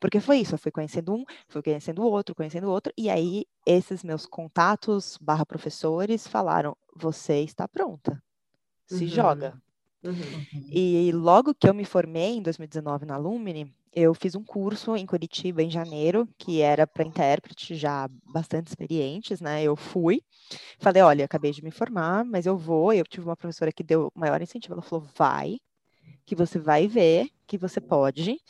porque 0.00 0.18
foi 0.18 0.38
isso, 0.38 0.54
eu 0.54 0.58
fui 0.58 0.72
conhecendo 0.72 1.14
um, 1.14 1.24
fui 1.48 1.62
conhecendo 1.62 2.02
o 2.02 2.06
outro, 2.10 2.34
conhecendo 2.34 2.66
o 2.68 2.70
outro, 2.70 2.92
e 2.96 3.10
aí 3.10 3.44
esses 3.66 4.02
meus 4.02 4.26
contatos 4.26 5.18
barra 5.20 5.44
professores 5.44 6.26
falaram, 6.26 6.76
você 6.96 7.40
está 7.40 7.68
pronta, 7.68 8.22
se 8.86 9.04
uhum. 9.04 9.10
joga. 9.10 9.61
Uhum. 10.04 10.46
E 10.70 11.12
logo 11.12 11.54
que 11.54 11.68
eu 11.68 11.74
me 11.74 11.84
formei, 11.84 12.36
em 12.36 12.42
2019, 12.42 13.06
na 13.06 13.16
Lumine, 13.16 13.72
eu 13.92 14.14
fiz 14.14 14.34
um 14.34 14.42
curso 14.42 14.96
em 14.96 15.04
Curitiba 15.04 15.62
em 15.62 15.70
janeiro, 15.70 16.26
que 16.38 16.62
era 16.62 16.86
para 16.86 17.04
intérprete 17.04 17.74
já 17.74 18.08
bastante 18.24 18.68
experientes, 18.68 19.40
né? 19.40 19.62
Eu 19.62 19.76
fui, 19.76 20.22
falei, 20.78 21.02
olha, 21.02 21.24
acabei 21.24 21.52
de 21.52 21.62
me 21.62 21.70
formar, 21.70 22.24
mas 22.24 22.46
eu 22.46 22.56
vou. 22.56 22.92
Eu 22.92 23.04
tive 23.04 23.26
uma 23.26 23.36
professora 23.36 23.70
que 23.70 23.82
deu 23.82 24.10
maior 24.14 24.40
incentivo, 24.40 24.74
ela 24.74 24.82
falou, 24.82 25.06
vai, 25.14 25.58
que 26.24 26.34
você 26.34 26.58
vai 26.58 26.88
ver, 26.88 27.28
que 27.46 27.58
você 27.58 27.80
pode, 27.80 28.40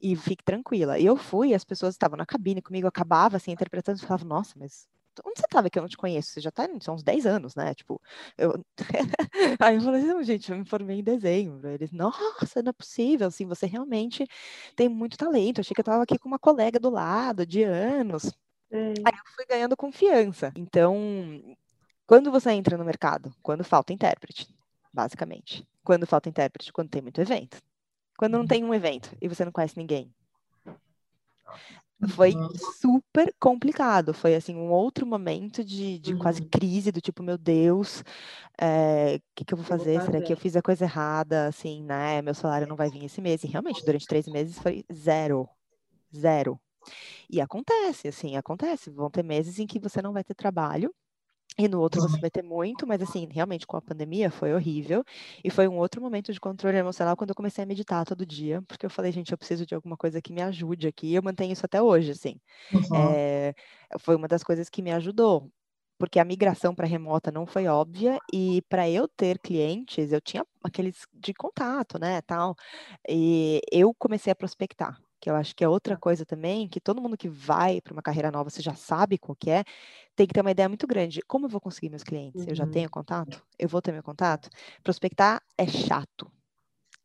e 0.00 0.14
fique 0.14 0.44
tranquila. 0.44 0.98
E 0.98 1.06
eu 1.06 1.16
fui, 1.16 1.52
as 1.52 1.64
pessoas 1.64 1.94
estavam 1.94 2.16
na 2.16 2.26
cabine 2.26 2.62
comigo, 2.62 2.86
acabava 2.86 3.36
assim, 3.36 3.50
interpretando, 3.50 3.98
e 3.98 4.00
falava, 4.00 4.24
nossa, 4.24 4.54
mas 4.56 4.86
onde 5.24 5.38
você 5.40 5.46
estava 5.46 5.68
que 5.68 5.78
eu 5.78 5.82
não 5.82 5.88
te 5.88 5.96
conheço? 5.96 6.30
Você 6.30 6.40
já 6.40 6.48
está 6.48 6.68
são 6.80 6.94
uns 6.94 7.02
10 7.02 7.26
anos, 7.26 7.54
né? 7.54 7.74
Tipo, 7.74 8.00
eu... 8.38 8.52
aí 9.60 9.76
eu 9.76 9.80
falei, 9.80 10.02
não, 10.02 10.22
gente, 10.22 10.50
eu 10.50 10.58
me 10.58 10.64
formei 10.64 11.00
em 11.00 11.02
dezembro. 11.02 11.68
Eles, 11.68 11.92
nossa, 11.92 12.62
não 12.62 12.70
é 12.70 12.72
possível, 12.72 13.26
assim, 13.26 13.46
você 13.46 13.66
realmente 13.66 14.26
tem 14.74 14.88
muito 14.88 15.16
talento. 15.16 15.58
Eu 15.58 15.62
achei 15.62 15.74
que 15.74 15.80
eu 15.80 15.82
estava 15.82 16.02
aqui 16.02 16.18
com 16.18 16.28
uma 16.28 16.38
colega 16.38 16.78
do 16.78 16.90
lado, 16.90 17.46
de 17.46 17.62
anos. 17.62 18.32
É. 18.70 18.94
Aí 19.04 19.12
eu 19.12 19.32
fui 19.34 19.44
ganhando 19.46 19.76
confiança. 19.76 20.52
Então, 20.56 20.96
quando 22.06 22.30
você 22.30 22.50
entra 22.52 22.76
no 22.76 22.84
mercado? 22.84 23.34
Quando 23.42 23.62
falta 23.62 23.92
intérprete, 23.92 24.48
basicamente. 24.92 25.66
Quando 25.84 26.06
falta 26.06 26.28
intérprete? 26.28 26.72
Quando 26.72 26.90
tem 26.90 27.02
muito 27.02 27.20
evento. 27.20 27.58
Quando 28.16 28.32
não 28.32 28.40
uhum. 28.40 28.46
tem 28.46 28.64
um 28.64 28.74
evento 28.74 29.16
e 29.20 29.28
você 29.28 29.44
não 29.44 29.52
conhece 29.52 29.76
ninguém. 29.76 30.12
Foi 32.08 32.32
uhum. 32.32 32.50
super 32.80 33.34
complicado. 33.38 34.12
Foi 34.12 34.34
assim 34.34 34.56
um 34.56 34.70
outro 34.70 35.06
momento 35.06 35.64
de, 35.64 35.98
de 35.98 36.12
uhum. 36.12 36.18
quase 36.18 36.42
crise 36.42 36.90
do 36.90 37.00
tipo, 37.00 37.22
meu 37.22 37.38
Deus, 37.38 38.00
o 38.00 38.04
é, 38.60 39.20
que, 39.34 39.44
que 39.44 39.54
eu 39.54 39.58
vou 39.58 39.66
fazer? 39.66 40.00
Será 40.02 40.20
que 40.20 40.32
eu 40.32 40.36
fiz 40.36 40.56
a 40.56 40.62
coisa 40.62 40.84
errada? 40.84 41.46
Assim, 41.46 41.82
né? 41.82 42.20
Meu 42.22 42.34
salário 42.34 42.66
não 42.66 42.76
vai 42.76 42.90
vir 42.90 43.04
esse 43.04 43.20
mês. 43.20 43.44
E 43.44 43.46
realmente, 43.46 43.84
durante 43.84 44.06
três 44.06 44.26
meses 44.26 44.58
foi 44.58 44.84
zero. 44.92 45.48
Zero. 46.14 46.60
E 47.30 47.40
acontece, 47.40 48.08
assim, 48.08 48.36
acontece. 48.36 48.90
Vão 48.90 49.10
ter 49.10 49.22
meses 49.22 49.58
em 49.58 49.66
que 49.66 49.78
você 49.78 50.02
não 50.02 50.12
vai 50.12 50.24
ter 50.24 50.34
trabalho 50.34 50.92
e 51.58 51.68
no 51.68 51.80
outro 51.80 52.00
você 52.00 52.18
vai 52.18 52.30
ter 52.30 52.42
muito, 52.42 52.86
mas 52.86 53.02
assim, 53.02 53.28
realmente 53.30 53.66
com 53.66 53.76
a 53.76 53.82
pandemia 53.82 54.30
foi 54.30 54.54
horrível. 54.54 55.04
E 55.44 55.50
foi 55.50 55.68
um 55.68 55.76
outro 55.76 56.00
momento 56.00 56.32
de 56.32 56.40
controle 56.40 56.78
emocional 56.78 57.16
quando 57.16 57.30
eu 57.30 57.36
comecei 57.36 57.62
a 57.62 57.66
meditar 57.66 58.04
todo 58.06 58.24
dia, 58.24 58.62
porque 58.62 58.86
eu 58.86 58.90
falei, 58.90 59.12
gente, 59.12 59.32
eu 59.32 59.38
preciso 59.38 59.66
de 59.66 59.74
alguma 59.74 59.96
coisa 59.96 60.20
que 60.22 60.32
me 60.32 60.40
ajude 60.42 60.88
aqui. 60.88 61.08
E 61.08 61.14
eu 61.14 61.22
mantenho 61.22 61.52
isso 61.52 61.66
até 61.66 61.80
hoje, 61.82 62.12
assim. 62.12 62.40
Uhum. 62.72 62.96
É, 62.96 63.54
foi 63.98 64.16
uma 64.16 64.26
das 64.28 64.42
coisas 64.42 64.70
que 64.70 64.80
me 64.82 64.92
ajudou, 64.92 65.50
porque 65.98 66.18
a 66.18 66.24
migração 66.24 66.74
para 66.74 66.86
remota 66.86 67.30
não 67.30 67.46
foi 67.46 67.66
óbvia 67.66 68.18
e 68.32 68.62
para 68.68 68.88
eu 68.88 69.06
ter 69.06 69.38
clientes, 69.38 70.10
eu 70.10 70.20
tinha 70.20 70.44
aqueles 70.64 71.06
de 71.12 71.34
contato, 71.34 71.98
né, 71.98 72.22
tal. 72.22 72.56
E 73.08 73.60
eu 73.70 73.94
comecei 73.94 74.32
a 74.32 74.36
prospectar 74.36 74.98
que 75.22 75.30
eu 75.30 75.36
acho 75.36 75.54
que 75.54 75.62
é 75.62 75.68
outra 75.68 75.96
coisa 75.96 76.26
também, 76.26 76.66
que 76.66 76.80
todo 76.80 77.00
mundo 77.00 77.16
que 77.16 77.28
vai 77.28 77.80
para 77.80 77.92
uma 77.92 78.02
carreira 78.02 78.28
nova, 78.28 78.50
você 78.50 78.60
já 78.60 78.74
sabe 78.74 79.16
qual 79.16 79.36
que 79.36 79.50
é, 79.50 79.62
tem 80.16 80.26
que 80.26 80.34
ter 80.34 80.40
uma 80.40 80.50
ideia 80.50 80.68
muito 80.68 80.84
grande. 80.84 81.22
Como 81.28 81.46
eu 81.46 81.48
vou 81.48 81.60
conseguir 81.60 81.88
meus 81.90 82.02
clientes? 82.02 82.42
Uhum. 82.42 82.48
Eu 82.48 82.56
já 82.56 82.64
uhum. 82.64 82.70
tenho 82.72 82.90
contato? 82.90 83.40
Eu 83.56 83.68
vou 83.68 83.80
ter 83.80 83.92
meu 83.92 84.02
contato? 84.02 84.50
Prospectar 84.82 85.40
é 85.56 85.64
chato. 85.64 86.28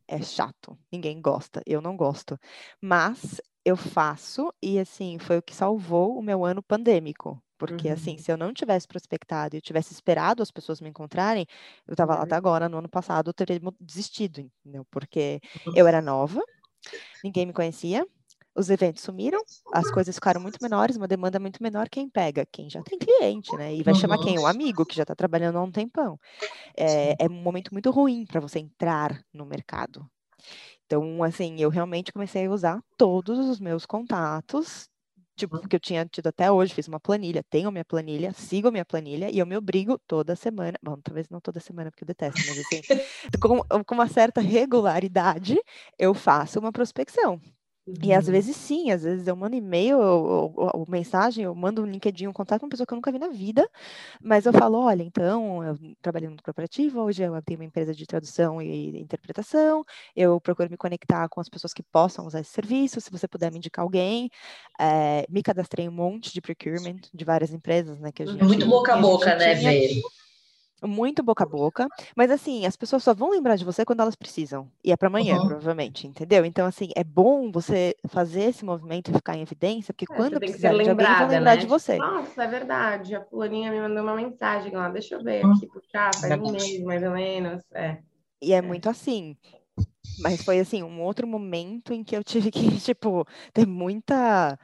É 0.07 0.19
chato. 0.19 0.75
Ninguém 0.91 1.21
gosta. 1.21 1.61
Eu 1.63 1.79
não 1.79 1.95
gosto. 1.95 2.39
Mas 2.81 3.39
eu 3.63 3.77
faço 3.77 4.51
e, 4.63 4.79
assim, 4.79 5.19
foi 5.19 5.37
o 5.37 5.41
que 5.43 5.53
salvou 5.53 6.17
o 6.17 6.23
meu 6.23 6.43
ano 6.43 6.63
pandêmico. 6.63 7.39
Porque, 7.55 7.87
assim, 7.87 8.11
uhum. 8.11 8.15
assim, 8.15 8.23
se 8.23 8.31
eu 8.31 8.37
não 8.37 8.51
tivesse 8.51 8.87
prospectado 8.87 9.55
e 9.55 9.57
eu 9.57 9.61
tivesse 9.61 9.93
esperado 9.93 10.41
as 10.41 10.49
pessoas 10.49 10.81
me 10.81 10.89
encontrarem, 10.89 11.45
eu 11.87 11.93
estava 11.93 12.15
lá 12.15 12.23
até 12.23 12.33
uhum. 12.33 12.37
agora, 12.39 12.67
no 12.67 12.79
ano 12.79 12.89
passado, 12.89 13.29
eu 13.29 13.33
teria 13.33 13.59
desistido, 13.79 14.39
entendeu? 14.39 14.85
Porque 14.89 15.39
eu 15.75 15.87
era 15.87 16.01
nova, 16.01 16.41
ninguém 17.23 17.45
me 17.45 17.53
conhecia, 17.53 18.05
os 18.57 18.71
eventos 18.71 19.03
sumiram, 19.03 19.39
as 19.71 19.91
coisas 19.91 20.15
ficaram 20.15 20.41
muito 20.41 20.57
menores, 20.61 20.97
uma 20.97 21.07
demanda 21.07 21.39
muito 21.39 21.61
menor. 21.61 21.87
Quem 21.87 22.09
pega? 22.09 22.43
Quem 22.51 22.67
já 22.67 22.81
tem 22.81 22.97
cliente, 22.97 23.55
né? 23.55 23.73
E 23.75 23.83
vai 23.83 23.93
uhum. 23.93 23.99
chamar 23.99 24.17
quem? 24.17 24.39
Um 24.39 24.47
amigo 24.47 24.83
que 24.83 24.95
já 24.95 25.03
está 25.03 25.13
trabalhando 25.13 25.59
há 25.59 25.63
um 25.63 25.71
tempão. 25.71 26.19
É, 26.75 27.15
é 27.23 27.27
um 27.27 27.41
momento 27.41 27.71
muito 27.71 27.91
ruim 27.91 28.25
para 28.25 28.41
você 28.41 28.57
entrar 28.57 29.21
no 29.31 29.45
mercado. 29.45 30.09
Então, 30.87 31.21
assim, 31.21 31.55
eu 31.59 31.69
realmente 31.69 32.11
comecei 32.11 32.47
a 32.47 32.51
usar 32.51 32.81
todos 32.97 33.47
os 33.47 33.59
meus 33.59 33.85
contatos, 33.85 34.89
tipo, 35.37 35.65
que 35.67 35.75
eu 35.75 35.79
tinha 35.79 36.05
tido 36.05 36.27
até 36.27 36.51
hoje, 36.51 36.73
fiz 36.73 36.87
uma 36.87 36.99
planilha, 36.99 37.43
tenho 37.49 37.71
minha 37.71 37.85
planilha, 37.85 38.33
sigo 38.33 38.71
minha 38.71 38.85
planilha 38.85 39.29
e 39.31 39.39
eu 39.39 39.45
me 39.45 39.55
obrigo 39.55 39.97
toda 40.07 40.35
semana, 40.35 40.77
bom, 40.83 40.97
talvez 41.01 41.29
não 41.29 41.39
toda 41.39 41.59
semana 41.59 41.91
porque 41.91 42.03
eu 42.03 42.07
detesto, 42.07 42.41
mas 42.47 42.57
assim, 42.59 42.81
com, 43.41 43.59
com 43.85 43.95
uma 43.95 44.07
certa 44.07 44.41
regularidade, 44.41 45.57
eu 45.97 46.13
faço 46.13 46.59
uma 46.59 46.71
prospecção. 46.71 47.39
E 48.03 48.13
às 48.13 48.25
uhum. 48.25 48.33
vezes 48.33 48.55
sim, 48.57 48.91
às 48.91 49.03
vezes 49.03 49.27
eu 49.27 49.35
mando 49.35 49.55
e-mail 49.55 49.97
ou, 49.97 50.53
ou, 50.55 50.71
ou, 50.73 50.85
mensagem, 50.89 51.45
eu 51.45 51.55
mando 51.55 51.81
um 51.81 51.85
LinkedIn, 51.85 52.27
um 52.27 52.33
contato 52.33 52.59
com 52.59 52.65
uma 52.65 52.69
pessoa 52.69 52.85
que 52.85 52.93
eu 52.93 52.97
nunca 52.97 53.11
vi 53.11 53.17
na 53.17 53.29
vida, 53.29 53.67
mas 54.21 54.45
eu 54.45 54.51
falo, 54.51 54.77
olha, 54.79 55.03
então, 55.03 55.63
eu 55.63 55.77
trabalho 56.01 56.31
no 56.31 56.43
corporativo, 56.43 57.01
hoje 57.01 57.23
eu 57.23 57.41
tenho 57.41 57.59
uma 57.59 57.65
empresa 57.65 57.93
de 57.93 58.05
tradução 58.05 58.61
e 58.61 58.99
interpretação, 58.99 59.85
eu 60.15 60.39
procuro 60.41 60.69
me 60.69 60.75
conectar 60.75 61.29
com 61.29 61.39
as 61.39 61.47
pessoas 61.47 61.73
que 61.73 61.81
possam 61.81 62.25
usar 62.25 62.41
esse 62.41 62.51
serviço, 62.51 62.99
se 62.99 63.09
você 63.09 63.27
puder 63.27 63.51
me 63.51 63.57
indicar 63.57 63.83
alguém, 63.83 64.29
é, 64.79 65.25
me 65.29 65.41
cadastrei 65.41 65.87
um 65.87 65.93
monte 65.93 66.33
de 66.33 66.41
procurement 66.41 66.99
de 67.13 67.25
várias 67.25 67.53
empresas, 67.53 67.99
né, 67.99 68.11
que 68.11 68.23
a 68.23 68.25
gente... 68.25 68.43
Muito 68.43 68.67
boca 68.67 68.95
a 68.95 68.97
boca, 68.97 69.33
né, 69.35 69.53
velho? 69.55 70.01
Muito 70.83 71.23
boca 71.23 71.43
a 71.43 71.47
boca, 71.47 71.87
mas 72.15 72.29
assim, 72.29 72.65
as 72.65 72.75
pessoas 72.75 73.03
só 73.03 73.13
vão 73.13 73.31
lembrar 73.31 73.55
de 73.55 73.65
você 73.65 73.83
quando 73.83 74.01
elas 74.01 74.15
precisam. 74.15 74.69
E 74.83 74.91
é 74.91 74.97
para 74.97 75.07
amanhã, 75.07 75.37
uhum. 75.37 75.47
provavelmente, 75.47 76.07
entendeu? 76.07 76.45
Então, 76.45 76.67
assim, 76.67 76.89
é 76.95 77.03
bom 77.03 77.51
você 77.51 77.95
fazer 78.07 78.43
esse 78.43 78.63
movimento 78.63 79.09
e 79.09 79.13
ficar 79.13 79.35
em 79.35 79.41
evidência, 79.41 79.93
porque 79.93 80.11
é, 80.11 80.15
quando 80.15 80.39
precisar 80.39 80.69
de 80.69 80.73
alguém, 80.73 80.85
vão 80.85 81.27
lembrar 81.27 81.41
né? 81.41 81.57
de 81.57 81.65
você. 81.65 81.97
Nossa, 81.97 82.43
é 82.43 82.47
verdade. 82.47 83.15
A 83.15 83.23
fulaninha 83.25 83.71
me 83.71 83.79
mandou 83.79 84.03
uma 84.03 84.15
mensagem 84.15 84.71
lá, 84.71 84.89
deixa 84.89 85.15
eu 85.15 85.23
ver 85.23 85.45
aqui, 85.45 85.67
puxar, 85.67 86.13
faz 86.15 86.39
um 86.39 86.51
mês, 86.51 86.83
mais 86.83 87.03
ou 87.03 87.11
menos. 87.11 87.63
É. 87.73 87.97
E 88.41 88.53
é, 88.53 88.57
é 88.57 88.61
muito 88.61 88.89
assim. 88.89 89.35
Mas 90.19 90.43
foi 90.43 90.59
assim, 90.59 90.83
um 90.83 91.01
outro 91.01 91.27
momento 91.27 91.93
em 91.93 92.03
que 92.03 92.15
eu 92.15 92.23
tive 92.23 92.51
que, 92.51 92.59
tipo, 92.81 93.25
ter 93.53 93.65
muita 93.65 94.57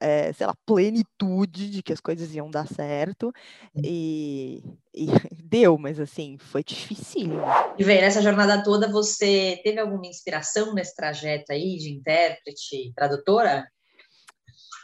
é, 0.00 0.32
sei 0.32 0.46
lá, 0.46 0.54
plenitude 0.66 1.70
de 1.70 1.82
que 1.82 1.92
as 1.92 2.00
coisas 2.00 2.34
iam 2.34 2.50
dar 2.50 2.66
certo. 2.66 3.32
E, 3.76 4.62
e 4.94 5.06
deu, 5.42 5.76
mas 5.78 6.00
assim, 6.00 6.38
foi 6.38 6.62
difícil. 6.64 7.30
E 7.78 7.84
vem 7.84 8.00
nessa 8.00 8.22
jornada 8.22 8.62
toda, 8.62 8.90
você 8.90 9.60
teve 9.62 9.78
alguma 9.78 10.06
inspiração 10.06 10.74
nesse 10.74 10.94
trajeto 10.94 11.52
aí 11.52 11.76
de 11.76 11.90
intérprete, 11.92 12.92
tradutora? 12.94 13.66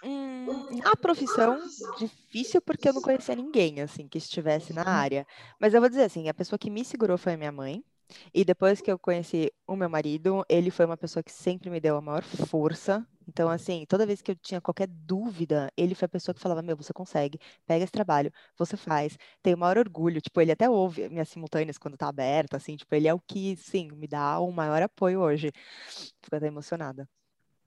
Hum, 0.02 0.46
a 0.84 0.96
profissão 0.96 1.58
difícil 1.98 2.62
porque 2.62 2.88
eu 2.88 2.92
não 2.92 3.02
conhecia 3.02 3.34
ninguém 3.34 3.80
assim 3.80 4.06
que 4.06 4.18
estivesse 4.18 4.72
na 4.72 4.82
uhum. 4.82 4.88
área. 4.88 5.26
Mas 5.58 5.74
eu 5.74 5.80
vou 5.80 5.88
dizer 5.88 6.04
assim, 6.04 6.28
a 6.28 6.34
pessoa 6.34 6.58
que 6.58 6.70
me 6.70 6.84
segurou 6.84 7.18
foi 7.18 7.34
a 7.34 7.36
minha 7.36 7.52
mãe. 7.52 7.84
E 8.32 8.44
depois 8.44 8.80
que 8.80 8.90
eu 8.90 8.98
conheci 8.98 9.52
o 9.66 9.76
meu 9.76 9.88
marido, 9.88 10.44
ele 10.48 10.70
foi 10.70 10.86
uma 10.86 10.96
pessoa 10.96 11.22
que 11.22 11.32
sempre 11.32 11.68
me 11.68 11.80
deu 11.80 11.96
a 11.96 12.00
maior 12.00 12.22
força. 12.22 13.06
Então, 13.28 13.48
assim, 13.50 13.84
toda 13.86 14.06
vez 14.06 14.22
que 14.22 14.30
eu 14.30 14.36
tinha 14.36 14.60
qualquer 14.60 14.88
dúvida, 14.88 15.70
ele 15.76 15.94
foi 15.94 16.06
a 16.06 16.08
pessoa 16.08 16.34
que 16.34 16.40
falava: 16.40 16.62
Meu, 16.62 16.76
você 16.76 16.92
consegue, 16.94 17.38
pega 17.66 17.84
esse 17.84 17.92
trabalho, 17.92 18.32
você 18.56 18.76
faz. 18.76 19.18
Tenho 19.42 19.56
o 19.56 19.60
maior 19.60 19.76
orgulho. 19.78 20.20
Tipo, 20.20 20.40
ele 20.40 20.52
até 20.52 20.68
ouve 20.68 21.08
minhas 21.10 21.28
simultâneas 21.28 21.76
quando 21.78 21.96
tá 21.96 22.08
aberta, 22.08 22.56
assim. 22.56 22.76
Tipo, 22.76 22.94
ele 22.94 23.06
é 23.06 23.12
o 23.14 23.20
que, 23.20 23.54
sim, 23.56 23.90
me 23.92 24.08
dá 24.08 24.40
o 24.40 24.50
maior 24.50 24.82
apoio 24.82 25.20
hoje. 25.20 25.52
Fico 26.22 26.34
até 26.36 26.46
emocionada. 26.46 27.08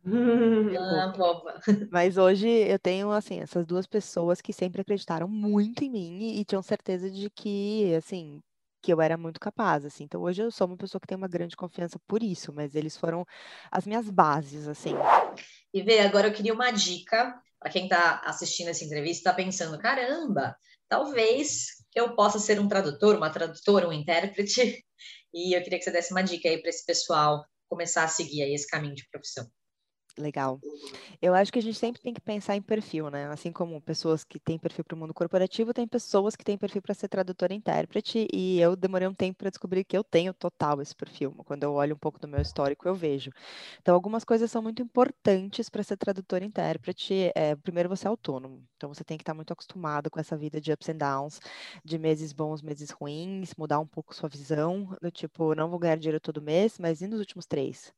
Boba. 1.17 1.61
Mas 1.91 2.17
hoje 2.17 2.47
eu 2.47 2.79
tenho, 2.79 3.11
assim, 3.11 3.39
essas 3.39 3.65
duas 3.65 3.85
pessoas 3.85 4.41
que 4.41 4.51
sempre 4.53 4.81
acreditaram 4.81 5.27
muito 5.27 5.83
em 5.83 5.89
mim 5.91 6.17
e, 6.19 6.39
e 6.39 6.45
tinham 6.45 6.63
certeza 6.63 7.11
de 7.11 7.29
que, 7.29 7.93
assim, 7.95 8.41
que 8.81 8.91
eu 8.91 9.01
era 9.01 9.17
muito 9.17 9.39
capaz, 9.39 9.85
assim. 9.85 10.03
Então 10.03 10.21
hoje 10.21 10.41
eu 10.41 10.51
sou 10.51 10.67
uma 10.67 10.77
pessoa 10.77 10.99
que 10.99 11.07
tem 11.07 11.17
uma 11.17 11.27
grande 11.27 11.55
confiança 11.55 11.99
por 12.07 12.23
isso, 12.23 12.51
mas 12.51 12.75
eles 12.75 12.97
foram 12.97 13.25
as 13.69 13.85
minhas 13.85 14.09
bases, 14.09 14.67
assim. 14.67 14.93
E 15.73 15.81
vê, 15.81 15.99
agora 15.99 16.27
eu 16.27 16.33
queria 16.33 16.53
uma 16.53 16.71
dica 16.71 17.33
para 17.59 17.71
quem 17.71 17.83
está 17.83 18.21
assistindo 18.25 18.69
essa 18.69 18.83
entrevista, 18.83 19.29
está 19.29 19.33
pensando, 19.33 19.77
caramba, 19.77 20.57
talvez 20.89 21.67
eu 21.93 22.15
possa 22.15 22.39
ser 22.39 22.59
um 22.59 22.67
tradutor, 22.67 23.15
uma 23.15 23.29
tradutora, 23.29 23.87
um 23.87 23.93
intérprete. 23.93 24.83
E 25.33 25.55
eu 25.55 25.63
queria 25.63 25.79
que 25.79 25.85
você 25.85 25.91
desse 25.91 26.11
uma 26.11 26.21
dica 26.21 26.49
aí 26.49 26.59
para 26.59 26.69
esse 26.69 26.85
pessoal 26.85 27.45
começar 27.69 28.03
a 28.03 28.07
seguir 28.09 28.43
aí 28.43 28.53
esse 28.53 28.67
caminho 28.67 28.93
de 28.93 29.07
profissão. 29.09 29.49
Legal. 30.17 30.61
Eu 31.21 31.33
acho 31.33 31.51
que 31.53 31.59
a 31.59 31.61
gente 31.61 31.77
sempre 31.77 32.01
tem 32.01 32.13
que 32.13 32.21
pensar 32.21 32.55
em 32.55 32.61
perfil, 32.61 33.09
né? 33.09 33.27
Assim 33.27 33.51
como 33.51 33.81
pessoas 33.81 34.23
que 34.23 34.39
têm 34.39 34.59
perfil 34.59 34.83
para 34.83 34.95
o 34.95 34.97
mundo 34.97 35.13
corporativo, 35.13 35.73
tem 35.73 35.87
pessoas 35.87 36.35
que 36.35 36.43
têm 36.43 36.57
perfil 36.57 36.81
para 36.81 36.93
ser 36.93 37.07
tradutora 37.07 37.53
e 37.53 37.57
intérprete, 37.57 38.27
e 38.33 38.59
eu 38.59 38.75
demorei 38.75 39.07
um 39.07 39.13
tempo 39.13 39.39
para 39.39 39.49
descobrir 39.49 39.83
que 39.85 39.97
eu 39.97 40.03
tenho 40.03 40.33
total 40.33 40.81
esse 40.81 40.95
perfil. 40.95 41.33
Quando 41.45 41.63
eu 41.63 41.73
olho 41.73 41.95
um 41.95 41.99
pouco 41.99 42.19
do 42.19 42.27
meu 42.27 42.41
histórico, 42.41 42.87
eu 42.87 42.95
vejo. 42.95 43.31
Então, 43.81 43.95
algumas 43.95 44.23
coisas 44.23 44.51
são 44.51 44.61
muito 44.61 44.81
importantes 44.81 45.69
para 45.69 45.83
ser 45.83 45.97
tradutor 45.97 46.41
e 46.41 46.45
intérprete. 46.45 47.31
É, 47.35 47.55
primeiro, 47.55 47.89
você 47.89 48.07
é 48.07 48.09
autônomo. 48.09 48.63
Então, 48.77 48.93
você 48.93 49.03
tem 49.03 49.17
que 49.17 49.23
estar 49.23 49.33
muito 49.33 49.53
acostumado 49.53 50.09
com 50.09 50.19
essa 50.19 50.37
vida 50.37 50.59
de 50.59 50.73
ups 50.73 50.89
and 50.89 50.97
downs, 50.97 51.39
de 51.85 51.97
meses 51.97 52.33
bons, 52.33 52.61
meses 52.61 52.89
ruins, 52.91 53.53
mudar 53.57 53.79
um 53.79 53.87
pouco 53.87 54.15
sua 54.15 54.29
visão, 54.29 54.95
do 55.01 55.11
tipo, 55.11 55.55
não 55.55 55.69
vou 55.69 55.79
ganhar 55.79 55.97
dinheiro 55.97 56.19
todo 56.19 56.41
mês, 56.41 56.79
mas 56.79 57.01
e 57.01 57.07
nos 57.07 57.19
últimos 57.19 57.45
três? 57.45 57.93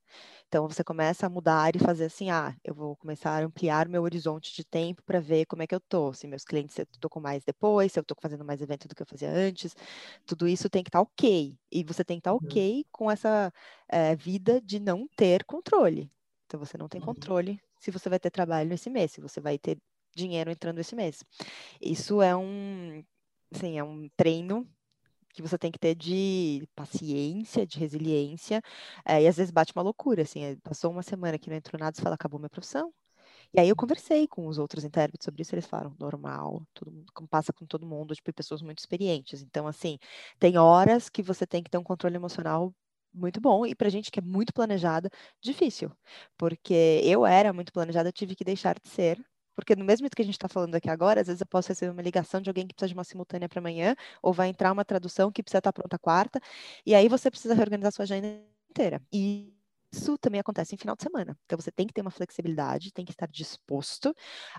Então, 0.48 0.68
você 0.68 0.84
começa 0.84 1.26
a 1.26 1.30
mudar 1.30 1.76
e 1.76 1.80
fazer 1.80 2.03
assim, 2.06 2.30
ah, 2.30 2.56
eu 2.64 2.74
vou 2.74 2.96
começar 2.96 3.42
a 3.42 3.46
ampliar 3.46 3.88
meu 3.88 4.04
horizonte 4.04 4.54
de 4.54 4.64
tempo 4.64 5.02
para 5.04 5.20
ver 5.20 5.46
como 5.46 5.64
é 5.64 5.68
que 5.68 5.76
eu 5.76 5.80
tô. 5.80 6.14
Se 6.14 6.28
meus 6.28 6.44
clientes, 6.44 6.78
eu 6.78 6.86
tô 7.00 7.10
com 7.10 7.20
mais 7.20 7.44
depois, 7.44 7.92
se 7.92 8.00
eu 8.00 8.04
tô 8.04 8.16
fazendo 8.22 8.46
mais 8.46 8.62
evento 8.62 8.88
do 8.88 8.96
que 8.96 9.02
eu 9.02 9.08
fazia 9.08 9.30
antes. 9.32 9.76
Tudo 10.26 10.48
isso 10.48 10.70
tem 10.70 10.84
que 10.84 10.90
estar 10.90 11.00
tá 11.00 11.04
ok. 11.04 11.58
E 11.72 11.84
você 11.84 12.04
tem 12.04 12.18
que 12.18 12.22
estar 12.22 12.32
tá 12.32 12.34
uhum. 12.36 12.46
ok 12.46 12.86
com 12.92 13.10
essa 13.10 13.52
é, 13.88 14.16
vida 14.16 14.62
de 14.62 14.80
não 14.80 15.08
ter 15.16 15.44
controle. 15.46 16.12
Então, 16.46 16.60
você 16.60 16.78
não 16.78 16.88
tem 16.88 17.02
uhum. 17.02 17.08
controle 17.08 17.60
se 17.80 17.92
você 17.92 18.10
vai 18.10 18.20
ter 18.20 18.30
trabalho 18.30 18.70
nesse 18.70 18.90
mês, 18.90 19.12
se 19.12 19.22
você 19.22 19.42
vai 19.42 19.58
ter 19.58 19.78
dinheiro 20.16 20.52
entrando 20.52 20.80
esse 20.80 20.96
mês. 20.96 21.24
Isso 21.82 22.22
é 22.22 22.36
um, 22.36 23.04
assim, 23.52 23.78
é 23.78 23.84
um 23.84 24.08
treino 24.16 24.68
que 25.34 25.42
você 25.42 25.58
tem 25.58 25.72
que 25.72 25.80
ter 25.80 25.96
de 25.96 26.68
paciência, 26.76 27.66
de 27.68 27.80
resiliência, 27.80 28.62
é, 29.06 29.22
e 29.24 29.28
às 29.28 29.38
vezes 29.38 29.52
bate 29.52 29.74
uma 29.76 29.84
loucura, 29.84 30.24
assim, 30.24 30.44
eh, 30.44 30.58
passou 30.64 30.92
uma 30.92 31.04
semana 31.04 31.38
que 31.40 31.50
não 31.50 31.58
entrou 31.58 31.80
nada, 31.80 31.96
você 31.96 32.02
fala, 32.04 32.16
acabou 32.16 32.40
minha 32.40 32.50
profissão. 32.50 32.94
E 33.54 33.60
aí 33.60 33.70
eu 33.70 33.76
conversei 33.76 34.28
com 34.28 34.48
os 34.48 34.58
outros 34.60 34.84
intérpretes 34.86 35.26
sobre 35.26 35.42
isso, 35.44 35.56
eles 35.56 35.66
falaram, 35.68 35.96
normal, 36.00 36.64
todo 36.74 36.92
mundo, 36.92 37.06
passa 37.30 37.54
com 37.54 37.66
todo 37.66 37.86
mundo, 37.88 38.16
tipo, 38.16 38.34
pessoas 38.34 38.62
muito 38.64 38.80
experientes. 38.80 39.42
Então, 39.44 39.68
assim, 39.68 39.98
tem 40.40 40.58
horas 40.58 41.10
que 41.10 41.24
você 41.24 41.48
tem 41.48 41.64
que 41.64 41.70
ter 41.72 41.78
um 41.80 41.84
controle 41.84 42.16
emocional 42.16 42.74
muito 43.14 43.42
bom, 43.42 43.66
e 43.66 43.76
pra 43.76 43.90
gente 43.90 44.12
que 44.12 44.20
é 44.20 44.24
muito 44.24 44.54
planejada, 44.54 45.10
difícil. 45.42 45.92
Porque 46.38 47.02
eu 47.04 47.26
era 47.26 47.54
muito 47.54 47.74
planejada, 47.74 48.12
tive 48.12 48.36
que 48.36 48.44
deixar 48.46 48.76
de 48.80 48.90
ser 48.90 49.20
porque 49.56 49.76
no 49.76 49.86
mesmo 49.86 50.10
que 50.10 50.22
a 50.22 50.26
gente 50.26 50.36
está 50.36 50.48
falando 50.48 50.76
aqui 50.76 50.90
agora, 50.90 51.22
às 51.22 51.28
vezes 51.28 51.42
eu 51.42 51.48
posso 51.48 51.70
receber 51.70 51.92
uma 51.92 52.02
ligação 52.02 52.42
de 52.42 52.50
alguém 52.50 52.68
que 52.68 52.74
precisa 52.74 52.90
de 52.90 52.94
uma 52.94 53.04
simultânea 53.04 53.50
para 53.50 53.60
amanhã, 53.60 53.96
ou 54.22 54.34
vai 54.34 54.50
entrar 54.50 54.72
uma 54.72 54.86
tradução 54.86 55.32
que 55.32 55.44
precisa 55.44 55.60
estar 55.60 55.72
tá 55.72 55.82
pronta 55.82 55.98
quarta, 56.00 56.40
e 56.86 56.96
aí 56.96 57.08
você 57.08 57.30
precisa 57.32 57.54
reorganizar 57.54 57.92
sua 57.92 58.04
agenda 58.04 58.28
inteira. 58.70 59.02
E 59.12 59.54
isso 59.92 60.18
também 60.18 60.40
acontece 60.42 60.74
em 60.76 60.78
final 60.78 60.96
de 60.96 61.04
semana. 61.04 61.38
Então 61.46 61.58
você 61.60 61.72
tem 61.72 61.86
que 61.88 61.94
ter 61.94 62.02
uma 62.02 62.12
flexibilidade, 62.12 62.92
tem 62.92 63.06
que 63.06 63.12
estar 63.12 63.28
disposto 63.28 64.16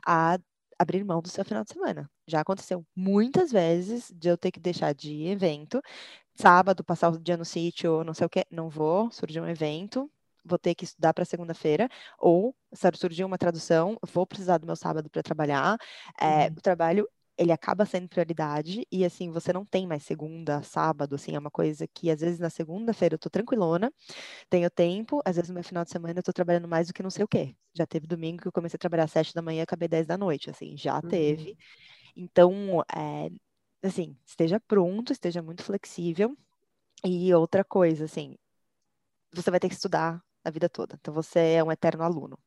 a 0.07 0.39
abrir 0.79 1.05
mão 1.05 1.21
do 1.21 1.29
seu 1.29 1.45
final 1.45 1.65
de 1.65 1.73
semana. 1.73 2.11
Já 2.27 2.41
aconteceu 2.41 2.85
muitas 2.95 3.51
vezes 3.53 4.13
de 4.15 4.29
eu 4.29 4.37
ter 4.39 4.51
que 4.53 4.61
deixar 4.61 4.95
de 4.95 5.25
evento, 5.27 5.81
sábado, 6.35 6.85
passar 6.85 7.11
o 7.13 7.19
dia 7.19 7.37
no 7.37 7.45
sítio, 7.45 8.05
não 8.05 8.15
sei 8.15 8.27
o 8.27 8.31
que, 8.31 8.45
não 8.51 8.69
vou, 8.69 9.11
surgiu 9.11 9.45
um 9.45 9.49
evento, 9.49 10.11
vou 10.45 10.59
ter 10.59 10.75
que 10.75 10.85
estudar 10.85 11.15
para 11.15 11.25
segunda-feira, 11.25 11.89
ou 12.19 12.55
se 12.73 12.91
surgir 12.95 13.25
uma 13.25 13.39
tradução, 13.39 13.99
vou 14.13 14.27
precisar 14.27 14.59
do 14.59 14.67
meu 14.67 14.77
sábado 14.77 15.09
para 15.09 15.23
trabalhar. 15.23 15.79
É, 16.21 16.47
uhum. 16.47 16.55
O 16.59 16.61
trabalho 16.61 17.09
ele 17.37 17.53
acaba 17.53 17.85
sendo 17.85 18.09
prioridade 18.09 18.87
e 18.91 19.05
assim 19.05 19.31
você 19.31 19.53
não 19.53 19.65
tem 19.65 19.87
mais 19.87 20.05
segunda, 20.05 20.63
sábado, 20.63 21.17
assim 21.17 21.35
é 21.35 21.39
uma 21.39 21.51
coisa 21.51 21.87
que 21.89 22.11
às 22.11 22.21
vezes 22.21 22.39
na 22.39 22.49
segunda-feira 22.51 23.15
eu 23.15 23.19
tô 23.19 23.29
tranquilona, 23.29 23.93
tenho 24.49 24.71
tempo, 24.71 25.21
às 25.25 25.37
vezes 25.37 25.49
no 25.49 25.55
meu 25.55 25.65
final 25.65 25.85
de 25.85 25.91
semana 25.91 26.19
eu 26.19 26.23
tô 26.23 26.33
trabalhando 26.33 26.69
mais 26.69 26.87
do 26.87 26.95
que 26.95 27.03
não 27.03 27.11
sei 27.11 27.25
o 27.25 27.29
quê. 27.29 27.57
Já 27.75 27.87
teve 27.87 28.07
domingo 28.07 28.43
que 28.43 28.49
eu 28.49 28.53
comecei 28.53 28.77
a 28.77 28.79
trabalhar 28.79 29.05
às 29.05 29.13
sete 29.13 29.35
da 29.35 29.43
manhã, 29.43 29.61
e 29.61 29.63
acabei 29.63 29.89
dez 29.89 30.07
da 30.07 30.17
noite, 30.17 30.51
assim 30.51 30.77
já 30.77 30.97
uhum. 30.97 31.09
teve. 31.09 31.57
Então, 32.17 32.85
é, 32.95 33.31
assim 33.83 34.17
esteja 34.25 34.61
pronto, 34.61 35.13
esteja 35.13 35.43
muito 35.43 35.63
flexível. 35.65 36.37
E 37.05 37.35
outra 37.35 37.63
coisa, 37.63 38.07
assim, 38.07 38.37
você 39.33 39.51
vai 39.51 39.61
ter 39.61 39.69
que 39.69 39.75
estudar 39.75 40.23
a 40.45 40.51
vida 40.51 40.69
toda. 40.69 40.97
Então 41.01 41.13
você 41.15 41.55
é 41.55 41.65
um 41.65 41.73
eterno 41.73 42.05
aluno. 42.05 42.39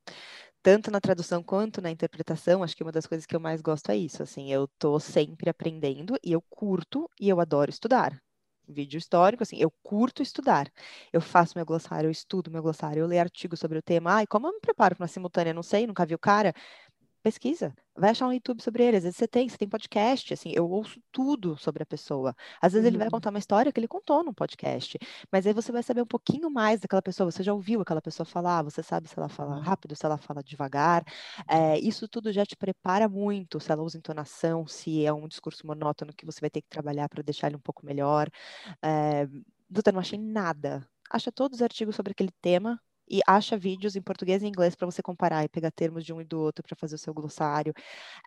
Tanto 0.61 0.91
na 0.91 0.99
tradução 0.99 1.43
quanto 1.43 1.81
na 1.81 1.91
interpretação, 1.91 2.63
acho 2.63 2.75
que 2.75 2.83
uma 2.83 2.91
das 2.91 3.07
coisas 3.07 3.25
que 3.25 3.35
eu 3.35 3.39
mais 3.39 3.61
gosto 3.61 3.89
é 3.91 3.97
isso, 3.97 4.21
assim, 4.23 4.51
eu 4.51 4.67
tô 4.79 4.99
sempre 4.99 5.49
aprendendo 5.49 6.17
e 6.23 6.31
eu 6.33 6.41
curto 6.49 7.09
e 7.19 7.29
eu 7.29 7.39
adoro 7.39 7.69
estudar. 7.69 8.21
Vídeo 8.67 8.97
histórico, 8.97 9.43
assim, 9.43 9.57
eu 9.59 9.71
curto 9.81 10.21
estudar. 10.21 10.69
Eu 11.13 11.21
faço 11.21 11.53
meu 11.57 11.65
glossário, 11.65 12.07
eu 12.07 12.11
estudo 12.11 12.51
meu 12.51 12.61
glossário, 12.61 12.99
eu 13.01 13.07
leio 13.07 13.21
artigos 13.21 13.59
sobre 13.59 13.77
o 13.77 13.81
tema. 13.81 14.15
Ai, 14.15 14.27
como 14.27 14.47
eu 14.47 14.53
me 14.53 14.59
preparo 14.59 14.95
para 14.95 15.03
uma 15.03 15.07
simultânea? 15.07 15.53
Não 15.53 15.63
sei, 15.63 15.87
nunca 15.87 16.05
vi 16.05 16.15
o 16.15 16.19
cara 16.19 16.53
pesquisa, 17.23 17.73
vai 17.97 18.11
achar 18.11 18.27
um 18.27 18.33
YouTube 18.33 18.61
sobre 18.61 18.83
ele. 18.83 18.97
Às 18.97 19.03
vezes 19.03 19.17
você 19.17 19.27
tem, 19.27 19.49
você 19.49 19.57
tem 19.57 19.67
podcast, 19.67 20.33
assim, 20.33 20.51
eu 20.53 20.69
ouço 20.69 21.01
tudo 21.11 21.57
sobre 21.57 21.83
a 21.83 21.85
pessoa. 21.85 22.35
Às 22.61 22.73
vezes 22.73 22.85
uhum. 22.85 22.89
ele 22.89 22.97
vai 22.97 23.07
uhum. 23.07 23.11
contar 23.11 23.29
uma 23.29 23.39
história 23.39 23.71
que 23.71 23.79
ele 23.79 23.87
contou 23.87 24.23
num 24.23 24.33
podcast, 24.33 24.97
mas 25.31 25.47
aí 25.47 25.53
você 25.53 25.71
vai 25.71 25.83
saber 25.83 26.01
um 26.01 26.05
pouquinho 26.05 26.49
mais 26.49 26.79
daquela 26.79 27.01
pessoa. 27.01 27.31
Você 27.31 27.43
já 27.43 27.53
ouviu 27.53 27.81
aquela 27.81 28.01
pessoa 28.01 28.25
falar, 28.25 28.61
você 28.63 28.83
sabe 28.83 29.07
se 29.07 29.17
ela 29.17 29.29
fala 29.29 29.55
uhum. 29.55 29.61
rápido, 29.61 29.95
se 29.95 30.05
ela 30.05 30.17
fala 30.17 30.43
devagar. 30.43 31.03
É, 31.49 31.79
isso 31.79 32.07
tudo 32.07 32.31
já 32.31 32.45
te 32.45 32.55
prepara 32.55 33.09
muito, 33.09 33.59
se 33.59 33.71
ela 33.71 33.83
usa 33.83 33.97
entonação, 33.97 34.67
se 34.67 35.05
é 35.05 35.11
um 35.11 35.27
discurso 35.27 35.65
monótono 35.65 36.13
que 36.13 36.25
você 36.25 36.39
vai 36.39 36.49
ter 36.49 36.61
que 36.61 36.69
trabalhar 36.69 37.09
para 37.09 37.23
deixar 37.23 37.47
ele 37.47 37.55
um 37.55 37.59
pouco 37.59 37.85
melhor. 37.85 38.29
É, 38.83 39.27
Duda, 39.69 39.91
não 39.91 39.99
achei 39.99 40.17
nada. 40.17 40.87
Acha 41.09 41.31
todos 41.31 41.57
os 41.59 41.61
artigos 41.61 41.95
sobre 41.95 42.11
aquele 42.11 42.31
tema, 42.41 42.79
e 43.09 43.21
acha 43.27 43.57
vídeos 43.57 43.95
em 43.95 44.01
português 44.01 44.43
e 44.43 44.47
inglês 44.47 44.75
para 44.75 44.85
você 44.85 45.01
comparar 45.01 45.43
e 45.43 45.49
pegar 45.49 45.71
termos 45.71 46.05
de 46.05 46.13
um 46.13 46.21
e 46.21 46.25
do 46.25 46.39
outro 46.39 46.63
para 46.63 46.75
fazer 46.75 46.95
o 46.95 46.99
seu 46.99 47.13
glossário. 47.13 47.73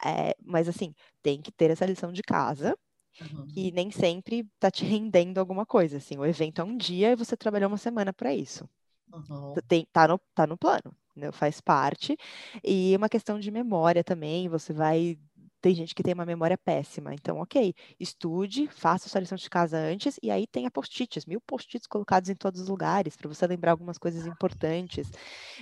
É, 0.05 0.35
mas 0.45 0.69
assim, 0.69 0.95
tem 1.23 1.41
que 1.41 1.53
ter 1.53 1.71
essa 1.71 1.87
lição 1.87 2.13
de 2.13 2.23
casa. 2.23 2.77
Uhum. 3.21 3.47
E 3.55 3.71
nem 3.73 3.91
sempre 3.91 4.47
tá 4.59 4.71
te 4.71 4.85
rendendo 4.85 5.39
alguma 5.39 5.67
coisa. 5.67 5.99
Assim, 5.99 6.17
o 6.17 6.25
evento 6.25 6.61
é 6.61 6.65
um 6.65 6.77
dia 6.77 7.13
e 7.13 7.17
você 7.17 7.37
trabalhou 7.37 7.69
uma 7.69 7.77
semana 7.77 8.13
para 8.13 8.35
isso. 8.35 8.69
Uhum. 9.13 9.55
Tem, 9.67 9.87
tá, 9.93 10.09
no, 10.09 10.21
tá 10.35 10.47
no 10.47 10.57
plano, 10.57 10.95
né? 11.17 11.33
faz 11.33 11.61
parte. 11.61 12.17
E 12.65 12.97
uma 12.97 13.09
questão 13.09 13.39
de 13.39 13.51
memória 13.51 14.05
também, 14.05 14.49
você 14.49 14.73
vai 14.73 15.19
tem 15.61 15.75
gente 15.75 15.95
que 15.95 16.03
tem 16.03 16.15
uma 16.15 16.27
memória 16.27 16.57
péssima. 16.59 17.15
Então, 17.15 17.39
ok, 17.41 17.75
estude, 17.99 18.69
faça 18.69 19.09
sua 19.09 19.21
lição 19.21 19.37
de 19.37 19.49
casa 19.51 19.77
antes 19.79 20.19
e 20.23 20.31
aí 20.31 20.47
tenha 20.47 20.71
post-its, 20.71 21.27
mil 21.27 21.41
post-its 21.41 21.87
colocados 21.87 22.31
em 22.31 22.35
todos 22.35 22.61
os 22.63 22.69
lugares 22.69 23.17
para 23.17 23.29
você 23.29 23.47
lembrar 23.47 23.73
algumas 23.73 23.99
coisas 23.99 24.27
importantes. 24.27 25.11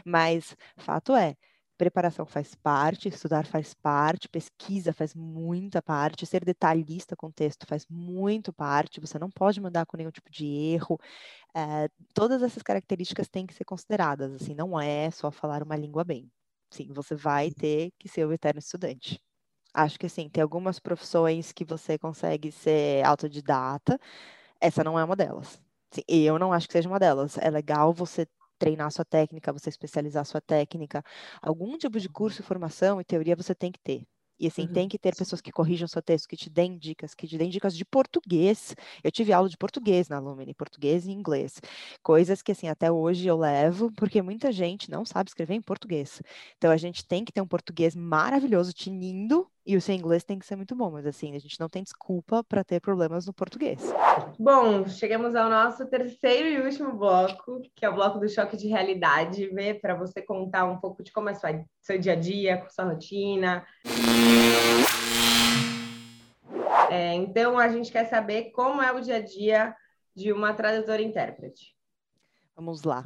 Mas 0.04 0.56
fato 0.76 1.14
é, 1.16 1.36
preparação 1.76 2.26
faz 2.26 2.54
parte, 2.56 3.08
estudar 3.08 3.46
faz 3.46 3.74
parte, 3.74 4.28
pesquisa 4.28 4.92
faz 4.92 5.14
muita 5.14 5.80
parte, 5.82 6.26
ser 6.26 6.44
detalhista 6.44 7.16
com 7.16 7.28
o 7.28 7.32
texto 7.32 7.66
faz 7.66 7.86
muito 7.88 8.52
parte, 8.52 9.00
você 9.00 9.18
não 9.18 9.30
pode 9.30 9.60
mandar 9.60 9.86
com 9.86 9.96
nenhum 9.96 10.10
tipo 10.10 10.30
de 10.30 10.46
erro. 10.46 10.98
É, 11.56 11.88
todas 12.14 12.42
essas 12.42 12.62
características 12.62 13.28
têm 13.28 13.46
que 13.46 13.54
ser 13.54 13.64
consideradas, 13.64 14.32
assim, 14.34 14.54
não 14.54 14.80
é 14.80 15.10
só 15.10 15.30
falar 15.30 15.62
uma 15.62 15.76
língua 15.76 16.04
bem. 16.04 16.30
Sim, 16.70 16.92
você 16.92 17.14
vai 17.16 17.50
ter 17.50 17.92
que 17.98 18.08
ser 18.08 18.26
o 18.26 18.32
eterno 18.32 18.58
estudante. 18.60 19.20
Acho 19.74 19.98
que 19.98 20.06
assim, 20.06 20.28
tem 20.28 20.42
algumas 20.42 20.78
profissões 20.78 21.52
que 21.52 21.64
você 21.64 21.98
consegue 21.98 22.50
ser 22.50 23.04
autodidata, 23.04 23.98
essa 24.60 24.84
não 24.84 24.98
é 24.98 25.04
uma 25.04 25.16
delas. 25.16 25.60
Sim, 25.90 26.02
eu 26.08 26.38
não 26.38 26.52
acho 26.52 26.66
que 26.66 26.72
seja 26.72 26.88
uma 26.88 26.98
delas. 26.98 27.38
É 27.38 27.50
legal 27.50 27.92
você 27.92 28.26
treinar 28.58 28.90
sua 28.90 29.04
técnica, 29.04 29.52
você 29.52 29.68
especializar 29.68 30.24
sua 30.24 30.40
técnica. 30.40 31.02
Algum 31.40 31.78
tipo 31.78 31.98
de 32.00 32.08
curso, 32.08 32.42
formação 32.42 33.00
e 33.00 33.04
teoria 33.04 33.36
você 33.36 33.54
tem 33.54 33.72
que 33.72 33.78
ter. 33.80 34.06
E 34.40 34.46
assim, 34.46 34.62
uhum. 34.66 34.72
tem 34.72 34.88
que 34.88 34.98
ter 34.98 35.16
pessoas 35.16 35.40
que 35.40 35.50
corrijam 35.50 35.88
seu 35.88 36.00
texto, 36.00 36.28
que 36.28 36.36
te 36.36 36.48
deem 36.48 36.78
dicas, 36.78 37.12
que 37.12 37.26
te 37.26 37.36
deem 37.36 37.50
dicas 37.50 37.76
de 37.76 37.84
português. 37.84 38.74
Eu 39.02 39.10
tive 39.10 39.32
aula 39.32 39.48
de 39.48 39.56
português 39.56 40.08
na 40.08 40.20
Lumine, 40.20 40.54
português 40.54 41.06
e 41.06 41.10
inglês. 41.10 41.60
Coisas 42.02 42.40
que, 42.40 42.52
assim, 42.52 42.68
até 42.68 42.90
hoje 42.90 43.26
eu 43.26 43.36
levo, 43.36 43.90
porque 43.92 44.22
muita 44.22 44.52
gente 44.52 44.90
não 44.90 45.04
sabe 45.04 45.30
escrever 45.30 45.54
em 45.54 45.60
português. 45.62 46.22
Então, 46.56 46.70
a 46.70 46.76
gente 46.76 47.04
tem 47.04 47.24
que 47.24 47.32
ter 47.32 47.40
um 47.40 47.48
português 47.48 47.96
maravilhoso, 47.96 48.72
tinindo, 48.72 49.50
e 49.68 49.76
o 49.76 49.82
seu 49.82 49.94
inglês 49.94 50.24
tem 50.24 50.38
que 50.38 50.46
ser 50.46 50.56
muito 50.56 50.74
bom, 50.74 50.90
mas 50.90 51.04
assim, 51.04 51.36
a 51.36 51.38
gente 51.38 51.60
não 51.60 51.68
tem 51.68 51.82
desculpa 51.82 52.42
para 52.42 52.64
ter 52.64 52.80
problemas 52.80 53.26
no 53.26 53.34
português. 53.34 53.78
Bom, 54.38 54.88
chegamos 54.88 55.36
ao 55.36 55.50
nosso 55.50 55.84
terceiro 55.84 56.48
e 56.48 56.66
último 56.66 56.94
bloco, 56.94 57.60
que 57.76 57.84
é 57.84 57.90
o 57.90 57.94
bloco 57.94 58.18
do 58.18 58.26
choque 58.30 58.56
de 58.56 58.66
realidade, 58.66 59.46
ver 59.48 59.78
para 59.78 59.94
você 59.94 60.22
contar 60.22 60.64
um 60.64 60.78
pouco 60.78 61.02
de 61.02 61.12
como 61.12 61.28
é 61.28 61.34
sua, 61.34 61.62
seu 61.82 61.98
dia 61.98 62.14
a 62.14 62.16
dia, 62.16 62.66
sua 62.70 62.86
rotina. 62.86 63.66
É, 66.90 67.12
então, 67.12 67.58
a 67.58 67.68
gente 67.68 67.92
quer 67.92 68.06
saber 68.06 68.50
como 68.52 68.80
é 68.80 68.90
o 68.90 69.02
dia 69.02 69.16
a 69.16 69.20
dia 69.20 69.76
de 70.16 70.32
uma 70.32 70.54
tradutora 70.54 71.02
intérprete. 71.02 71.76
Vamos 72.56 72.84
lá. 72.84 73.02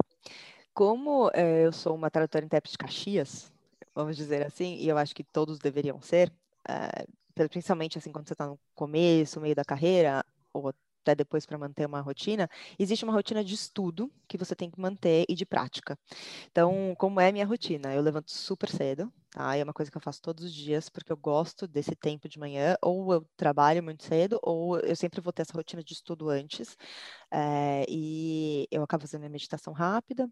Como 0.73 1.29
é, 1.33 1.65
eu 1.65 1.73
sou 1.73 1.93
uma 1.93 2.09
tradutora 2.09 2.45
intérprete 2.45 2.71
de 2.71 2.77
Caxias, 2.77 3.51
vamos 3.93 4.15
dizer 4.15 4.45
assim, 4.45 4.75
e 4.75 4.87
eu 4.87 4.97
acho 4.97 5.13
que 5.13 5.25
todos 5.25 5.59
deveriam 5.59 6.01
ser, 6.01 6.31
uh, 6.69 7.49
principalmente 7.49 7.97
assim 7.97 8.11
quando 8.11 8.27
você 8.27 8.33
está 8.33 8.47
no 8.47 8.59
começo, 8.75 9.41
meio 9.41 9.55
da 9.55 9.65
carreira, 9.65 10.23
ou 10.53 10.69
até 11.03 11.15
depois 11.15 11.45
para 11.45 11.57
manter 11.57 11.85
uma 11.85 12.01
rotina, 12.01 12.49
existe 12.79 13.03
uma 13.03 13.13
rotina 13.13 13.43
de 13.43 13.53
estudo 13.53 14.11
que 14.27 14.37
você 14.37 14.55
tem 14.55 14.69
que 14.71 14.79
manter 14.79 15.25
e 15.27 15.35
de 15.35 15.45
prática. 15.45 15.97
Então, 16.51 16.95
como 16.97 17.19
é 17.19 17.31
minha 17.31 17.45
rotina? 17.45 17.93
Eu 17.93 18.01
levanto 18.01 18.31
super 18.31 18.69
cedo, 18.69 19.11
tá? 19.33 19.55
É 19.57 19.63
uma 19.63 19.73
coisa 19.73 19.91
que 19.91 19.97
eu 19.97 20.01
faço 20.01 20.21
todos 20.21 20.43
os 20.45 20.53
dias, 20.53 20.89
porque 20.89 21.11
eu 21.11 21.17
gosto 21.17 21.67
desse 21.67 21.95
tempo 21.95 22.29
de 22.29 22.39
manhã, 22.39 22.75
ou 22.81 23.13
eu 23.13 23.27
trabalho 23.35 23.83
muito 23.83 24.03
cedo, 24.03 24.39
ou 24.43 24.79
eu 24.79 24.95
sempre 24.95 25.19
vou 25.21 25.33
ter 25.33 25.41
essa 25.41 25.53
rotina 25.53 25.83
de 25.83 25.93
estudo 25.93 26.29
antes. 26.29 26.77
É, 27.31 27.85
e 27.89 28.67
eu 28.71 28.83
acabo 28.83 29.01
fazendo 29.01 29.21
minha 29.21 29.29
meditação 29.31 29.73
rápida. 29.73 30.29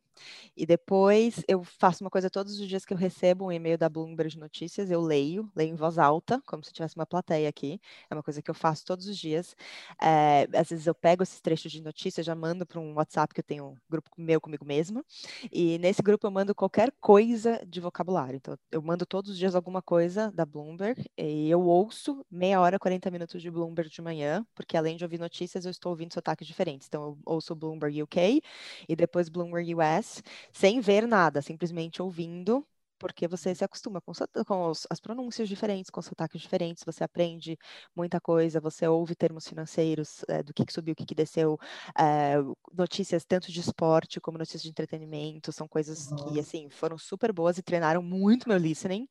E 0.55 0.65
depois 0.65 1.43
eu 1.47 1.63
faço 1.63 2.03
uma 2.03 2.09
coisa 2.09 2.29
todos 2.29 2.59
os 2.59 2.67
dias 2.67 2.85
que 2.85 2.93
eu 2.93 2.97
recebo 2.97 3.45
um 3.45 3.51
e-mail 3.51 3.77
da 3.77 3.89
Bloomberg 3.89 4.31
de 4.33 4.39
Notícias, 4.39 4.91
eu 4.91 5.01
leio, 5.01 5.49
leio 5.55 5.71
em 5.71 5.75
voz 5.75 5.97
alta, 5.97 6.41
como 6.45 6.63
se 6.63 6.71
tivesse 6.73 6.95
uma 6.95 7.05
plateia 7.05 7.49
aqui. 7.49 7.79
É 8.09 8.13
uma 8.13 8.23
coisa 8.23 8.41
que 8.41 8.51
eu 8.51 8.55
faço 8.55 8.85
todos 8.85 9.07
os 9.07 9.17
dias. 9.17 9.55
É, 10.01 10.47
às 10.55 10.69
vezes 10.69 10.87
eu 10.87 10.95
pego 10.95 11.23
esses 11.23 11.41
trechos 11.41 11.71
de 11.71 11.81
notícias, 11.81 12.25
já 12.25 12.35
mando 12.35 12.65
para 12.65 12.79
um 12.79 12.93
WhatsApp 12.95 13.33
que 13.33 13.39
eu 13.39 13.43
tenho 13.43 13.65
um 13.65 13.75
grupo 13.89 14.09
meu 14.17 14.39
comigo 14.41 14.65
mesma. 14.65 15.03
E 15.51 15.77
nesse 15.79 16.01
grupo 16.01 16.27
eu 16.27 16.31
mando 16.31 16.53
qualquer 16.55 16.91
coisa 16.99 17.59
de 17.67 17.79
vocabulário. 17.79 18.37
Então, 18.37 18.57
eu 18.71 18.81
mando 18.81 18.90
todos 18.97 19.31
os 19.31 19.37
dias 19.37 19.55
alguma 19.55 19.81
coisa 19.81 20.31
da 20.31 20.45
Bloomberg 20.45 21.03
e 21.17 21.49
eu 21.49 21.61
ouço 21.61 22.25
meia 22.29 22.59
hora, 22.61 22.79
40 22.79 23.09
minutos 23.11 23.41
de 23.41 23.49
Bloomberg 23.51 23.89
de 23.89 24.01
manhã, 24.01 24.45
porque 24.55 24.77
além 24.77 24.97
de 24.97 25.03
ouvir 25.03 25.19
notícias, 25.19 25.65
eu 25.65 25.71
estou 25.71 25.91
ouvindo 25.91 26.13
sotaques 26.13 26.47
diferentes. 26.47 26.87
Então, 26.87 27.03
eu 27.03 27.17
ouço 27.25 27.55
Bloomberg 27.55 28.03
UK 28.03 28.41
e 28.87 28.95
depois 28.95 29.29
Bloomberg 29.29 29.75
US, 29.75 30.21
sem 30.51 30.79
ver 30.81 31.07
nada, 31.07 31.41
simplesmente 31.41 32.01
ouvindo 32.01 32.65
porque 33.01 33.27
você 33.27 33.55
se 33.55 33.65
acostuma 33.65 33.99
com, 33.99 34.13
com 34.45 34.69
os, 34.69 34.85
as 34.87 34.99
pronúncias 34.99 35.49
diferentes, 35.49 35.89
com 35.89 36.03
sotaques 36.03 36.39
diferentes, 36.39 36.83
você 36.85 37.03
aprende 37.03 37.57
muita 37.95 38.21
coisa, 38.21 38.61
você 38.61 38.87
ouve 38.87 39.15
termos 39.15 39.47
financeiros, 39.47 40.23
é, 40.27 40.43
do 40.43 40.53
que, 40.53 40.63
que, 40.63 40.71
subiu, 40.71 40.93
o 40.93 40.95
que, 40.95 41.03
que 41.03 41.15
desceu, 41.15 41.59
é, 41.97 42.35
notícias 42.71 43.25
tanto 43.25 43.51
de 43.51 43.59
esporte 43.59 44.21
como 44.21 44.37
notícias 44.37 44.61
de 44.61 44.69
entretenimento, 44.69 45.51
são 45.51 45.67
coisas 45.67 46.11
uhum. 46.11 46.17
que, 46.17 46.39
assim, 46.39 46.69
foram 46.69 46.95
super 46.95 47.33
boas 47.33 47.57
e 47.57 47.63
treinaram 47.63 48.03
muito 48.03 48.47
meu 48.47 48.59
listening, 48.59 49.09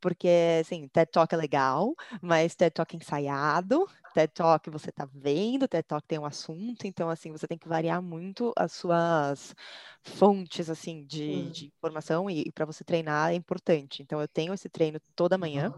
porque, 0.00 0.58
assim, 0.62 0.88
TED 0.88 1.10
Talk 1.10 1.34
é 1.34 1.36
legal, 1.36 1.94
mas 2.22 2.54
TED 2.54 2.72
Talk 2.72 2.96
é 2.96 2.98
ensaiado, 2.98 3.86
TED 4.16 4.32
Talk 4.32 4.70
você 4.70 4.88
está 4.88 5.06
vendo, 5.12 5.68
TED 5.68 5.86
Talk 5.86 6.06
tem 6.08 6.18
um 6.18 6.24
assunto, 6.24 6.86
então 6.86 7.10
assim, 7.10 7.30
você 7.30 7.46
tem 7.46 7.58
que 7.58 7.68
variar 7.68 8.00
muito 8.00 8.50
as 8.56 8.72
suas 8.72 9.54
fontes 10.02 10.70
assim 10.70 11.04
de, 11.04 11.44
hum. 11.46 11.50
de 11.50 11.66
informação 11.66 12.30
e, 12.30 12.44
e 12.46 12.50
para 12.50 12.64
você 12.64 12.82
treinar 12.82 13.32
é 13.32 13.34
importante. 13.34 14.02
Então 14.02 14.18
eu 14.18 14.26
tenho 14.26 14.54
esse 14.54 14.70
treino 14.70 14.98
toda 15.14 15.36
manhã, 15.36 15.74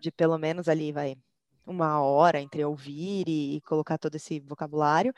de 0.00 0.10
pelo 0.10 0.36
menos 0.36 0.68
ali 0.68 0.90
vai 0.90 1.16
uma 1.64 2.00
hora 2.00 2.40
entre 2.40 2.64
ouvir 2.64 3.24
e, 3.28 3.56
e 3.56 3.60
colocar 3.60 3.98
todo 3.98 4.16
esse 4.16 4.40
vocabulário. 4.40 5.14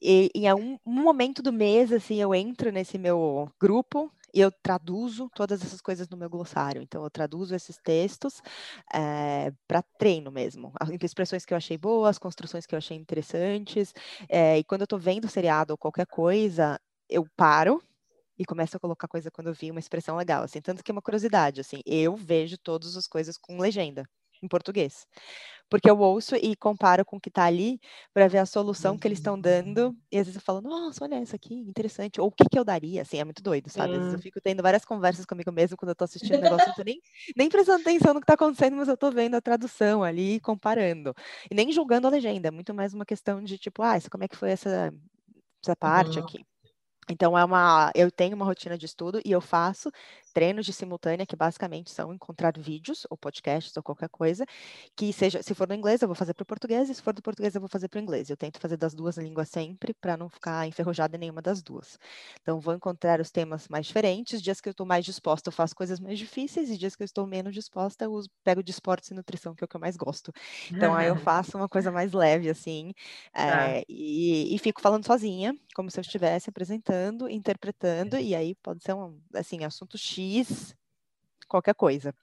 E, 0.00 0.30
em 0.32 0.52
um, 0.54 0.78
um, 0.86 1.02
momento 1.02 1.42
do 1.42 1.52
mês, 1.52 1.90
assim, 1.90 2.20
eu 2.20 2.32
entro 2.32 2.70
nesse 2.70 2.98
meu 2.98 3.50
grupo 3.58 4.12
e 4.36 4.40
eu 4.40 4.52
traduzo 4.52 5.30
todas 5.34 5.62
essas 5.62 5.80
coisas 5.80 6.08
no 6.10 6.16
meu 6.16 6.28
glossário. 6.30 6.82
Então, 6.82 7.02
eu 7.04 7.10
traduzo 7.10 7.54
esses 7.54 7.78
textos 7.78 8.42
é, 8.92 9.46
eh, 9.48 9.52
para 9.66 9.82
treino 9.98 10.30
mesmo. 10.30 10.72
Expressões 11.02 11.44
que 11.46 11.54
eu 11.54 11.56
achei 11.58 11.78
boas, 11.78 12.18
construções 12.18 12.66
que 12.66 12.74
eu 12.74 12.78
achei 12.78 12.96
interessantes. 12.98 13.94
É, 14.28 14.58
e 14.58 14.64
quando 14.64 14.82
eu 14.82 14.84
estou 14.86 14.98
vendo 14.98 15.28
seriado 15.28 15.72
ou 15.72 15.78
qualquer 15.78 16.06
coisa, 16.06 16.78
eu 17.08 17.26
paro 17.36 17.82
e 18.38 18.44
começo 18.44 18.76
a 18.76 18.80
colocar 18.80 19.08
coisa 19.08 19.30
quando 19.30 19.48
eu 19.48 19.54
vi 19.54 19.70
uma 19.70 19.80
expressão 19.80 20.16
legal, 20.16 20.42
assim, 20.44 20.60
tanto 20.60 20.84
que 20.84 20.90
é 20.90 20.94
uma 20.94 21.02
curiosidade, 21.02 21.60
assim, 21.60 21.80
eu 21.86 22.16
vejo 22.16 22.58
todas 22.58 22.96
as 22.96 23.06
coisas 23.06 23.38
com 23.38 23.58
legenda 23.58 24.04
em 24.42 24.48
português 24.48 25.06
porque 25.68 25.90
eu 25.90 25.98
ouço 25.98 26.36
e 26.36 26.54
comparo 26.54 27.04
com 27.04 27.16
o 27.16 27.20
que 27.20 27.28
está 27.28 27.44
ali 27.44 27.80
para 28.14 28.28
ver 28.28 28.38
a 28.38 28.46
solução 28.46 28.96
que 28.96 29.06
eles 29.06 29.18
estão 29.18 29.38
dando. 29.38 29.96
E 30.10 30.18
às 30.18 30.26
vezes 30.26 30.36
eu 30.36 30.40
falo, 30.40 30.60
nossa, 30.60 31.04
olha 31.04 31.16
essa 31.16 31.36
aqui, 31.36 31.54
interessante. 31.54 32.20
Ou 32.20 32.28
o 32.28 32.30
que, 32.30 32.44
que 32.48 32.58
eu 32.58 32.64
daria, 32.64 33.02
assim, 33.02 33.18
é 33.18 33.24
muito 33.24 33.42
doido, 33.42 33.68
sabe? 33.68 33.94
Às 33.94 33.98
vezes 33.98 34.14
eu 34.14 34.20
fico 34.20 34.40
tendo 34.40 34.62
várias 34.62 34.84
conversas 34.84 35.26
comigo 35.26 35.50
mesmo 35.50 35.76
quando 35.76 35.90
eu 35.90 35.92
estou 35.92 36.04
assistindo 36.04 36.38
o 36.38 36.40
negócio, 36.42 36.68
eu 36.68 36.74
tô 36.74 36.82
nem, 36.82 37.00
nem 37.36 37.48
prestando 37.48 37.80
atenção 37.80 38.14
no 38.14 38.20
que 38.20 38.24
está 38.24 38.34
acontecendo, 38.34 38.76
mas 38.76 38.88
eu 38.88 38.94
estou 38.94 39.10
vendo 39.10 39.34
a 39.34 39.40
tradução 39.40 40.04
ali, 40.04 40.40
comparando. 40.40 41.14
E 41.50 41.54
nem 41.54 41.72
julgando 41.72 42.06
a 42.06 42.10
legenda, 42.10 42.48
é 42.48 42.50
muito 42.50 42.72
mais 42.72 42.94
uma 42.94 43.04
questão 43.04 43.42
de 43.42 43.58
tipo, 43.58 43.82
ah, 43.82 43.96
como 44.10 44.24
é 44.24 44.28
que 44.28 44.36
foi 44.36 44.50
essa, 44.50 44.92
essa 45.62 45.76
parte 45.76 46.18
uhum. 46.18 46.24
aqui. 46.24 46.44
Então 47.08 47.38
é 47.38 47.44
uma, 47.44 47.92
eu 47.94 48.10
tenho 48.10 48.34
uma 48.34 48.44
rotina 48.44 48.76
de 48.76 48.86
estudo 48.86 49.20
e 49.24 49.30
eu 49.30 49.40
faço 49.40 49.90
treinos 50.36 50.66
de 50.66 50.72
simultânea, 50.74 51.24
que 51.24 51.34
basicamente 51.34 51.90
são 51.90 52.12
encontrar 52.12 52.52
vídeos 52.58 53.06
ou 53.08 53.16
podcasts 53.16 53.74
ou 53.74 53.82
qualquer 53.82 54.10
coisa, 54.10 54.44
que 54.94 55.10
seja, 55.10 55.42
se 55.42 55.54
for 55.54 55.66
no 55.66 55.74
inglês, 55.74 56.02
eu 56.02 56.08
vou 56.08 56.14
fazer 56.14 56.34
para 56.34 56.42
o 56.42 56.46
português, 56.46 56.90
e 56.90 56.94
se 56.94 57.00
for 57.00 57.14
do 57.14 57.22
português, 57.22 57.54
eu 57.54 57.60
vou 57.62 57.70
fazer 57.70 57.88
para 57.88 57.98
o 57.98 58.02
inglês. 58.02 58.28
Eu 58.28 58.36
tento 58.36 58.60
fazer 58.60 58.76
das 58.76 58.92
duas 58.92 59.16
línguas 59.16 59.48
sempre, 59.48 59.94
para 59.94 60.14
não 60.14 60.28
ficar 60.28 60.68
enferrujada 60.68 61.16
em 61.16 61.20
nenhuma 61.20 61.40
das 61.40 61.62
duas. 61.62 61.98
Então, 62.42 62.60
vou 62.60 62.74
encontrar 62.74 63.18
os 63.18 63.30
temas 63.30 63.66
mais 63.68 63.86
diferentes. 63.86 64.42
Dias 64.42 64.60
que 64.60 64.68
eu 64.68 64.72
estou 64.72 64.84
mais 64.84 65.06
disposta, 65.06 65.48
eu 65.48 65.52
faço 65.52 65.74
coisas 65.74 65.98
mais 65.98 66.18
difíceis, 66.18 66.68
e 66.68 66.76
dias 66.76 66.94
que 66.94 67.02
eu 67.02 67.06
estou 67.06 67.26
menos 67.26 67.54
disposta, 67.54 68.04
eu 68.04 68.12
uso, 68.12 68.28
pego 68.44 68.62
de 68.62 68.70
esportes 68.72 69.10
e 69.10 69.14
nutrição, 69.14 69.54
que 69.54 69.64
é 69.64 69.66
o 69.66 69.68
que 69.68 69.76
eu 69.76 69.80
mais 69.80 69.96
gosto. 69.96 70.30
Então, 70.76 70.94
aí 70.94 71.06
eu 71.08 71.16
faço 71.16 71.56
uma 71.56 71.66
coisa 71.68 71.90
mais 71.90 72.12
leve, 72.12 72.50
assim, 72.50 72.92
é, 73.34 73.82
e, 73.88 74.54
e 74.54 74.58
fico 74.58 74.82
falando 74.82 75.06
sozinha, 75.06 75.54
como 75.74 75.90
se 75.90 75.98
eu 75.98 76.02
estivesse 76.02 76.50
apresentando, 76.50 77.26
interpretando, 77.30 78.18
e 78.18 78.34
aí 78.34 78.54
pode 78.56 78.82
ser 78.82 78.94
um, 78.94 79.18
assim, 79.34 79.64
assunto 79.64 79.96
X 79.96 80.25
X, 80.40 80.74
qualquer 81.48 81.74
coisa. 81.74 82.14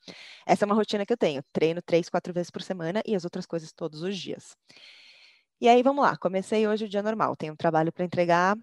Essa 0.45 0.65
é 0.65 0.67
uma 0.67 0.75
rotina 0.75 1.05
que 1.05 1.13
eu 1.13 1.17
tenho. 1.17 1.43
Treino 1.51 1.81
três, 1.81 2.09
quatro 2.09 2.33
vezes 2.33 2.51
por 2.51 2.61
semana 2.61 3.01
e 3.05 3.15
as 3.15 3.23
outras 3.23 3.45
coisas 3.45 3.71
todos 3.71 4.01
os 4.01 4.17
dias. 4.17 4.55
E 5.59 5.67
aí, 5.67 5.81
vamos 5.81 6.03
lá. 6.03 6.17
Comecei 6.17 6.67
hoje 6.67 6.85
o 6.85 6.89
dia 6.89 7.01
normal. 7.01 7.35
Tenho 7.35 7.53
um 7.53 7.55
trabalho 7.55 7.91
para 7.91 8.05
entregar 8.05 8.57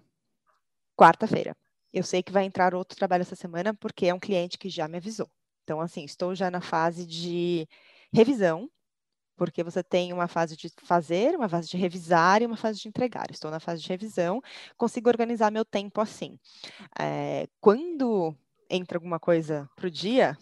quarta-feira. 0.95 1.55
Eu 1.93 2.03
sei 2.03 2.23
que 2.23 2.31
vai 2.31 2.45
entrar 2.45 2.73
outro 2.73 2.97
trabalho 2.97 3.21
essa 3.21 3.35
semana 3.35 3.73
porque 3.73 4.05
é 4.05 4.13
um 4.13 4.19
cliente 4.19 4.57
que 4.57 4.69
já 4.69 4.87
me 4.87 4.97
avisou. 4.97 5.29
Então, 5.63 5.81
assim, 5.81 6.03
estou 6.03 6.33
já 6.35 6.49
na 6.51 6.61
fase 6.61 7.05
de 7.05 7.67
revisão, 8.13 8.69
porque 9.35 9.63
você 9.63 9.83
tem 9.83 10.13
uma 10.13 10.27
fase 10.27 10.55
de 10.55 10.71
fazer, 10.83 11.35
uma 11.35 11.49
fase 11.49 11.67
de 11.67 11.77
revisar 11.77 12.41
e 12.41 12.45
uma 12.45 12.57
fase 12.57 12.79
de 12.79 12.87
entregar. 12.87 13.31
Estou 13.31 13.49
na 13.49 13.59
fase 13.59 13.81
de 13.81 13.89
revisão, 13.89 14.41
consigo 14.77 15.09
organizar 15.09 15.51
meu 15.51 15.65
tempo 15.65 15.99
assim. 15.99 16.37
É, 16.99 17.47
quando 17.59 18.35
entra 18.71 18.97
alguma 18.97 19.19
coisa 19.19 19.69
para 19.75 19.87
o 19.87 19.91
dia, 19.91 20.37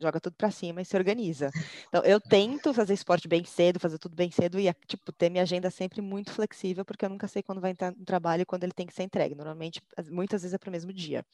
joga 0.00 0.20
tudo 0.20 0.34
para 0.34 0.50
cima 0.50 0.82
e 0.82 0.84
se 0.84 0.96
organiza. 0.96 1.50
Então, 1.88 2.02
eu 2.04 2.20
tento 2.20 2.72
fazer 2.74 2.94
esporte 2.94 3.28
bem 3.28 3.44
cedo, 3.44 3.78
fazer 3.78 3.98
tudo 3.98 4.16
bem 4.16 4.30
cedo 4.30 4.58
e, 4.58 4.72
tipo, 4.86 5.12
ter 5.12 5.30
minha 5.30 5.42
agenda 5.42 5.70
sempre 5.70 6.00
muito 6.00 6.32
flexível, 6.32 6.84
porque 6.84 7.04
eu 7.04 7.08
nunca 7.08 7.28
sei 7.28 7.42
quando 7.42 7.60
vai 7.60 7.70
entrar 7.70 7.92
no 7.92 8.04
trabalho 8.04 8.42
e 8.42 8.46
quando 8.46 8.64
ele 8.64 8.72
tem 8.72 8.86
que 8.86 8.94
ser 8.94 9.02
entregue. 9.02 9.34
Normalmente, 9.34 9.80
muitas 10.10 10.42
vezes 10.42 10.54
é 10.54 10.58
para 10.58 10.68
o 10.68 10.72
mesmo 10.72 10.92
dia. 10.92 11.24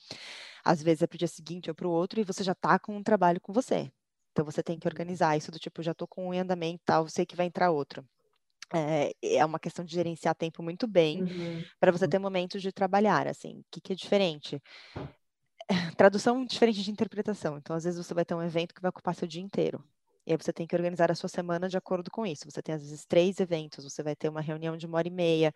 Às 0.64 0.82
vezes 0.82 1.03
é 1.03 1.07
para 1.07 1.16
o 1.16 1.18
dia 1.18 1.28
seguinte 1.28 1.70
ou 1.70 1.74
para 1.74 1.88
o 1.88 1.90
outro 1.90 2.20
e 2.20 2.24
você 2.24 2.44
já 2.44 2.53
está 2.53 2.78
com 2.78 2.96
um 2.96 3.03
trabalho 3.03 3.40
com 3.40 3.53
você. 3.53 3.90
Então, 4.32 4.44
você 4.44 4.62
tem 4.62 4.78
que 4.78 4.86
organizar 4.86 5.36
isso 5.36 5.51
do 5.51 5.59
tipo, 5.59 5.82
já 5.82 5.92
estou 5.92 6.07
com 6.07 6.28
um 6.28 6.34
em 6.34 6.40
andamento, 6.40 6.82
tal, 6.84 7.09
sei 7.09 7.26
que 7.26 7.36
vai 7.36 7.46
entrar 7.46 7.70
outro. 7.70 8.05
É, 8.72 9.12
é 9.20 9.44
uma 9.44 9.59
questão 9.59 9.84
de 9.84 9.92
gerenciar 9.92 10.34
tempo 10.36 10.62
muito 10.62 10.86
bem 10.86 11.24
uhum. 11.24 11.64
para 11.80 11.90
você 11.90 12.07
ter 12.07 12.20
momentos 12.20 12.62
de 12.62 12.70
trabalhar, 12.70 13.26
assim. 13.26 13.59
O 13.59 13.64
que, 13.68 13.80
que 13.80 13.92
é 13.92 13.96
diferente? 13.96 14.62
tradução 15.96 16.44
diferente 16.44 16.82
de 16.82 16.90
interpretação. 16.90 17.56
Então, 17.58 17.74
às 17.76 17.84
vezes, 17.84 18.04
você 18.04 18.14
vai 18.14 18.24
ter 18.24 18.34
um 18.34 18.42
evento 18.42 18.74
que 18.74 18.82
vai 18.82 18.90
ocupar 18.90 19.14
seu 19.14 19.28
dia 19.28 19.42
inteiro. 19.42 19.82
E 20.26 20.32
aí 20.32 20.36
você 20.36 20.52
tem 20.52 20.66
que 20.66 20.76
organizar 20.76 21.10
a 21.10 21.14
sua 21.14 21.28
semana 21.28 21.68
de 21.68 21.76
acordo 21.76 22.10
com 22.10 22.26
isso. 22.26 22.44
Você 22.50 22.62
tem, 22.62 22.74
às 22.74 22.82
vezes, 22.82 23.06
três 23.06 23.40
eventos, 23.40 23.84
você 23.84 24.02
vai 24.02 24.14
ter 24.14 24.28
uma 24.28 24.40
reunião 24.40 24.76
de 24.76 24.86
uma 24.86 24.98
hora 24.98 25.08
e 25.08 25.10
meia, 25.10 25.52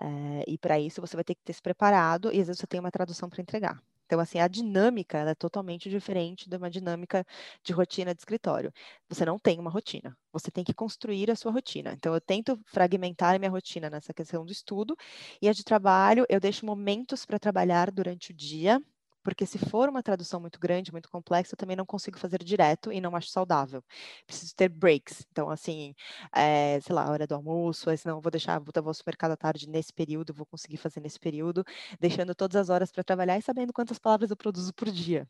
é, 0.00 0.44
e 0.48 0.58
para 0.58 0.80
isso 0.80 1.00
você 1.00 1.16
vai 1.16 1.24
ter 1.24 1.34
que 1.34 1.42
ter 1.44 1.52
se 1.54 1.62
preparado, 1.62 2.32
e 2.32 2.40
às 2.40 2.48
vezes 2.48 2.60
você 2.60 2.66
tem 2.66 2.80
uma 2.80 2.90
tradução 2.90 3.28
para 3.30 3.42
entregar. 3.42 3.82
Então, 4.06 4.20
assim, 4.20 4.40
a 4.40 4.48
dinâmica 4.48 5.18
é 5.18 5.34
totalmente 5.34 5.90
diferente 5.90 6.48
de 6.50 6.56
uma 6.56 6.70
dinâmica 6.70 7.24
de 7.64 7.72
rotina 7.72 8.14
de 8.14 8.20
escritório. 8.22 8.72
Você 9.08 9.24
não 9.24 9.38
tem 9.38 9.58
uma 9.60 9.70
rotina, 9.70 10.16
você 10.32 10.50
tem 10.50 10.64
que 10.64 10.74
construir 10.74 11.30
a 11.30 11.36
sua 11.36 11.52
rotina. 11.52 11.92
Então, 11.94 12.14
eu 12.14 12.20
tento 12.20 12.60
fragmentar 12.66 13.36
a 13.36 13.38
minha 13.38 13.50
rotina 13.50 13.90
nessa 13.90 14.14
questão 14.14 14.44
do 14.44 14.52
estudo, 14.52 14.96
e 15.42 15.48
a 15.48 15.52
de 15.52 15.64
trabalho, 15.64 16.26
eu 16.28 16.40
deixo 16.40 16.66
momentos 16.66 17.26
para 17.26 17.38
trabalhar 17.38 17.90
durante 17.92 18.32
o 18.32 18.34
dia, 18.34 18.80
porque 19.22 19.46
se 19.46 19.58
for 19.58 19.88
uma 19.88 20.02
tradução 20.02 20.40
muito 20.40 20.58
grande, 20.60 20.92
muito 20.92 21.10
complexa, 21.10 21.54
eu 21.54 21.56
também 21.58 21.76
não 21.76 21.86
consigo 21.86 22.18
fazer 22.18 22.42
direto 22.42 22.92
e 22.92 23.00
não 23.00 23.14
acho 23.16 23.28
saudável. 23.28 23.82
Preciso 24.26 24.54
ter 24.54 24.68
breaks. 24.68 25.26
Então, 25.30 25.50
assim, 25.50 25.94
é, 26.34 26.80
sei 26.80 26.94
lá, 26.94 27.10
hora 27.10 27.26
do 27.26 27.34
almoço, 27.34 27.94
senão 27.96 28.16
eu 28.18 28.20
vou 28.20 28.30
deixar, 28.30 28.58
vou, 28.60 28.72
vou 28.76 28.88
ao 28.88 28.94
supermercado 28.94 29.32
à 29.32 29.36
tarde 29.36 29.68
nesse 29.68 29.92
período, 29.92 30.34
vou 30.34 30.46
conseguir 30.46 30.76
fazer 30.76 31.00
nesse 31.00 31.18
período, 31.18 31.64
deixando 32.00 32.34
todas 32.34 32.56
as 32.56 32.70
horas 32.70 32.90
para 32.92 33.04
trabalhar 33.04 33.38
e 33.38 33.42
sabendo 33.42 33.72
quantas 33.72 33.98
palavras 33.98 34.30
eu 34.30 34.36
produzo 34.36 34.72
por 34.74 34.90
dia. 34.90 35.28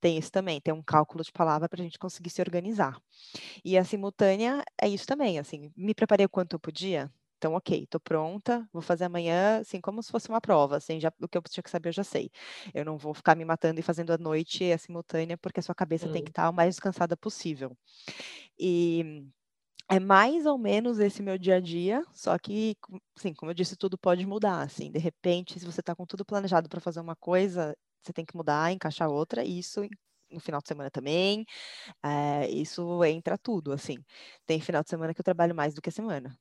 Tem 0.00 0.18
isso 0.18 0.30
também, 0.32 0.60
tem 0.60 0.72
um 0.74 0.82
cálculo 0.82 1.22
de 1.24 1.32
palavra 1.32 1.68
para 1.68 1.80
a 1.80 1.84
gente 1.84 1.98
conseguir 1.98 2.30
se 2.30 2.40
organizar. 2.40 3.00
E 3.64 3.76
a 3.78 3.84
simultânea 3.84 4.64
é 4.80 4.88
isso 4.88 5.06
também, 5.06 5.38
assim, 5.38 5.72
me 5.76 5.94
preparei 5.94 6.26
o 6.26 6.28
quanto 6.28 6.54
eu 6.54 6.60
podia, 6.60 7.12
então, 7.38 7.54
ok, 7.54 7.84
estou 7.84 8.00
pronta, 8.00 8.68
vou 8.72 8.82
fazer 8.82 9.04
amanhã, 9.04 9.60
assim, 9.60 9.80
como 9.80 10.02
se 10.02 10.10
fosse 10.10 10.28
uma 10.28 10.40
prova, 10.40 10.76
assim, 10.76 10.98
já, 11.00 11.12
o 11.22 11.28
que 11.28 11.38
eu 11.38 11.42
tinha 11.42 11.62
que 11.62 11.70
saber 11.70 11.90
eu 11.90 11.92
já 11.92 12.04
sei. 12.04 12.30
Eu 12.74 12.84
não 12.84 12.96
vou 12.98 13.14
ficar 13.14 13.36
me 13.36 13.44
matando 13.44 13.80
e 13.80 13.82
fazendo 13.82 14.12
a 14.12 14.18
noite 14.18 14.70
a 14.72 14.78
simultânea, 14.78 15.38
porque 15.38 15.60
a 15.60 15.62
sua 15.62 15.74
cabeça 15.74 16.08
hum. 16.08 16.12
tem 16.12 16.22
que 16.24 16.30
estar 16.30 16.48
o 16.50 16.52
mais 16.52 16.74
descansada 16.76 17.16
possível. 17.16 17.76
E 18.58 19.24
é 19.90 20.00
mais 20.00 20.46
ou 20.46 20.58
menos 20.58 20.98
esse 20.98 21.22
meu 21.22 21.38
dia 21.38 21.56
a 21.56 21.60
dia, 21.60 22.04
só 22.12 22.38
que, 22.38 22.76
assim, 23.18 23.34
como 23.34 23.50
eu 23.50 23.54
disse, 23.54 23.76
tudo 23.76 23.98
pode 23.98 24.26
mudar, 24.26 24.62
assim, 24.62 24.90
de 24.90 24.98
repente, 24.98 25.58
se 25.60 25.66
você 25.66 25.80
está 25.80 25.94
com 25.94 26.06
tudo 26.06 26.24
planejado 26.24 26.68
para 26.68 26.80
fazer 26.80 27.00
uma 27.00 27.16
coisa, 27.16 27.74
você 28.02 28.12
tem 28.12 28.24
que 28.24 28.36
mudar, 28.36 28.72
encaixar 28.72 29.10
outra, 29.10 29.44
e 29.44 29.58
isso 29.60 29.82
no 30.30 30.40
final 30.40 30.60
de 30.60 30.68
semana 30.68 30.90
também, 30.90 31.46
é, 32.04 32.48
isso 32.50 33.04
entra 33.04 33.38
tudo, 33.38 33.72
assim. 33.72 33.96
Tem 34.46 34.60
final 34.60 34.82
de 34.82 34.90
semana 34.90 35.14
que 35.14 35.20
eu 35.20 35.24
trabalho 35.24 35.54
mais 35.54 35.74
do 35.74 35.82
que 35.82 35.88
a 35.90 35.92
semana, 35.92 36.36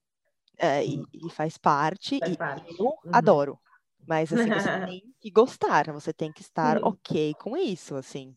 é, 0.57 0.85
e, 0.85 1.03
e, 1.13 1.29
faz 1.29 1.57
parte, 1.57 2.19
faz 2.19 2.33
e 2.33 2.37
parte. 2.37 2.75
eu 2.79 2.85
uhum. 2.85 2.95
adoro. 3.11 3.59
Mas 4.07 4.31
assim, 4.31 4.49
você 4.49 4.85
tem 4.85 5.03
que 5.19 5.31
gostar, 5.31 5.91
você 5.91 6.13
tem 6.13 6.31
que 6.31 6.41
estar 6.41 6.77
uhum. 6.77 6.89
ok 6.89 7.33
com 7.35 7.57
isso, 7.57 7.95
assim. 7.95 8.35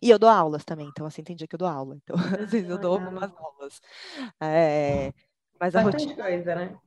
E 0.00 0.10
eu 0.10 0.18
dou 0.18 0.28
aulas 0.28 0.64
também, 0.64 0.86
então 0.88 1.06
assim, 1.06 1.24
tem 1.24 1.34
dia 1.34 1.46
que 1.46 1.54
eu 1.54 1.58
dou 1.58 1.68
aula. 1.68 1.96
Então, 1.96 2.14
às 2.46 2.50
vezes 2.50 2.68
eu 2.68 2.78
dou 2.78 2.94
algumas 2.94 3.32
aulas. 3.36 3.80
É, 4.40 5.12
mas 5.60 5.74
a 5.74 5.82
Bastante 5.82 6.04
rotina... 6.06 6.22
coisa, 6.22 6.54
né? 6.54 6.78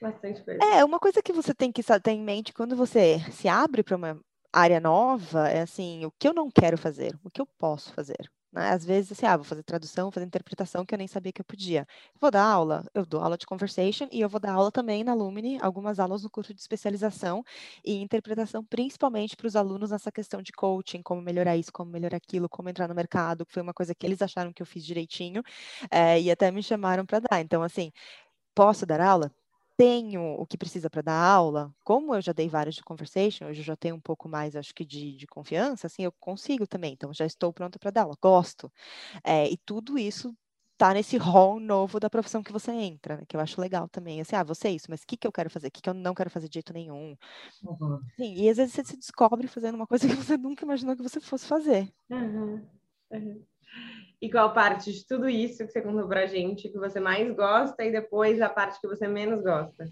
Bastante 0.00 0.44
coisa. 0.44 0.64
É, 0.64 0.84
uma 0.84 0.98
coisa 0.98 1.22
que 1.22 1.32
você 1.32 1.54
tem 1.54 1.72
que 1.72 1.82
ter 1.82 2.10
em 2.10 2.22
mente 2.22 2.52
quando 2.52 2.76
você 2.76 3.18
se 3.30 3.48
abre 3.48 3.82
para 3.82 3.96
uma 3.96 4.20
área 4.52 4.78
nova 4.78 5.48
é 5.48 5.62
assim, 5.62 6.04
o 6.04 6.12
que 6.12 6.28
eu 6.28 6.34
não 6.34 6.50
quero 6.50 6.78
fazer, 6.78 7.18
o 7.24 7.30
que 7.30 7.40
eu 7.40 7.46
posso 7.58 7.92
fazer. 7.92 8.30
Né? 8.54 8.70
Às 8.70 8.84
vezes, 8.84 9.12
assim, 9.12 9.26
ah, 9.26 9.36
vou 9.36 9.44
fazer 9.44 9.64
tradução, 9.64 10.12
fazer 10.12 10.26
interpretação 10.26 10.86
que 10.86 10.94
eu 10.94 10.98
nem 10.98 11.08
sabia 11.08 11.32
que 11.32 11.40
eu 11.40 11.44
podia. 11.44 11.86
Vou 12.20 12.30
dar 12.30 12.44
aula, 12.44 12.84
eu 12.94 13.04
dou 13.04 13.20
aula 13.20 13.36
de 13.36 13.46
conversation 13.46 14.06
e 14.12 14.20
eu 14.20 14.28
vou 14.28 14.40
dar 14.40 14.52
aula 14.52 14.70
também 14.70 15.02
na 15.02 15.12
Lumine, 15.14 15.58
algumas 15.60 15.98
aulas 15.98 16.22
no 16.22 16.30
curso 16.30 16.54
de 16.54 16.60
especialização 16.60 17.42
e 17.84 17.96
interpretação, 18.00 18.64
principalmente 18.64 19.36
para 19.36 19.48
os 19.48 19.56
alunos 19.56 19.90
nessa 19.90 20.12
questão 20.12 20.40
de 20.40 20.52
coaching, 20.52 21.02
como 21.02 21.20
melhorar 21.20 21.56
isso, 21.56 21.72
como 21.72 21.90
melhorar 21.90 22.16
aquilo, 22.18 22.48
como 22.48 22.68
entrar 22.68 22.88
no 22.88 22.94
mercado, 22.94 23.44
que 23.44 23.52
foi 23.52 23.62
uma 23.62 23.74
coisa 23.74 23.94
que 23.94 24.06
eles 24.06 24.22
acharam 24.22 24.52
que 24.52 24.62
eu 24.62 24.66
fiz 24.66 24.84
direitinho 24.84 25.42
é, 25.90 26.20
e 26.20 26.30
até 26.30 26.50
me 26.52 26.62
chamaram 26.62 27.04
para 27.04 27.20
dar. 27.20 27.40
Então, 27.40 27.62
assim, 27.62 27.90
posso 28.54 28.86
dar 28.86 29.00
aula? 29.00 29.32
Tenho 29.76 30.22
o 30.40 30.46
que 30.46 30.56
precisa 30.58 30.88
para 30.90 31.02
dar 31.02 31.14
aula, 31.20 31.72
como 31.84 32.14
eu 32.14 32.20
já 32.22 32.32
dei 32.32 32.48
várias 32.48 32.74
de 32.76 32.82
conversation, 32.82 33.46
hoje 33.46 33.60
eu 33.60 33.64
já 33.64 33.76
tenho 33.76 33.96
um 33.96 34.00
pouco 34.00 34.28
mais, 34.28 34.56
acho 34.56 34.74
que, 34.74 34.84
de, 34.84 35.16
de 35.16 35.26
confiança, 35.26 35.86
assim, 35.88 36.02
eu 36.04 36.12
consigo 36.20 36.66
também, 36.66 36.92
então 36.94 37.12
já 37.14 37.26
estou 37.26 37.52
pronta 37.52 37.78
para 37.78 37.90
dar 37.90 38.02
aula, 38.02 38.16
gosto. 38.22 38.72
É, 39.24 39.48
e 39.50 39.56
tudo 39.58 39.98
isso 39.98 40.36
tá 40.78 40.94
nesse 40.94 41.16
rol 41.18 41.60
novo 41.60 42.00
da 42.00 42.10
profissão 42.10 42.42
que 42.42 42.52
você 42.52 42.72
entra, 42.72 43.18
né, 43.18 43.24
que 43.28 43.36
eu 43.36 43.40
acho 43.40 43.60
legal 43.60 43.88
também. 43.88 44.20
Assim, 44.20 44.36
ah, 44.36 44.44
você 44.44 44.68
é 44.68 44.72
isso, 44.72 44.86
mas 44.90 45.02
o 45.02 45.06
que, 45.06 45.16
que 45.16 45.26
eu 45.26 45.32
quero 45.32 45.50
fazer? 45.50 45.68
O 45.68 45.72
que, 45.72 45.82
que 45.82 45.90
eu 45.90 45.94
não 45.94 46.14
quero 46.14 46.30
fazer 46.30 46.48
de 46.48 46.54
jeito 46.56 46.72
nenhum? 46.74 47.16
Uhum. 47.62 48.12
Sim, 48.18 48.34
e 48.34 48.48
às 48.48 48.56
vezes 48.58 48.74
você 48.74 48.84
se 48.84 48.96
descobre 48.96 49.46
fazendo 49.48 49.74
uma 49.76 49.86
coisa 49.86 50.06
que 50.08 50.14
você 50.14 50.36
nunca 50.36 50.64
imaginou 50.64 50.96
que 50.96 51.02
você 51.02 51.20
fosse 51.20 51.46
fazer. 51.46 51.92
Uhum. 52.08 52.66
Uhum. 53.10 53.46
E 54.20 54.30
qual 54.30 54.52
parte 54.54 54.92
de 54.92 55.06
tudo 55.06 55.28
isso 55.28 55.66
que 55.66 55.72
você 55.72 55.82
contou 55.82 56.08
pra 56.08 56.26
gente 56.26 56.68
que 56.68 56.78
você 56.78 56.98
mais 56.98 57.30
gosta 57.34 57.84
e 57.84 57.92
depois 57.92 58.40
a 58.40 58.48
parte 58.48 58.80
que 58.80 58.86
você 58.86 59.06
menos 59.06 59.42
gosta? 59.42 59.86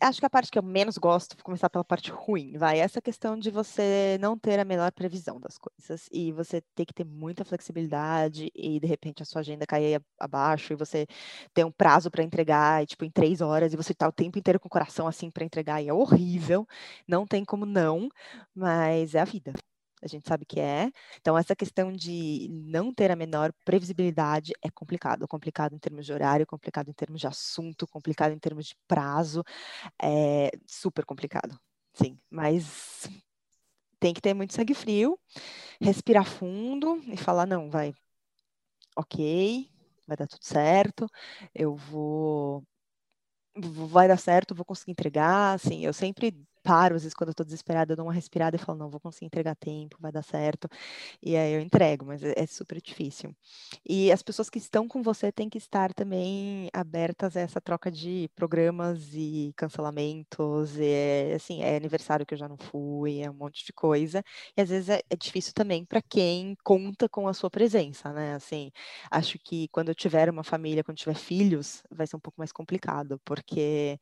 Acho 0.00 0.20
que 0.20 0.26
a 0.26 0.30
parte 0.30 0.50
que 0.50 0.58
eu 0.58 0.62
menos 0.62 0.96
gosto, 0.96 1.34
vou 1.34 1.44
começar 1.44 1.68
pela 1.68 1.84
parte 1.84 2.10
ruim, 2.12 2.56
vai. 2.56 2.78
Essa 2.78 3.02
questão 3.02 3.36
de 3.36 3.50
você 3.50 4.16
não 4.20 4.38
ter 4.38 4.60
a 4.60 4.64
melhor 4.64 4.92
previsão 4.92 5.40
das 5.40 5.58
coisas 5.58 6.08
e 6.12 6.30
você 6.30 6.62
ter 6.74 6.86
que 6.86 6.94
ter 6.94 7.04
muita 7.04 7.44
flexibilidade 7.44 8.48
e 8.54 8.78
de 8.78 8.86
repente 8.86 9.22
a 9.22 9.26
sua 9.26 9.40
agenda 9.40 9.66
cair 9.66 10.00
abaixo 10.18 10.72
e 10.72 10.76
você 10.76 11.04
ter 11.52 11.64
um 11.64 11.72
prazo 11.72 12.10
para 12.12 12.22
entregar, 12.22 12.82
e, 12.82 12.86
tipo, 12.86 13.04
em 13.04 13.10
três 13.10 13.40
horas 13.40 13.72
e 13.72 13.76
você 13.76 13.92
tá 13.92 14.06
o 14.08 14.12
tempo 14.12 14.38
inteiro 14.38 14.60
com 14.60 14.68
o 14.68 14.70
coração 14.70 15.08
assim 15.08 15.30
para 15.30 15.44
entregar 15.44 15.82
e 15.82 15.88
é 15.88 15.92
horrível. 15.92 16.66
Não 17.06 17.26
tem 17.26 17.44
como 17.44 17.66
não, 17.66 18.08
mas 18.54 19.14
é 19.16 19.20
a 19.20 19.24
vida 19.24 19.52
a 20.02 20.06
gente 20.08 20.28
sabe 20.28 20.44
que 20.44 20.60
é. 20.60 20.90
Então, 21.20 21.36
essa 21.36 21.56
questão 21.56 21.92
de 21.92 22.48
não 22.50 22.92
ter 22.92 23.10
a 23.10 23.16
menor 23.16 23.52
previsibilidade 23.64 24.52
é 24.62 24.70
complicado. 24.70 25.26
Complicado 25.28 25.74
em 25.74 25.78
termos 25.78 26.06
de 26.06 26.12
horário, 26.12 26.46
complicado 26.46 26.88
em 26.88 26.92
termos 26.92 27.20
de 27.20 27.26
assunto, 27.26 27.86
complicado 27.86 28.32
em 28.32 28.38
termos 28.38 28.66
de 28.66 28.76
prazo. 28.86 29.42
É 30.02 30.50
super 30.66 31.04
complicado, 31.04 31.58
sim. 31.94 32.18
Mas 32.30 33.08
tem 34.00 34.14
que 34.14 34.20
ter 34.20 34.34
muito 34.34 34.54
sangue 34.54 34.74
frio, 34.74 35.18
respirar 35.80 36.24
fundo 36.24 37.00
e 37.06 37.16
falar: 37.16 37.46
não, 37.46 37.70
vai, 37.70 37.94
ok, 38.96 39.68
vai 40.06 40.16
dar 40.16 40.26
tudo 40.26 40.44
certo, 40.44 41.06
eu 41.54 41.74
vou. 41.74 42.64
Vai 43.90 44.06
dar 44.06 44.18
certo, 44.18 44.54
vou 44.54 44.64
conseguir 44.64 44.92
entregar. 44.92 45.54
Assim, 45.54 45.84
eu 45.84 45.92
sempre 45.92 46.32
paro, 46.68 46.96
às 46.96 47.02
vezes, 47.02 47.14
quando 47.14 47.28
eu 47.30 47.34
tô 47.34 47.44
desesperada, 47.44 47.92
eu 47.92 47.96
dou 47.96 48.04
uma 48.06 48.12
respirada 48.12 48.54
e 48.56 48.58
falo, 48.58 48.76
não, 48.78 48.90
vou 48.90 49.00
conseguir 49.00 49.24
entregar 49.24 49.56
tempo, 49.56 49.96
vai 49.98 50.12
dar 50.12 50.22
certo. 50.22 50.68
E 51.22 51.34
aí 51.34 51.54
eu 51.54 51.60
entrego, 51.60 52.04
mas 52.04 52.22
é, 52.22 52.34
é 52.36 52.46
super 52.46 52.78
difícil. 52.82 53.34
E 53.88 54.12
as 54.12 54.22
pessoas 54.22 54.50
que 54.50 54.58
estão 54.58 54.86
com 54.86 55.02
você 55.02 55.32
têm 55.32 55.48
que 55.48 55.56
estar 55.56 55.94
também 55.94 56.68
abertas 56.74 57.36
a 57.36 57.40
essa 57.40 57.58
troca 57.60 57.90
de 57.90 58.28
programas 58.34 59.14
e 59.14 59.50
cancelamentos. 59.56 60.76
E 60.78 60.84
é, 60.84 61.34
assim, 61.36 61.62
é 61.62 61.74
aniversário 61.76 62.26
que 62.26 62.34
eu 62.34 62.38
já 62.38 62.48
não 62.48 62.58
fui, 62.58 63.20
é 63.20 63.30
um 63.30 63.34
monte 63.34 63.64
de 63.64 63.72
coisa. 63.72 64.22
E 64.56 64.60
às 64.60 64.68
vezes 64.68 64.90
é, 64.90 65.00
é 65.08 65.16
difícil 65.16 65.54
também 65.54 65.86
para 65.86 66.02
quem 66.02 66.54
conta 66.62 67.08
com 67.08 67.26
a 67.28 67.32
sua 67.34 67.50
presença, 67.50 68.12
né? 68.12 68.34
Assim, 68.34 68.70
acho 69.10 69.38
que 69.38 69.68
quando 69.68 69.88
eu 69.88 69.94
tiver 69.94 70.28
uma 70.28 70.44
família, 70.44 70.84
quando 70.84 70.98
tiver 70.98 71.14
filhos, 71.16 71.82
vai 71.90 72.06
ser 72.06 72.16
um 72.16 72.20
pouco 72.20 72.38
mais 72.38 72.52
complicado, 72.52 73.18
porque 73.24 73.98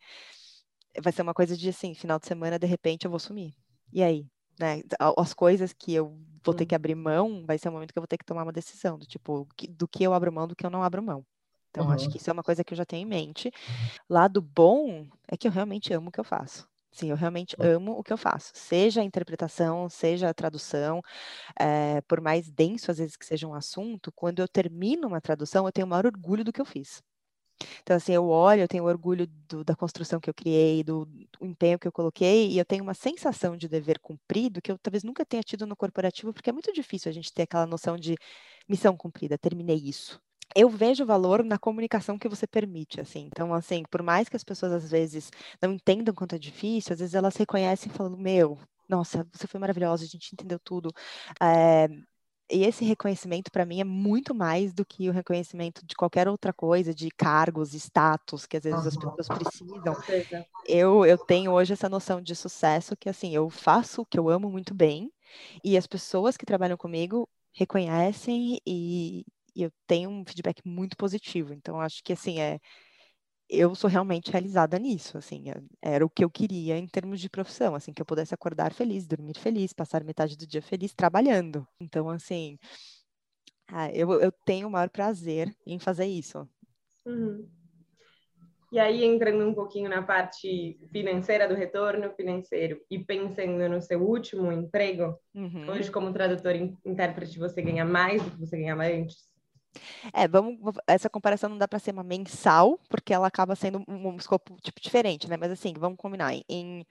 vai 1.02 1.12
ser 1.12 1.22
uma 1.22 1.34
coisa 1.34 1.56
de 1.56 1.68
assim, 1.68 1.94
final 1.94 2.18
de 2.18 2.26
semana, 2.26 2.58
de 2.58 2.66
repente 2.66 3.04
eu 3.04 3.10
vou 3.10 3.20
sumir. 3.20 3.54
E 3.92 4.02
aí? 4.02 4.26
Né? 4.58 4.82
As 5.18 5.34
coisas 5.34 5.72
que 5.72 5.94
eu 5.94 6.16
vou 6.44 6.54
ter 6.54 6.66
que 6.66 6.74
abrir 6.74 6.94
mão, 6.94 7.44
vai 7.46 7.58
ser 7.58 7.68
o 7.68 7.72
momento 7.72 7.92
que 7.92 7.98
eu 7.98 8.02
vou 8.02 8.08
ter 8.08 8.18
que 8.18 8.24
tomar 8.24 8.42
uma 8.42 8.52
decisão, 8.52 8.98
do 8.98 9.06
tipo, 9.06 9.46
do 9.70 9.86
que 9.88 10.04
eu 10.04 10.14
abro 10.14 10.32
mão, 10.32 10.46
do 10.46 10.56
que 10.56 10.64
eu 10.64 10.70
não 10.70 10.82
abro 10.82 11.02
mão. 11.02 11.24
Então, 11.70 11.86
uhum. 11.86 11.92
acho 11.92 12.08
que 12.08 12.16
isso 12.16 12.30
é 12.30 12.32
uma 12.32 12.42
coisa 12.42 12.64
que 12.64 12.72
eu 12.72 12.76
já 12.76 12.86
tenho 12.86 13.02
em 13.02 13.10
mente. 13.10 13.50
Lado 14.08 14.40
bom 14.40 15.06
é 15.28 15.36
que 15.36 15.46
eu 15.46 15.52
realmente 15.52 15.92
amo 15.92 16.08
o 16.08 16.12
que 16.12 16.20
eu 16.20 16.24
faço. 16.24 16.66
Sim, 16.90 17.10
eu 17.10 17.16
realmente 17.16 17.54
amo 17.60 17.92
o 17.98 18.02
que 18.02 18.10
eu 18.10 18.16
faço, 18.16 18.52
seja 18.54 19.02
a 19.02 19.04
interpretação, 19.04 19.86
seja 19.86 20.30
a 20.30 20.34
tradução, 20.34 21.02
é, 21.60 22.00
por 22.08 22.22
mais 22.22 22.50
denso 22.50 22.90
às 22.90 22.96
vezes 22.96 23.16
que 23.16 23.26
seja 23.26 23.46
um 23.46 23.52
assunto, 23.52 24.10
quando 24.12 24.40
eu 24.40 24.48
termino 24.48 25.06
uma 25.06 25.20
tradução, 25.20 25.66
eu 25.66 25.72
tenho 25.72 25.86
o 25.86 25.90
maior 25.90 26.06
orgulho 26.06 26.42
do 26.42 26.50
que 26.50 26.60
eu 26.60 26.64
fiz. 26.64 27.02
Então, 27.82 27.96
assim, 27.96 28.12
eu 28.12 28.28
olho, 28.28 28.62
eu 28.62 28.68
tenho 28.68 28.84
orgulho 28.84 29.26
do, 29.48 29.64
da 29.64 29.74
construção 29.74 30.20
que 30.20 30.28
eu 30.28 30.34
criei, 30.34 30.84
do, 30.84 31.06
do, 31.06 31.46
empenho 31.46 31.78
que 31.78 31.88
eu 31.88 31.92
coloquei, 31.92 32.50
e 32.50 32.58
eu 32.58 32.64
tenho 32.64 32.82
uma 32.82 32.94
sensação 32.94 33.56
de 33.56 33.68
dever 33.68 33.98
cumprido 33.98 34.60
que 34.60 34.70
eu 34.70 34.78
talvez 34.78 35.02
nunca 35.04 35.24
tenha 35.24 35.42
tido 35.42 35.66
no 35.66 35.76
corporativo, 35.76 36.32
porque 36.32 36.50
é 36.50 36.52
muito 36.52 36.72
difícil 36.72 37.10
a 37.10 37.12
gente 37.12 37.32
ter 37.32 37.42
aquela 37.42 37.66
noção 37.66 37.96
de 37.96 38.16
missão 38.68 38.96
cumprida, 38.96 39.38
terminei 39.38 39.76
isso. 39.76 40.20
Eu 40.54 40.68
vejo 40.70 41.04
valor 41.04 41.44
na 41.44 41.58
comunicação 41.58 42.18
que 42.18 42.28
você 42.28 42.46
permite, 42.46 43.00
assim. 43.00 43.26
Então, 43.26 43.52
assim, 43.52 43.82
por 43.90 44.02
mais 44.02 44.28
que 44.28 44.36
as 44.36 44.44
pessoas 44.44 44.72
às 44.72 44.90
vezes 44.90 45.30
não 45.60 45.72
entendam 45.72 46.14
quanto 46.14 46.34
é 46.34 46.38
difícil, 46.38 46.92
às 46.92 47.00
vezes 47.00 47.14
elas 47.14 47.36
reconhecem 47.36 47.92
falando, 47.92 48.16
meu, 48.16 48.58
nossa, 48.88 49.26
você 49.32 49.46
foi 49.46 49.60
maravilhosa, 49.60 50.04
a 50.04 50.08
gente 50.08 50.32
entendeu 50.32 50.58
tudo. 50.58 50.92
É, 51.42 51.88
e 52.50 52.64
esse 52.64 52.84
reconhecimento, 52.84 53.50
para 53.50 53.66
mim, 53.66 53.80
é 53.80 53.84
muito 53.84 54.34
mais 54.34 54.72
do 54.72 54.84
que 54.84 55.08
o 55.08 55.12
reconhecimento 55.12 55.84
de 55.84 55.94
qualquer 55.96 56.28
outra 56.28 56.52
coisa, 56.52 56.94
de 56.94 57.10
cargos, 57.10 57.74
status, 57.74 58.46
que 58.46 58.56
às 58.56 58.62
vezes 58.62 58.80
uhum. 58.80 58.88
as 58.88 58.96
pessoas 58.96 59.38
precisam. 59.38 59.96
Eu, 60.66 61.04
eu 61.04 61.18
tenho 61.18 61.52
hoje 61.52 61.72
essa 61.72 61.88
noção 61.88 62.20
de 62.20 62.34
sucesso 62.36 62.96
que, 62.96 63.08
assim, 63.08 63.34
eu 63.34 63.50
faço 63.50 64.02
o 64.02 64.06
que 64.06 64.18
eu 64.18 64.28
amo 64.28 64.48
muito 64.48 64.74
bem, 64.74 65.10
e 65.64 65.76
as 65.76 65.86
pessoas 65.86 66.36
que 66.36 66.46
trabalham 66.46 66.76
comigo 66.76 67.28
reconhecem 67.52 68.60
e, 68.64 69.24
e 69.54 69.62
eu 69.62 69.72
tenho 69.86 70.10
um 70.10 70.24
feedback 70.24 70.62
muito 70.64 70.96
positivo. 70.96 71.52
Então, 71.52 71.80
acho 71.80 72.02
que, 72.04 72.12
assim, 72.12 72.38
é, 72.38 72.60
eu 73.48 73.74
sou 73.74 73.88
realmente 73.88 74.30
realizada 74.30 74.78
nisso, 74.78 75.16
assim, 75.18 75.44
era 75.80 76.04
o 76.04 76.10
que 76.10 76.24
eu 76.24 76.30
queria 76.30 76.76
em 76.76 76.86
termos 76.86 77.20
de 77.20 77.30
profissão, 77.30 77.74
assim, 77.74 77.92
que 77.92 78.02
eu 78.02 78.06
pudesse 78.06 78.34
acordar 78.34 78.72
feliz, 78.72 79.06
dormir 79.06 79.38
feliz, 79.38 79.72
passar 79.72 80.02
metade 80.02 80.36
do 80.36 80.46
dia 80.46 80.62
feliz 80.62 80.92
trabalhando. 80.92 81.66
Então, 81.80 82.10
assim, 82.10 82.58
ah, 83.68 83.90
eu, 83.92 84.12
eu 84.20 84.32
tenho 84.44 84.68
o 84.68 84.70
maior 84.70 84.90
prazer 84.90 85.54
em 85.66 85.78
fazer 85.78 86.06
isso. 86.06 86.48
Uhum. 87.04 87.48
E 88.72 88.80
aí, 88.80 89.04
entrando 89.04 89.46
um 89.46 89.54
pouquinho 89.54 89.88
na 89.88 90.02
parte 90.02 90.76
financeira 90.90 91.46
do 91.46 91.54
retorno 91.54 92.10
financeiro 92.14 92.80
e 92.90 92.98
pensando 92.98 93.68
no 93.68 93.80
seu 93.80 94.02
último 94.02 94.50
emprego, 94.50 95.16
uhum. 95.32 95.70
hoje 95.70 95.90
como 95.90 96.12
tradutor 96.12 96.56
e 96.56 96.76
intérprete 96.84 97.38
você 97.38 97.62
ganha 97.62 97.84
mais 97.84 98.22
do 98.22 98.30
que 98.32 98.40
você 98.40 98.58
ganhava 98.58 98.84
antes? 98.84 99.35
É, 100.12 100.26
vamos, 100.28 100.58
essa 100.86 101.08
comparação 101.10 101.50
não 101.50 101.58
dá 101.58 101.68
para 101.68 101.78
ser 101.78 101.92
uma 101.92 102.02
mensal, 102.02 102.78
porque 102.88 103.12
ela 103.12 103.26
acaba 103.26 103.54
sendo 103.56 103.82
um, 103.88 104.08
um 104.08 104.16
escopo 104.16 104.56
tipo 104.60 104.80
diferente, 104.80 105.28
né? 105.28 105.36
Mas 105.36 105.50
assim, 105.52 105.74
vamos 105.76 105.98
combinar. 105.98 106.32
Em 106.48 106.84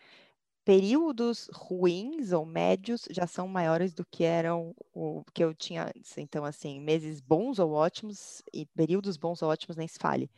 períodos 0.66 1.48
ruins 1.54 2.32
ou 2.32 2.44
médios 2.44 3.08
já 3.12 3.28
são 3.28 3.48
maiores 3.48 3.94
do 3.94 4.04
que 4.04 4.24
eram 4.24 4.76
o 4.92 5.24
que 5.32 5.44
eu 5.44 5.54
tinha 5.54 5.86
antes. 5.96 6.18
Então, 6.18 6.44
assim, 6.44 6.82
meses 6.82 7.22
bons 7.22 7.60
ou 7.60 7.72
ótimos 7.72 8.42
e 8.52 8.66
períodos 8.66 9.16
bons 9.16 9.44
ou 9.44 9.50
ótimos 9.50 9.78
nem 9.78 9.88
se 9.88 10.00
fale. 10.00 10.30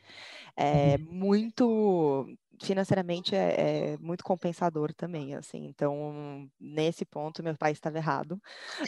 É 0.55 0.97
uhum. 0.97 1.05
muito 1.09 2.37
financeiramente 2.61 3.35
é, 3.35 3.93
é, 3.93 3.97
muito 3.99 4.23
compensador 4.23 4.93
também, 4.93 5.33
assim. 5.33 5.65
Então, 5.65 6.49
nesse 6.59 7.05
ponto, 7.05 7.43
meu 7.43 7.55
pai 7.55 7.71
estava 7.71 7.97
errado. 7.97 8.41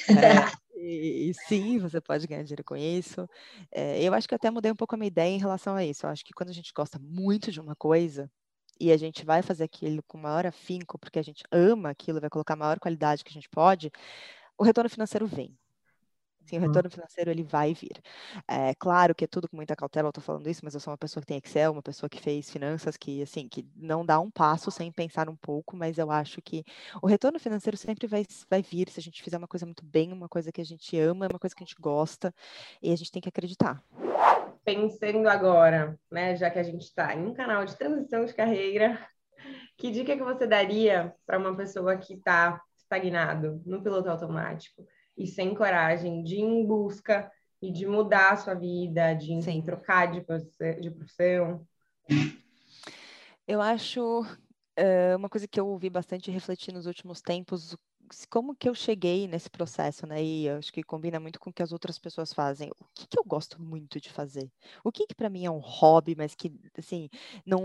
É, 0.10 0.52
e, 0.76 1.30
e, 1.30 1.34
sim, 1.48 1.78
você 1.80 2.02
pode 2.02 2.28
ganhar 2.28 2.44
dinheiro 2.44 2.64
com 2.66 2.76
isso. 2.76 3.30
É, 3.72 4.02
eu 4.04 4.14
acho 4.14 4.28
que 4.28 4.36
até 4.36 4.52
mudei 4.52 4.72
um 4.72 4.76
pouco 4.76 4.96
a 4.96 4.98
minha 4.98 5.08
ideia 5.08 5.34
em 5.34 5.40
relação 5.40 5.76
a 5.76 5.86
isso. 5.86 6.06
Eu 6.06 6.10
acho 6.10 6.26
que 6.26 6.34
quando 6.34 6.50
a 6.50 6.54
gente 6.54 6.74
gosta 6.74 7.00
muito 7.00 7.52
de 7.52 7.62
uma 7.62 7.76
coisa 7.76 8.30
e 8.80 8.92
a 8.92 8.98
gente 8.98 9.26
vai 9.26 9.42
fazer 9.42 9.64
aquilo 9.66 10.04
com 10.04 10.18
maior 10.18 10.46
afinco, 10.46 10.98
porque 11.00 11.20
a 11.20 11.24
gente 11.24 11.44
ama 11.52 11.90
aquilo, 11.90 12.22
vai 12.22 12.30
colocar 12.30 12.54
a 12.54 12.58
maior 12.58 12.80
qualidade 12.80 13.24
que 13.24 13.30
a 13.32 13.34
gente 13.34 13.50
pode, 13.50 13.92
o 14.58 14.64
retorno 14.64 14.90
financeiro 14.90 15.28
vem. 15.28 15.58
Sim, 16.46 16.58
o 16.58 16.62
retorno 16.62 16.90
financeiro 16.90 17.30
ele 17.30 17.44
vai 17.44 17.76
vir. 17.76 18.02
É 18.48 18.74
claro 18.76 19.14
que 19.14 19.24
é 19.26 19.28
tudo 19.28 19.48
com 19.48 19.56
muita 19.56 19.76
cautela, 19.76 20.08
eu 20.08 20.10
estou 20.10 20.24
falando 20.24 20.50
isso, 20.50 20.62
mas 20.64 20.74
eu 20.74 20.80
sou 20.80 20.92
uma 20.92 20.98
pessoa 20.98 21.22
que 21.22 21.28
tem 21.28 21.38
Excel, 21.38 21.72
uma 21.72 21.84
pessoa 21.84 22.10
que 22.10 22.20
fez 22.20 22.50
finanças, 22.50 22.98
que 22.98 23.22
assim, 23.22 23.48
que 23.48 23.68
não 23.76 24.04
dá 24.04 24.20
um 24.20 24.32
passo 24.32 24.72
sem 24.72 24.92
pensar 24.92 25.30
um 25.30 25.36
pouco, 25.36 25.78
mas 25.78 26.00
eu 26.00 26.10
acho 26.10 26.42
que 26.42 26.64
o 27.04 27.08
retorno 27.08 27.40
financeiro 27.40 27.78
sempre 27.78 28.08
vai, 28.08 28.26
vai 28.50 28.64
vir 28.64 28.90
se 28.90 29.00
a 29.00 29.04
gente 29.04 29.22
fizer 29.22 29.38
uma 29.38 29.48
coisa 29.48 29.66
muito 29.66 29.86
bem, 29.86 30.12
uma 30.12 30.28
coisa 30.28 30.52
que 30.52 30.62
a 30.62 30.66
gente 30.66 30.98
ama, 30.98 31.28
uma 31.28 31.40
coisa 31.40 31.56
que 31.56 31.64
a 31.64 31.66
gente 31.68 31.76
gosta, 31.80 32.34
e 32.82 32.92
a 32.92 32.96
gente 32.96 33.12
tem 33.12 33.22
que 33.22 33.30
acreditar. 33.30 33.84
Pensando 34.76 35.28
agora, 35.28 36.00
né, 36.12 36.36
já 36.36 36.50
que 36.50 36.60
a 36.60 36.64
gente 36.64 36.84
está 36.84 37.16
em 37.16 37.26
um 37.26 37.34
canal 37.34 37.66
de 37.66 37.76
transição 37.76 38.26
de 38.26 38.34
carreira, 38.34 39.00
que 39.78 39.92
dica 39.92 40.16
que 40.16 40.24
você 40.24 40.46
daria 40.46 41.14
para 41.26 41.40
uma 41.40 41.56
pessoa 41.56 41.98
que 41.98 42.14
está 42.14 42.62
estagnado 42.78 43.62
no 43.66 43.82
piloto 43.82 44.10
automático? 44.10 44.86
e 45.20 45.28
sem 45.28 45.54
coragem 45.54 46.24
de 46.24 46.36
ir 46.36 46.44
em 46.44 46.66
busca 46.66 47.30
e 47.62 47.72
de 47.72 47.86
mudar 47.86 48.32
a 48.32 48.38
sua 48.38 48.54
vida, 48.54 49.14
de 49.14 49.34
enfim, 49.34 49.62
trocar 49.62 50.10
de, 50.10 50.26
de 50.80 50.90
profissão? 50.90 51.68
Eu 53.46 53.62
acho 53.62 54.22
uh, 54.22 55.18
uma 55.18 55.28
coisa 55.28 55.46
que 55.46 55.60
eu 55.60 55.68
ouvi 55.68 55.90
bastante 55.90 56.32
refletir 56.32 56.74
nos 56.74 56.86
últimos 56.86 57.22
tempos, 57.22 57.76
como 58.30 58.56
que 58.56 58.68
eu 58.70 58.76
cheguei 58.76 59.28
nesse 59.28 59.50
processo, 59.50 60.06
né? 60.08 60.24
E 60.24 60.50
acho 60.50 60.72
que 60.72 60.84
combina 60.84 61.20
muito 61.20 61.40
com 61.40 61.50
o 61.50 61.54
que 61.54 61.64
as 61.64 61.72
outras 61.72 62.00
pessoas 62.00 62.34
fazem. 62.34 62.70
O 62.80 62.86
que, 62.94 63.08
que 63.08 63.20
eu 63.20 63.24
gosto 63.24 63.62
muito 63.62 64.00
de 64.00 64.10
fazer? 64.10 64.52
O 64.84 64.92
que, 64.92 65.08
que 65.08 65.16
para 65.16 65.30
mim 65.30 65.46
é 65.46 65.52
um 65.52 65.60
hobby, 65.60 66.16
mas 66.16 66.36
que, 66.36 66.52
assim, 66.78 67.10
não, 67.46 67.62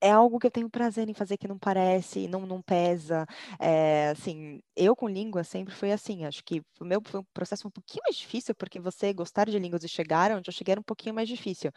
é 0.00 0.10
algo 0.10 0.38
que 0.38 0.46
eu 0.46 0.50
tenho 0.50 0.68
prazer 0.68 1.08
em 1.08 1.14
fazer 1.14 1.38
que 1.38 1.48
não 1.48 1.58
parece, 1.58 2.28
não, 2.28 2.44
não 2.46 2.60
pesa. 2.60 3.26
É, 3.58 4.10
assim, 4.10 4.60
eu 4.76 4.94
com 4.94 5.08
língua 5.08 5.42
sempre 5.44 5.74
foi 5.74 5.92
assim. 5.92 6.26
Acho 6.26 6.44
que 6.44 6.60
o 6.80 6.84
meu 6.84 7.00
foi 7.06 7.20
um 7.20 7.24
processo 7.32 7.66
um 7.66 7.70
pouquinho 7.70 8.02
mais 8.04 8.16
difícil, 8.16 8.54
porque 8.54 8.78
você 8.78 9.12
gostar 9.14 9.48
de 9.48 9.58
línguas 9.58 9.82
e 9.82 9.88
chegar 9.88 10.30
onde 10.32 10.48
eu 10.50 10.52
cheguei 10.52 10.72
era 10.72 10.80
um 10.80 10.84
pouquinho 10.84 11.14
mais 11.14 11.26
difícil. 11.28 11.70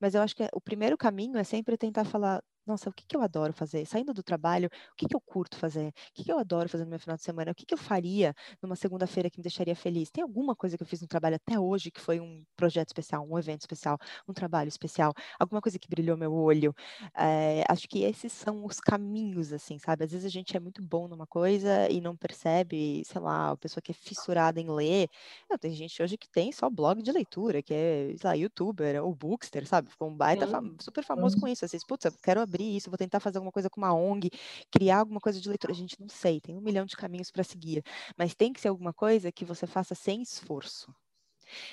Mas 0.00 0.14
eu 0.14 0.22
acho 0.22 0.34
que 0.34 0.48
o 0.54 0.60
primeiro 0.60 0.96
caminho 0.96 1.36
é 1.36 1.44
sempre 1.44 1.76
tentar 1.76 2.04
falar, 2.06 2.42
nossa, 2.66 2.88
o 2.90 2.92
que, 2.92 3.04
que 3.06 3.16
eu 3.16 3.20
adoro 3.22 3.52
fazer? 3.52 3.84
Saindo 3.86 4.12
do 4.14 4.22
trabalho, 4.22 4.68
o 4.92 4.96
que, 4.96 5.06
que 5.06 5.14
eu 5.14 5.20
curto 5.20 5.56
fazer? 5.56 5.88
O 5.88 5.92
que, 6.14 6.24
que 6.24 6.32
eu 6.32 6.38
adoro 6.38 6.68
fazer 6.68 6.84
no 6.84 6.90
meu 6.90 6.98
final 6.98 7.16
de 7.16 7.22
semana? 7.22 7.50
O 7.52 7.54
que, 7.54 7.66
que 7.66 7.74
eu 7.74 7.78
faria 7.78 8.34
numa 8.62 8.76
segunda-feira 8.76 9.28
que 9.30 9.38
me 9.38 9.42
deixaria 9.42 9.76
feliz? 9.76 10.10
Tem 10.10 10.22
alguma 10.22 10.54
coisa 10.56 10.76
que 10.76 10.82
eu 10.82 10.86
fiz 10.86 11.00
no 11.00 11.06
trabalho 11.08 11.36
até 11.36 11.58
hoje 11.58 11.90
que 11.90 12.00
foi 12.00 12.20
um 12.20 12.44
projeto 12.56 12.88
especial, 12.88 13.26
um 13.28 13.38
evento 13.38 13.60
especial, 13.62 13.98
um 14.28 14.32
trabalho 14.32 14.68
especial, 14.68 15.12
alguma 15.38 15.60
coisa 15.60 15.78
que 15.78 15.88
brilhou 15.88 16.16
meu 16.16 16.32
olho? 16.32 16.74
É, 17.16 17.64
acho 17.68 17.88
que 17.88 18.02
esses 18.02 18.32
são 18.32 18.64
os 18.64 18.80
caminhos, 18.80 19.52
assim, 19.52 19.78
sabe? 19.78 20.04
Às 20.04 20.12
vezes 20.12 20.26
a 20.26 20.30
gente 20.30 20.56
é 20.56 20.60
muito 20.60 20.82
bom 20.82 21.08
numa 21.08 21.26
coisa 21.26 21.88
e 21.90 22.00
não 22.00 22.16
percebe, 22.16 23.02
sei 23.04 23.20
lá, 23.20 23.50
a 23.50 23.56
pessoa 23.56 23.82
que 23.82 23.92
é 23.92 23.94
fissurada 23.94 24.60
em 24.60 24.70
ler. 24.70 25.08
Não, 25.50 25.58
tem 25.58 25.72
gente 25.72 26.02
hoje 26.02 26.16
que 26.16 26.28
tem 26.28 26.52
só 26.52 26.70
blog 26.70 27.02
de 27.02 27.12
leitura, 27.12 27.62
que 27.62 27.74
é, 27.74 28.14
sei 28.16 28.28
lá, 28.30 28.34
youtuber 28.34 29.02
ou 29.04 29.14
bookster, 29.14 29.66
sabe? 29.66 29.90
Ficou 29.90 30.08
um 30.08 30.16
baita, 30.16 30.46
fam 30.46 30.74
super 30.80 31.04
famoso 31.04 31.36
com 31.36 31.48
isso. 31.48 31.64
Assim, 31.64 31.78
putz, 31.86 32.04
eu 32.04 32.12
quero 32.22 32.40
abrir 32.54 32.76
isso, 32.76 32.90
vou 32.90 32.96
tentar 32.96 33.20
fazer 33.20 33.38
alguma 33.38 33.52
coisa 33.52 33.68
com 33.68 33.80
uma 33.80 33.92
ONG, 33.92 34.30
criar 34.70 34.98
alguma 34.98 35.20
coisa 35.20 35.40
de 35.40 35.48
leitura. 35.48 35.72
A 35.72 35.76
gente 35.76 36.00
não 36.00 36.08
sei, 36.08 36.40
tem 36.40 36.56
um 36.56 36.60
milhão 36.60 36.86
de 36.86 36.96
caminhos 36.96 37.30
para 37.30 37.42
seguir, 37.42 37.82
mas 38.16 38.34
tem 38.34 38.52
que 38.52 38.60
ser 38.60 38.68
alguma 38.68 38.92
coisa 38.92 39.32
que 39.32 39.44
você 39.44 39.66
faça 39.66 39.94
sem 39.94 40.22
esforço. 40.22 40.94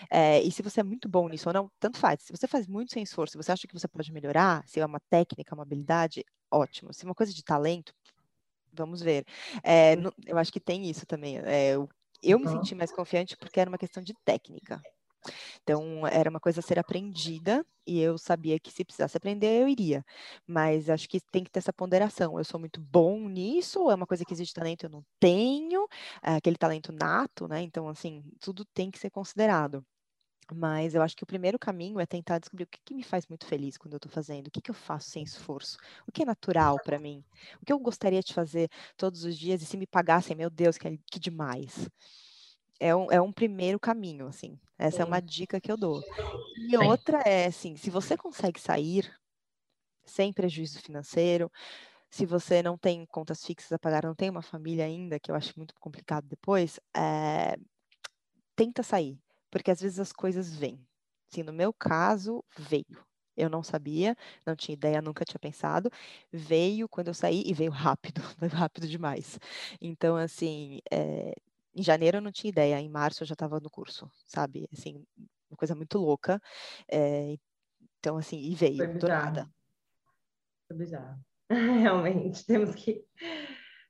É, 0.10 0.42
e 0.42 0.52
se 0.52 0.62
você 0.62 0.82
é 0.82 0.84
muito 0.84 1.08
bom 1.08 1.30
nisso 1.30 1.48
ou 1.48 1.54
não, 1.54 1.72
tanto 1.80 1.98
faz. 1.98 2.22
Se 2.24 2.32
você 2.32 2.48
faz 2.48 2.68
muito 2.68 2.92
sem 2.92 3.04
esforço, 3.04 3.38
você 3.38 3.52
acha 3.52 3.68
que 3.68 3.74
você 3.74 3.88
pode 3.88 4.12
melhorar, 4.12 4.64
se 4.68 4.80
é 4.80 4.86
uma 4.86 5.00
técnica, 5.10 5.56
uma 5.56 5.64
habilidade, 5.64 6.26
ótimo. 6.52 6.94
Se 6.94 7.06
é 7.06 7.08
uma 7.08 7.16
coisa 7.16 7.34
de 7.34 7.44
talento, 7.44 7.94
vamos 8.74 9.02
ver. 9.02 9.26
É, 9.64 9.96
eu 10.26 10.38
acho 10.38 10.52
que 10.52 10.60
tem 10.60 10.90
isso 10.90 11.06
também. 11.06 11.38
É, 11.40 11.76
eu 12.24 12.40
me 12.40 12.48
senti 12.48 12.76
mais 12.76 12.92
confiante 12.92 13.38
porque 13.38 13.60
era 13.60 13.70
uma 13.70 13.78
questão 13.78 14.04
de 14.04 14.14
técnica. 14.26 14.82
Então, 15.64 16.06
era 16.08 16.30
uma 16.30 16.40
coisa 16.40 16.60
a 16.60 16.64
ser 16.64 16.80
aprendida 16.80 17.66
e 17.86 18.00
eu 18.00 18.18
sabia 18.18 18.60
que 18.60 18.72
se 18.72 18.84
precisasse 18.86 19.18
aprender, 19.18 19.62
eu 19.62 19.68
iria. 19.68 20.04
Mas 20.48 20.90
acho 20.90 21.08
que 21.10 21.20
tem 21.32 21.44
que 21.44 21.52
ter 21.52 21.60
essa 21.60 21.74
ponderação. 21.74 22.38
Eu 22.38 22.44
sou 22.46 22.60
muito 22.60 22.80
bom 22.82 23.28
nisso, 23.30 23.90
é 23.90 23.96
uma 23.96 24.08
coisa 24.08 24.26
que 24.26 24.34
existe 24.34 24.54
talento, 24.54 24.86
eu 24.86 24.90
não 24.90 25.04
tenho, 25.20 25.88
é 26.24 26.36
aquele 26.36 26.58
talento 26.58 26.92
nato, 26.92 27.48
né? 27.48 27.62
Então, 27.62 27.88
assim, 27.90 28.24
tudo 28.40 28.66
tem 28.66 28.92
que 28.92 29.00
ser 29.00 29.10
considerado. 29.10 29.86
Mas 30.54 30.94
eu 30.96 31.02
acho 31.02 31.16
que 31.16 31.24
o 31.24 31.28
primeiro 31.28 31.58
caminho 31.58 32.00
é 32.00 32.06
tentar 32.06 32.38
descobrir 32.40 32.66
o 32.66 32.68
que, 32.68 32.80
que 32.84 32.94
me 32.94 33.04
faz 33.04 33.26
muito 33.28 33.46
feliz 33.46 33.78
quando 33.78 33.94
eu 33.94 33.98
estou 33.98 34.12
fazendo, 34.12 34.48
o 34.48 34.52
que, 34.52 34.62
que 34.62 34.70
eu 34.70 34.76
faço 34.76 35.10
sem 35.10 35.24
esforço, 35.24 35.78
o 36.06 36.12
que 36.12 36.24
é 36.24 36.26
natural 36.26 36.78
para 36.82 37.00
mim, 37.00 37.24
o 37.62 37.66
que 37.66 37.72
eu 37.72 37.80
gostaria 37.80 38.22
de 38.22 38.34
fazer 38.34 38.70
todos 38.98 39.24
os 39.24 39.38
dias 39.38 39.62
e 39.62 39.66
se 39.66 39.78
me 39.78 39.88
pagassem, 39.88 40.36
meu 40.36 40.50
Deus, 40.50 40.78
que, 40.78 40.98
que 41.10 41.20
demais 41.20 41.88
é 42.80 42.96
um, 42.96 43.12
é 43.12 43.22
um 43.22 43.32
primeiro 43.32 43.80
caminho, 43.80 44.28
assim. 44.28 44.60
Essa 44.82 44.98
Sim. 44.98 45.04
é 45.04 45.06
uma 45.06 45.22
dica 45.22 45.62
que 45.62 45.72
eu 45.72 45.78
dou. 45.78 46.04
E 46.58 46.76
Sim. 46.78 46.78
outra 46.78 47.20
é, 47.26 47.46
assim, 47.48 47.76
se 47.76 47.90
você 47.92 48.18
consegue 48.18 48.60
sair 48.60 49.14
sem 50.06 50.34
prejuízo 50.34 50.82
financeiro, 50.82 51.52
se 52.10 52.26
você 52.26 52.64
não 52.64 52.78
tem 52.78 53.06
contas 53.06 53.46
fixas 53.46 53.72
a 53.74 53.80
pagar, 53.80 54.04
não 54.06 54.16
tem 54.16 54.30
uma 54.30 54.42
família 54.42 54.86
ainda, 54.86 55.20
que 55.20 55.32
eu 55.32 55.36
acho 55.36 55.54
muito 55.58 55.76
complicado 55.80 56.28
depois, 56.28 56.80
é, 56.96 57.58
tenta 58.56 58.84
sair, 58.84 59.20
porque 59.50 59.72
às 59.72 59.82
vezes 59.82 60.00
as 60.00 60.12
coisas 60.14 60.54
vêm. 60.54 60.86
Assim, 61.32 61.44
no 61.44 61.54
meu 61.54 61.74
caso, 61.74 62.44
veio. 62.58 63.06
Eu 63.38 63.50
não 63.50 63.64
sabia, 63.64 64.16
não 64.46 64.56
tinha 64.56 64.74
ideia, 64.74 65.02
nunca 65.02 65.24
tinha 65.26 65.40
pensado. 65.40 65.90
Veio 66.32 66.88
quando 66.90 67.08
eu 67.08 67.14
saí 67.14 67.44
e 67.46 67.54
veio 67.54 67.72
rápido, 67.72 68.22
veio 68.40 68.52
rápido 68.52 68.88
demais. 68.88 69.40
Então, 69.82 70.18
assim, 70.18 70.80
é, 70.92 71.34
em 71.74 71.84
janeiro 71.84 72.18
eu 72.18 72.22
não 72.22 72.32
tinha 72.32 72.50
ideia, 72.50 72.80
em 72.80 72.90
março 72.90 73.24
eu 73.24 73.28
já 73.28 73.34
estava 73.34 73.60
no 73.60 73.70
curso, 73.70 74.10
sabe? 74.26 74.68
Assim, 74.72 75.06
uma 75.50 75.58
coisa 75.58 75.76
muito 75.76 75.98
louca. 75.98 76.42
É, 76.90 77.36
Então, 78.00 78.18
assim, 78.18 78.40
e 78.40 78.56
veio 78.56 78.98
do 78.98 79.08
nada. 79.08 79.50
Foi 80.68 80.78
bizarro. 80.78 81.20
Realmente, 81.52 82.46
temos 82.46 82.74
que. 82.74 83.04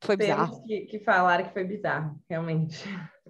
Foi 0.04 0.18
bizarro. 0.18 0.52
Temos 0.52 0.68
que, 0.68 0.86
que 0.86 1.00
falar 1.04 1.44
que 1.48 1.54
foi 1.54 1.64
bizarro, 1.64 2.22
realmente. 2.30 2.84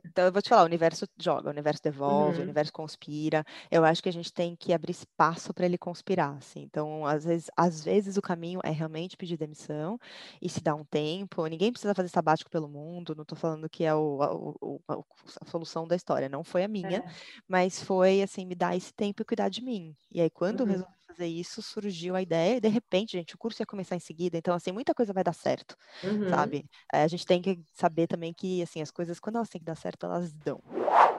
Então, 0.05 0.25
eu 0.25 0.31
vou 0.31 0.41
te 0.41 0.49
falar, 0.49 0.63
o 0.63 0.65
universo 0.65 1.07
joga, 1.17 1.47
o 1.47 1.51
universo 1.51 1.81
devolve, 1.81 2.35
uhum. 2.35 2.41
o 2.41 2.43
universo 2.43 2.73
conspira. 2.73 3.45
Eu 3.69 3.85
acho 3.85 4.01
que 4.01 4.09
a 4.09 4.13
gente 4.13 4.33
tem 4.33 4.55
que 4.55 4.73
abrir 4.73 4.91
espaço 4.91 5.53
para 5.53 5.65
ele 5.65 5.77
conspirar, 5.77 6.35
assim. 6.37 6.61
Então, 6.63 7.05
às 7.05 7.25
vezes, 7.25 7.49
às 7.55 7.83
vezes 7.83 8.17
o 8.17 8.21
caminho 8.21 8.59
é 8.63 8.71
realmente 8.71 9.15
pedir 9.15 9.37
demissão 9.37 9.99
e 10.41 10.49
se 10.49 10.61
dar 10.61 10.75
um 10.75 10.83
tempo. 10.83 11.45
Ninguém 11.45 11.71
precisa 11.71 11.93
fazer 11.93 12.09
sabático 12.09 12.49
pelo 12.49 12.67
mundo, 12.67 13.15
não 13.15 13.23
estou 13.23 13.37
falando 13.37 13.69
que 13.69 13.83
é 13.83 13.93
o, 13.93 14.57
o, 14.61 14.81
a, 14.87 14.95
a, 15.41 15.45
solução 15.45 15.87
da 15.87 15.95
história, 15.95 16.29
não 16.29 16.43
foi 16.43 16.63
a 16.63 16.67
minha, 16.67 16.97
é. 16.97 17.03
mas 17.47 17.81
foi, 17.81 18.21
assim, 18.21 18.45
me 18.45 18.55
dar 18.55 18.75
esse 18.75 18.93
tempo 18.93 19.21
e 19.21 19.25
cuidar 19.25 19.49
de 19.49 19.63
mim. 19.63 19.95
E 20.11 20.21
aí, 20.21 20.29
quando 20.29 20.61
uhum. 20.61 20.67
eu 20.67 20.71
resolvi 20.71 21.00
fazer 21.11 21.27
isso, 21.27 21.61
surgiu 21.61 22.15
a 22.15 22.21
ideia, 22.21 22.57
e 22.57 22.61
de 22.61 22.67
repente, 22.67 23.11
gente, 23.11 23.35
o 23.35 23.37
curso 23.37 23.61
ia 23.61 23.65
começar 23.65 23.95
em 23.95 23.99
seguida, 23.99 24.37
então, 24.37 24.55
assim, 24.55 24.71
muita 24.71 24.93
coisa 24.93 25.13
vai 25.13 25.23
dar 25.23 25.33
certo, 25.33 25.75
uhum. 26.03 26.29
sabe? 26.29 26.65
É, 26.91 27.03
a 27.03 27.07
gente 27.07 27.25
tem 27.25 27.41
que 27.41 27.59
saber 27.73 28.07
também 28.07 28.33
que, 28.33 28.61
assim, 28.61 28.81
as 28.81 28.91
coisas, 28.91 29.19
quando 29.19 29.35
elas 29.35 29.49
têm 29.49 29.59
que 29.59 29.65
dar 29.65 29.75
certo, 29.75 30.05
elas 30.05 30.33
dão. 30.33 30.61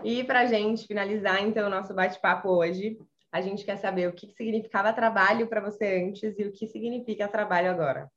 E 0.02 0.24
para 0.24 0.46
gente 0.46 0.86
finalizar, 0.86 1.42
então, 1.42 1.66
o 1.66 1.70
nosso 1.70 1.94
bate-papo 1.94 2.48
hoje, 2.48 2.98
a 3.30 3.40
gente 3.40 3.64
quer 3.64 3.76
saber 3.76 4.08
o 4.08 4.12
que 4.12 4.26
significava 4.32 4.92
trabalho 4.92 5.46
para 5.46 5.60
você 5.60 6.04
antes 6.04 6.38
e 6.38 6.44
o 6.44 6.52
que 6.52 6.66
significa 6.66 7.28
trabalho 7.28 7.70
agora. 7.70 8.10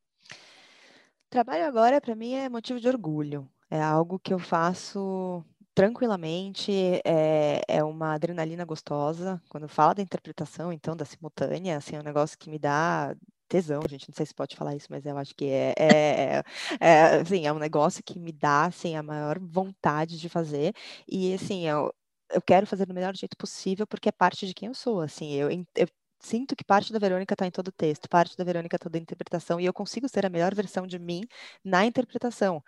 Trabalho 1.29 1.65
agora, 1.65 1.99
para 1.99 2.15
mim, 2.15 2.33
é 2.33 2.49
motivo 2.49 2.79
de 2.79 2.87
orgulho. 2.87 3.49
É 3.69 3.81
algo 3.81 4.19
que 4.19 4.33
eu 4.33 4.39
faço 4.39 5.43
tranquilamente, 5.75 6.71
é, 7.05 7.61
é 7.67 7.83
uma 7.83 8.13
adrenalina 8.15 8.65
gostosa. 8.65 9.41
Quando 9.49 9.67
fala 9.67 9.93
da 9.95 10.01
interpretação, 10.01 10.71
então, 10.73 10.95
da 10.95 11.05
simultânea, 11.05 11.77
assim, 11.77 11.95
é 11.95 11.99
um 11.99 12.03
negócio 12.03 12.37
que 12.37 12.49
me 12.49 12.57
dá 12.59 13.15
tesão, 13.47 13.81
gente, 13.87 14.09
não 14.09 14.15
sei 14.15 14.25
se 14.25 14.33
pode 14.33 14.55
falar 14.55 14.75
isso, 14.75 14.87
mas 14.89 15.05
eu 15.05 15.17
acho 15.17 15.35
que 15.35 15.45
é, 15.45 15.73
é, 15.77 16.43
é, 16.79 17.03
assim, 17.21 17.45
é 17.45 17.53
um 17.53 17.59
negócio 17.59 18.03
que 18.03 18.17
me 18.19 18.31
dá, 18.31 18.65
assim, 18.65 18.95
a 18.95 19.03
maior 19.03 19.37
vontade 19.39 20.17
de 20.19 20.29
fazer, 20.29 20.73
e, 21.07 21.33
assim, 21.33 21.67
eu, 21.67 21.93
eu 22.31 22.41
quero 22.41 22.65
fazer 22.65 22.85
do 22.87 22.93
melhor 22.93 23.15
jeito 23.15 23.37
possível, 23.37 23.85
porque 23.85 24.09
é 24.09 24.11
parte 24.11 24.47
de 24.47 24.53
quem 24.53 24.67
eu 24.69 24.73
sou, 24.73 25.01
assim, 25.01 25.33
eu, 25.33 25.49
eu 25.51 25.87
sinto 26.19 26.55
que 26.55 26.63
parte 26.63 26.91
da 26.93 26.99
Verônica 26.99 27.33
está 27.33 27.45
em 27.45 27.51
todo 27.51 27.69
o 27.69 27.71
texto, 27.71 28.09
parte 28.09 28.37
da 28.37 28.43
Verônica 28.43 28.75
está 28.75 28.83
toda 28.83 28.97
a 28.97 29.01
interpretação, 29.01 29.59
e 29.59 29.65
eu 29.65 29.73
consigo 29.73 30.07
ser 30.09 30.25
a 30.25 30.29
melhor 30.29 30.53
versão 30.55 30.87
de 30.87 30.99
mim 30.99 31.23
na 31.63 31.85
interpretação 31.85 32.63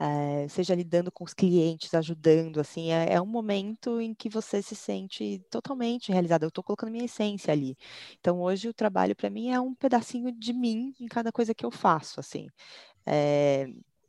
é, 0.00 0.48
seja 0.48 0.74
lidando 0.74 1.12
com 1.12 1.24
os 1.24 1.34
clientes, 1.34 1.92
ajudando, 1.92 2.58
assim, 2.58 2.90
é, 2.90 3.12
é, 3.12 3.20
um 3.20 3.26
momento 3.26 4.00
em 4.00 4.14
que 4.14 4.30
você 4.30 4.62
se 4.62 4.74
sente 4.74 5.38
totalmente 5.50 6.10
realizado. 6.10 6.44
Eu 6.44 6.48
estou 6.48 6.64
colocando 6.64 6.90
minha 6.90 7.04
essência 7.04 7.52
ali. 7.52 7.76
Então, 8.18 8.40
hoje 8.40 8.66
o 8.68 8.74
trabalho 8.74 9.14
para 9.14 9.28
mim 9.28 9.50
é 9.50 9.60
um 9.60 9.74
pedacinho 9.74 10.32
de 10.32 10.54
mim 10.54 10.94
em 10.98 11.06
cada 11.06 11.30
coisa 11.30 11.54
que 11.54 11.66
eu 11.66 11.70
faço, 11.70 12.18
assim. 12.18 12.48
É, 13.04 13.66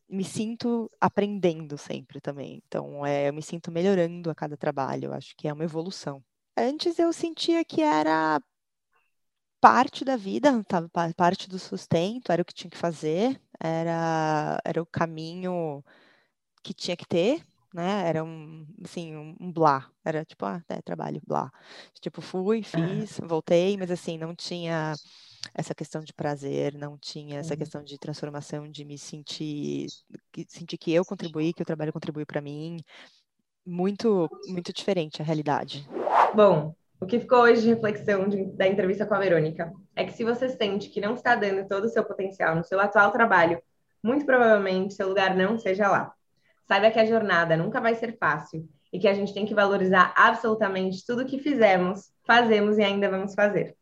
me 0.10 0.24
sinto 0.24 0.90
aprendendo 1.00 1.78
sempre 1.78 2.22
também. 2.22 2.62
Então, 2.68 3.06
é, 3.06 3.28
eu 3.30 3.34
me 3.34 3.44
sinto 3.44 3.70
melhorando 3.72 4.30
a 4.30 4.36
cada 4.36 4.56
trabalho. 4.56 5.08
Eu 5.08 5.14
acho 5.14 5.36
que 5.36 5.48
é 5.48 5.54
uma 5.54 5.66
evolução. 5.66 6.24
Antes 6.58 7.00
eu 7.00 7.12
sentia 7.12 7.66
que 7.66 7.82
era 7.82 8.42
parte 9.62 10.04
da 10.04 10.18
vida, 10.18 10.64
tava, 10.64 10.90
parte 11.16 11.48
do 11.48 11.60
sustento, 11.60 12.32
era 12.32 12.42
o 12.42 12.46
que 12.46 12.54
tinha 12.54 12.70
que 12.70 12.78
fazer, 12.78 13.40
era, 13.60 14.60
era 14.66 14.82
o 14.82 14.86
caminho 14.86 15.84
que 16.64 16.74
tinha 16.74 16.98
que 16.98 17.06
ter, 17.06 17.46
né? 17.74 18.08
Era 18.08 18.24
um, 18.24 18.66
assim, 18.84 19.16
um, 19.16 19.36
um 19.40 19.52
blá. 19.52 19.90
Era 20.04 20.26
tipo, 20.26 20.46
ah, 20.46 20.62
é, 20.68 20.82
trabalho, 20.82 21.22
blá. 21.26 21.52
Tipo, 22.00 22.22
fui, 22.22 22.64
fiz, 22.64 23.20
voltei, 23.24 23.78
mas 23.78 23.92
assim, 23.92 24.18
não 24.18 24.36
tinha 24.36 24.94
essa 25.54 25.74
questão 25.74 26.02
de 26.02 26.14
prazer, 26.14 26.74
não 26.74 26.98
tinha 26.98 27.40
essa 27.40 27.56
questão 27.56 27.84
de 27.84 27.98
transformação, 27.98 28.70
de 28.70 28.84
me 28.84 28.98
sentir, 28.98 29.88
que, 30.32 30.46
sentir 30.50 30.78
que 30.78 30.92
eu 30.92 31.06
contribuí, 31.06 31.54
que 31.54 31.62
o 31.62 31.66
trabalho 31.66 31.94
contribui 31.94 32.26
para 32.26 32.42
mim. 32.42 32.80
Muito, 33.66 34.28
muito 34.48 34.74
diferente 34.74 35.22
a 35.22 35.26
realidade. 35.26 35.88
Bom, 36.36 36.74
o 37.02 37.08
que 37.08 37.20
ficou 37.20 37.40
hoje 37.40 37.64
de 37.64 37.70
reflexão 37.70 38.30
de, 38.30 38.46
da 38.56 38.68
entrevista 38.68 39.08
com 39.08 39.16
a 39.16 39.20
Verônica 39.20 39.74
é 39.96 40.06
que 40.06 40.14
se 40.14 40.24
você 40.24 40.50
sente 40.50 40.88
que 40.88 41.02
não 41.02 41.16
está 41.16 41.36
dando 41.36 41.68
todo 41.68 41.86
o 41.86 41.90
seu 41.90 42.06
potencial 42.06 42.56
no 42.56 42.64
seu 42.64 42.80
atual 42.80 43.12
trabalho, 43.12 43.60
muito 44.04 44.24
provavelmente 44.24 44.94
seu 44.94 45.10
lugar 45.10 45.36
não 45.36 45.58
seja 45.58 45.90
lá. 45.90 46.14
Saiba 46.68 46.92
que 46.92 47.00
a 47.00 47.06
jornada 47.06 47.58
nunca 47.58 47.82
vai 47.82 47.96
ser 47.96 48.16
fácil 48.20 48.70
e 48.94 49.00
que 49.00 49.08
a 49.08 49.16
gente 49.16 49.34
tem 49.34 49.48
que 49.48 49.56
valorizar 49.56 50.14
absolutamente 50.16 51.04
tudo 51.04 51.26
que 51.26 51.40
fizemos, 51.40 52.12
fazemos 52.24 52.78
e 52.78 52.84
ainda 52.84 53.10
vamos 53.10 53.34
fazer. 53.34 53.76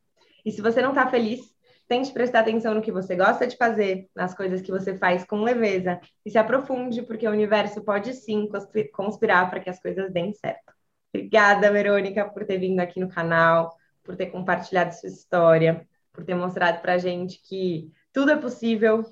E 0.45 0.51
se 0.51 0.61
você 0.61 0.82
não 0.82 0.89
está 0.89 1.05
feliz, 1.07 1.41
tente 1.89 2.13
prestar 2.13 2.39
atenção 2.39 2.74
no 2.74 2.82
que 2.82 2.91
você 2.91 3.17
gosta 3.17 3.45
de 3.45 3.57
fazer, 3.57 4.07
nas 4.15 4.34
coisas 4.34 4.61
que 4.61 4.72
você 4.72 4.95
faz 4.97 5.26
com 5.26 5.43
leveza 5.43 5.99
e 6.26 6.32
se 6.32 6.38
aprofunde, 6.38 7.01
porque 7.01 7.28
o 7.28 7.32
universo 7.32 7.82
pode 7.82 8.13
sim 8.13 8.47
conspirar 8.93 9.49
para 9.49 9.59
que 9.59 9.70
as 9.70 9.82
coisas 9.82 10.09
deem 10.09 10.34
certo. 10.34 10.78
Obrigada, 11.14 11.72
Verônica, 11.72 12.26
por 12.26 12.45
ter 12.45 12.57
vindo 12.57 12.80
aqui 12.80 12.99
no 12.99 13.10
canal, 13.10 13.76
por 14.03 14.16
ter 14.16 14.28
compartilhado 14.28 14.93
sua 14.93 15.10
história, 15.10 15.88
por 16.14 16.24
ter 16.24 16.36
mostrado 16.36 16.82
para 16.82 16.93
a 16.93 16.97
gente 16.97 17.41
que 17.41 17.91
tudo 18.14 18.32
é 18.32 18.36
possível, 18.36 19.03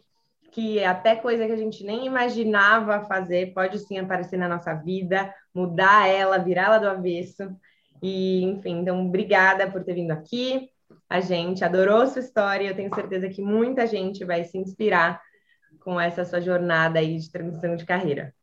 que 0.51 0.83
até 0.83 1.15
coisa 1.15 1.45
que 1.45 1.51
a 1.51 1.57
gente 1.57 1.83
nem 1.83 2.05
imaginava 2.05 3.05
fazer 3.05 3.53
pode 3.53 3.79
sim 3.79 3.99
aparecer 3.99 4.37
na 4.37 4.47
nossa 4.47 4.73
vida, 4.73 5.33
mudar 5.53 6.07
ela, 6.07 6.37
virá-la 6.37 6.77
do 6.77 6.89
avesso. 6.89 7.55
E, 8.01 8.43
enfim, 8.43 8.79
então, 8.79 9.07
obrigada 9.07 9.69
por 9.69 9.83
ter 9.83 9.93
vindo 9.93 10.11
aqui. 10.11 10.69
A 11.09 11.19
gente 11.19 11.63
adorou 11.63 12.05
sua 12.07 12.21
história. 12.21 12.67
Eu 12.67 12.75
tenho 12.75 12.93
certeza 12.93 13.29
que 13.29 13.41
muita 13.41 13.87
gente 13.87 14.23
vai 14.25 14.43
se 14.43 14.57
inspirar 14.57 15.21
com 15.79 15.99
essa 15.99 16.25
sua 16.25 16.41
jornada 16.41 16.99
aí 16.99 17.17
de 17.17 17.31
transição 17.31 17.75
de 17.75 17.85
carreira. 17.85 18.33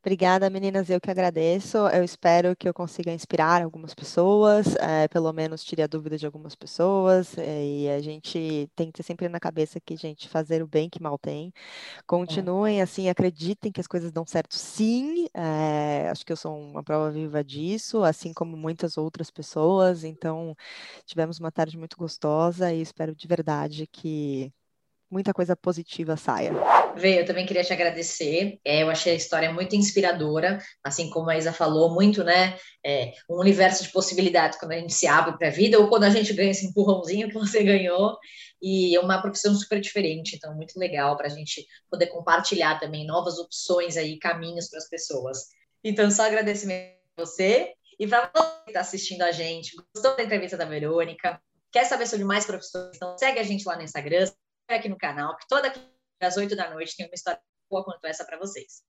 Obrigada, 0.00 0.48
meninas. 0.48 0.88
Eu 0.88 1.00
que 1.00 1.10
agradeço. 1.10 1.76
Eu 1.88 2.04
espero 2.04 2.54
que 2.56 2.68
eu 2.68 2.72
consiga 2.72 3.12
inspirar 3.12 3.62
algumas 3.62 3.94
pessoas, 3.94 4.76
é, 4.76 5.08
pelo 5.08 5.32
menos 5.32 5.64
tire 5.64 5.82
a 5.82 5.88
dúvida 5.88 6.16
de 6.16 6.24
algumas 6.24 6.54
pessoas. 6.54 7.36
É, 7.36 7.64
e 7.64 7.90
a 7.90 8.00
gente 8.00 8.70
tem 8.76 8.86
que 8.86 8.92
ter 8.94 9.02
sempre 9.02 9.28
na 9.28 9.40
cabeça 9.40 9.80
que, 9.80 9.96
gente, 9.96 10.28
fazer 10.28 10.62
o 10.62 10.68
bem 10.68 10.88
que 10.88 11.02
mal 11.02 11.18
tem. 11.18 11.52
Continuem 12.06 12.80
é. 12.80 12.82
assim, 12.82 13.08
acreditem 13.08 13.72
que 13.72 13.80
as 13.80 13.88
coisas 13.88 14.12
dão 14.12 14.24
certo, 14.24 14.54
sim. 14.56 15.28
É, 15.34 16.08
acho 16.10 16.24
que 16.24 16.32
eu 16.32 16.36
sou 16.36 16.56
uma 16.58 16.82
prova 16.82 17.10
viva 17.10 17.42
disso, 17.42 18.04
assim 18.04 18.32
como 18.32 18.56
muitas 18.56 18.96
outras 18.96 19.30
pessoas. 19.30 20.04
Então, 20.04 20.56
tivemos 21.06 21.40
uma 21.40 21.50
tarde 21.52 21.76
muito 21.76 21.96
gostosa 21.96 22.72
e 22.72 22.80
espero 22.80 23.14
de 23.14 23.26
verdade 23.26 23.86
que 23.88 24.52
muita 25.10 25.34
coisa 25.34 25.56
positiva 25.56 26.16
saia. 26.16 26.52
Vê, 26.96 27.20
eu 27.20 27.24
também 27.24 27.46
queria 27.46 27.64
te 27.64 27.72
agradecer. 27.72 28.58
É, 28.64 28.82
eu 28.82 28.90
achei 28.90 29.12
a 29.12 29.16
história 29.16 29.52
muito 29.52 29.76
inspiradora, 29.76 30.58
assim 30.82 31.10
como 31.10 31.30
a 31.30 31.36
Isa 31.36 31.52
falou, 31.52 31.94
muito, 31.94 32.24
né? 32.24 32.58
É, 32.84 33.12
um 33.28 33.38
universo 33.40 33.82
de 33.82 33.90
possibilidades 33.90 34.58
quando 34.58 34.72
a 34.72 34.78
gente 34.78 34.94
se 34.94 35.06
abre 35.06 35.36
para 35.36 35.48
a 35.48 35.50
vida 35.50 35.78
ou 35.78 35.88
quando 35.88 36.04
a 36.04 36.10
gente 36.10 36.32
ganha 36.32 36.50
esse 36.50 36.66
empurrãozinho 36.66 37.28
que 37.28 37.34
você 37.34 37.62
ganhou. 37.64 38.16
E 38.60 38.96
é 38.96 39.00
uma 39.00 39.22
profissão 39.22 39.54
super 39.54 39.80
diferente, 39.80 40.36
então 40.36 40.54
muito 40.54 40.78
legal 40.78 41.16
para 41.16 41.26
a 41.26 41.30
gente 41.30 41.64
poder 41.90 42.08
compartilhar 42.08 42.80
também 42.80 43.06
novas 43.06 43.38
opções 43.38 43.96
aí, 43.96 44.18
caminhos 44.18 44.68
para 44.68 44.78
as 44.78 44.88
pessoas. 44.88 45.46
Então, 45.82 46.10
só 46.10 46.26
agradecimento 46.26 46.96
a 47.16 47.24
você 47.24 47.72
e 47.98 48.06
para 48.06 48.30
você 48.34 48.50
que 48.64 48.70
está 48.70 48.80
assistindo 48.80 49.22
a 49.22 49.30
gente, 49.30 49.76
gostou 49.94 50.16
da 50.16 50.22
entrevista 50.22 50.56
da 50.56 50.64
Verônica, 50.64 51.40
quer 51.70 51.84
saber 51.84 52.06
sobre 52.06 52.24
mais 52.24 52.44
profissões, 52.44 52.96
então 52.96 53.16
segue 53.18 53.38
a 53.38 53.42
gente 53.42 53.66
lá 53.66 53.76
no 53.76 53.82
Instagram, 53.82 54.30
aqui 54.68 54.88
no 54.88 54.98
canal, 54.98 55.36
que 55.36 55.46
toda 55.48 55.72
às 56.24 56.36
8 56.36 56.56
da 56.56 56.70
noite 56.70 56.96
tem 56.96 57.06
uma 57.06 57.14
história 57.14 57.40
boa 57.70 57.84
quanto 57.84 58.06
essa 58.06 58.24
para 58.24 58.38
vocês. 58.38 58.82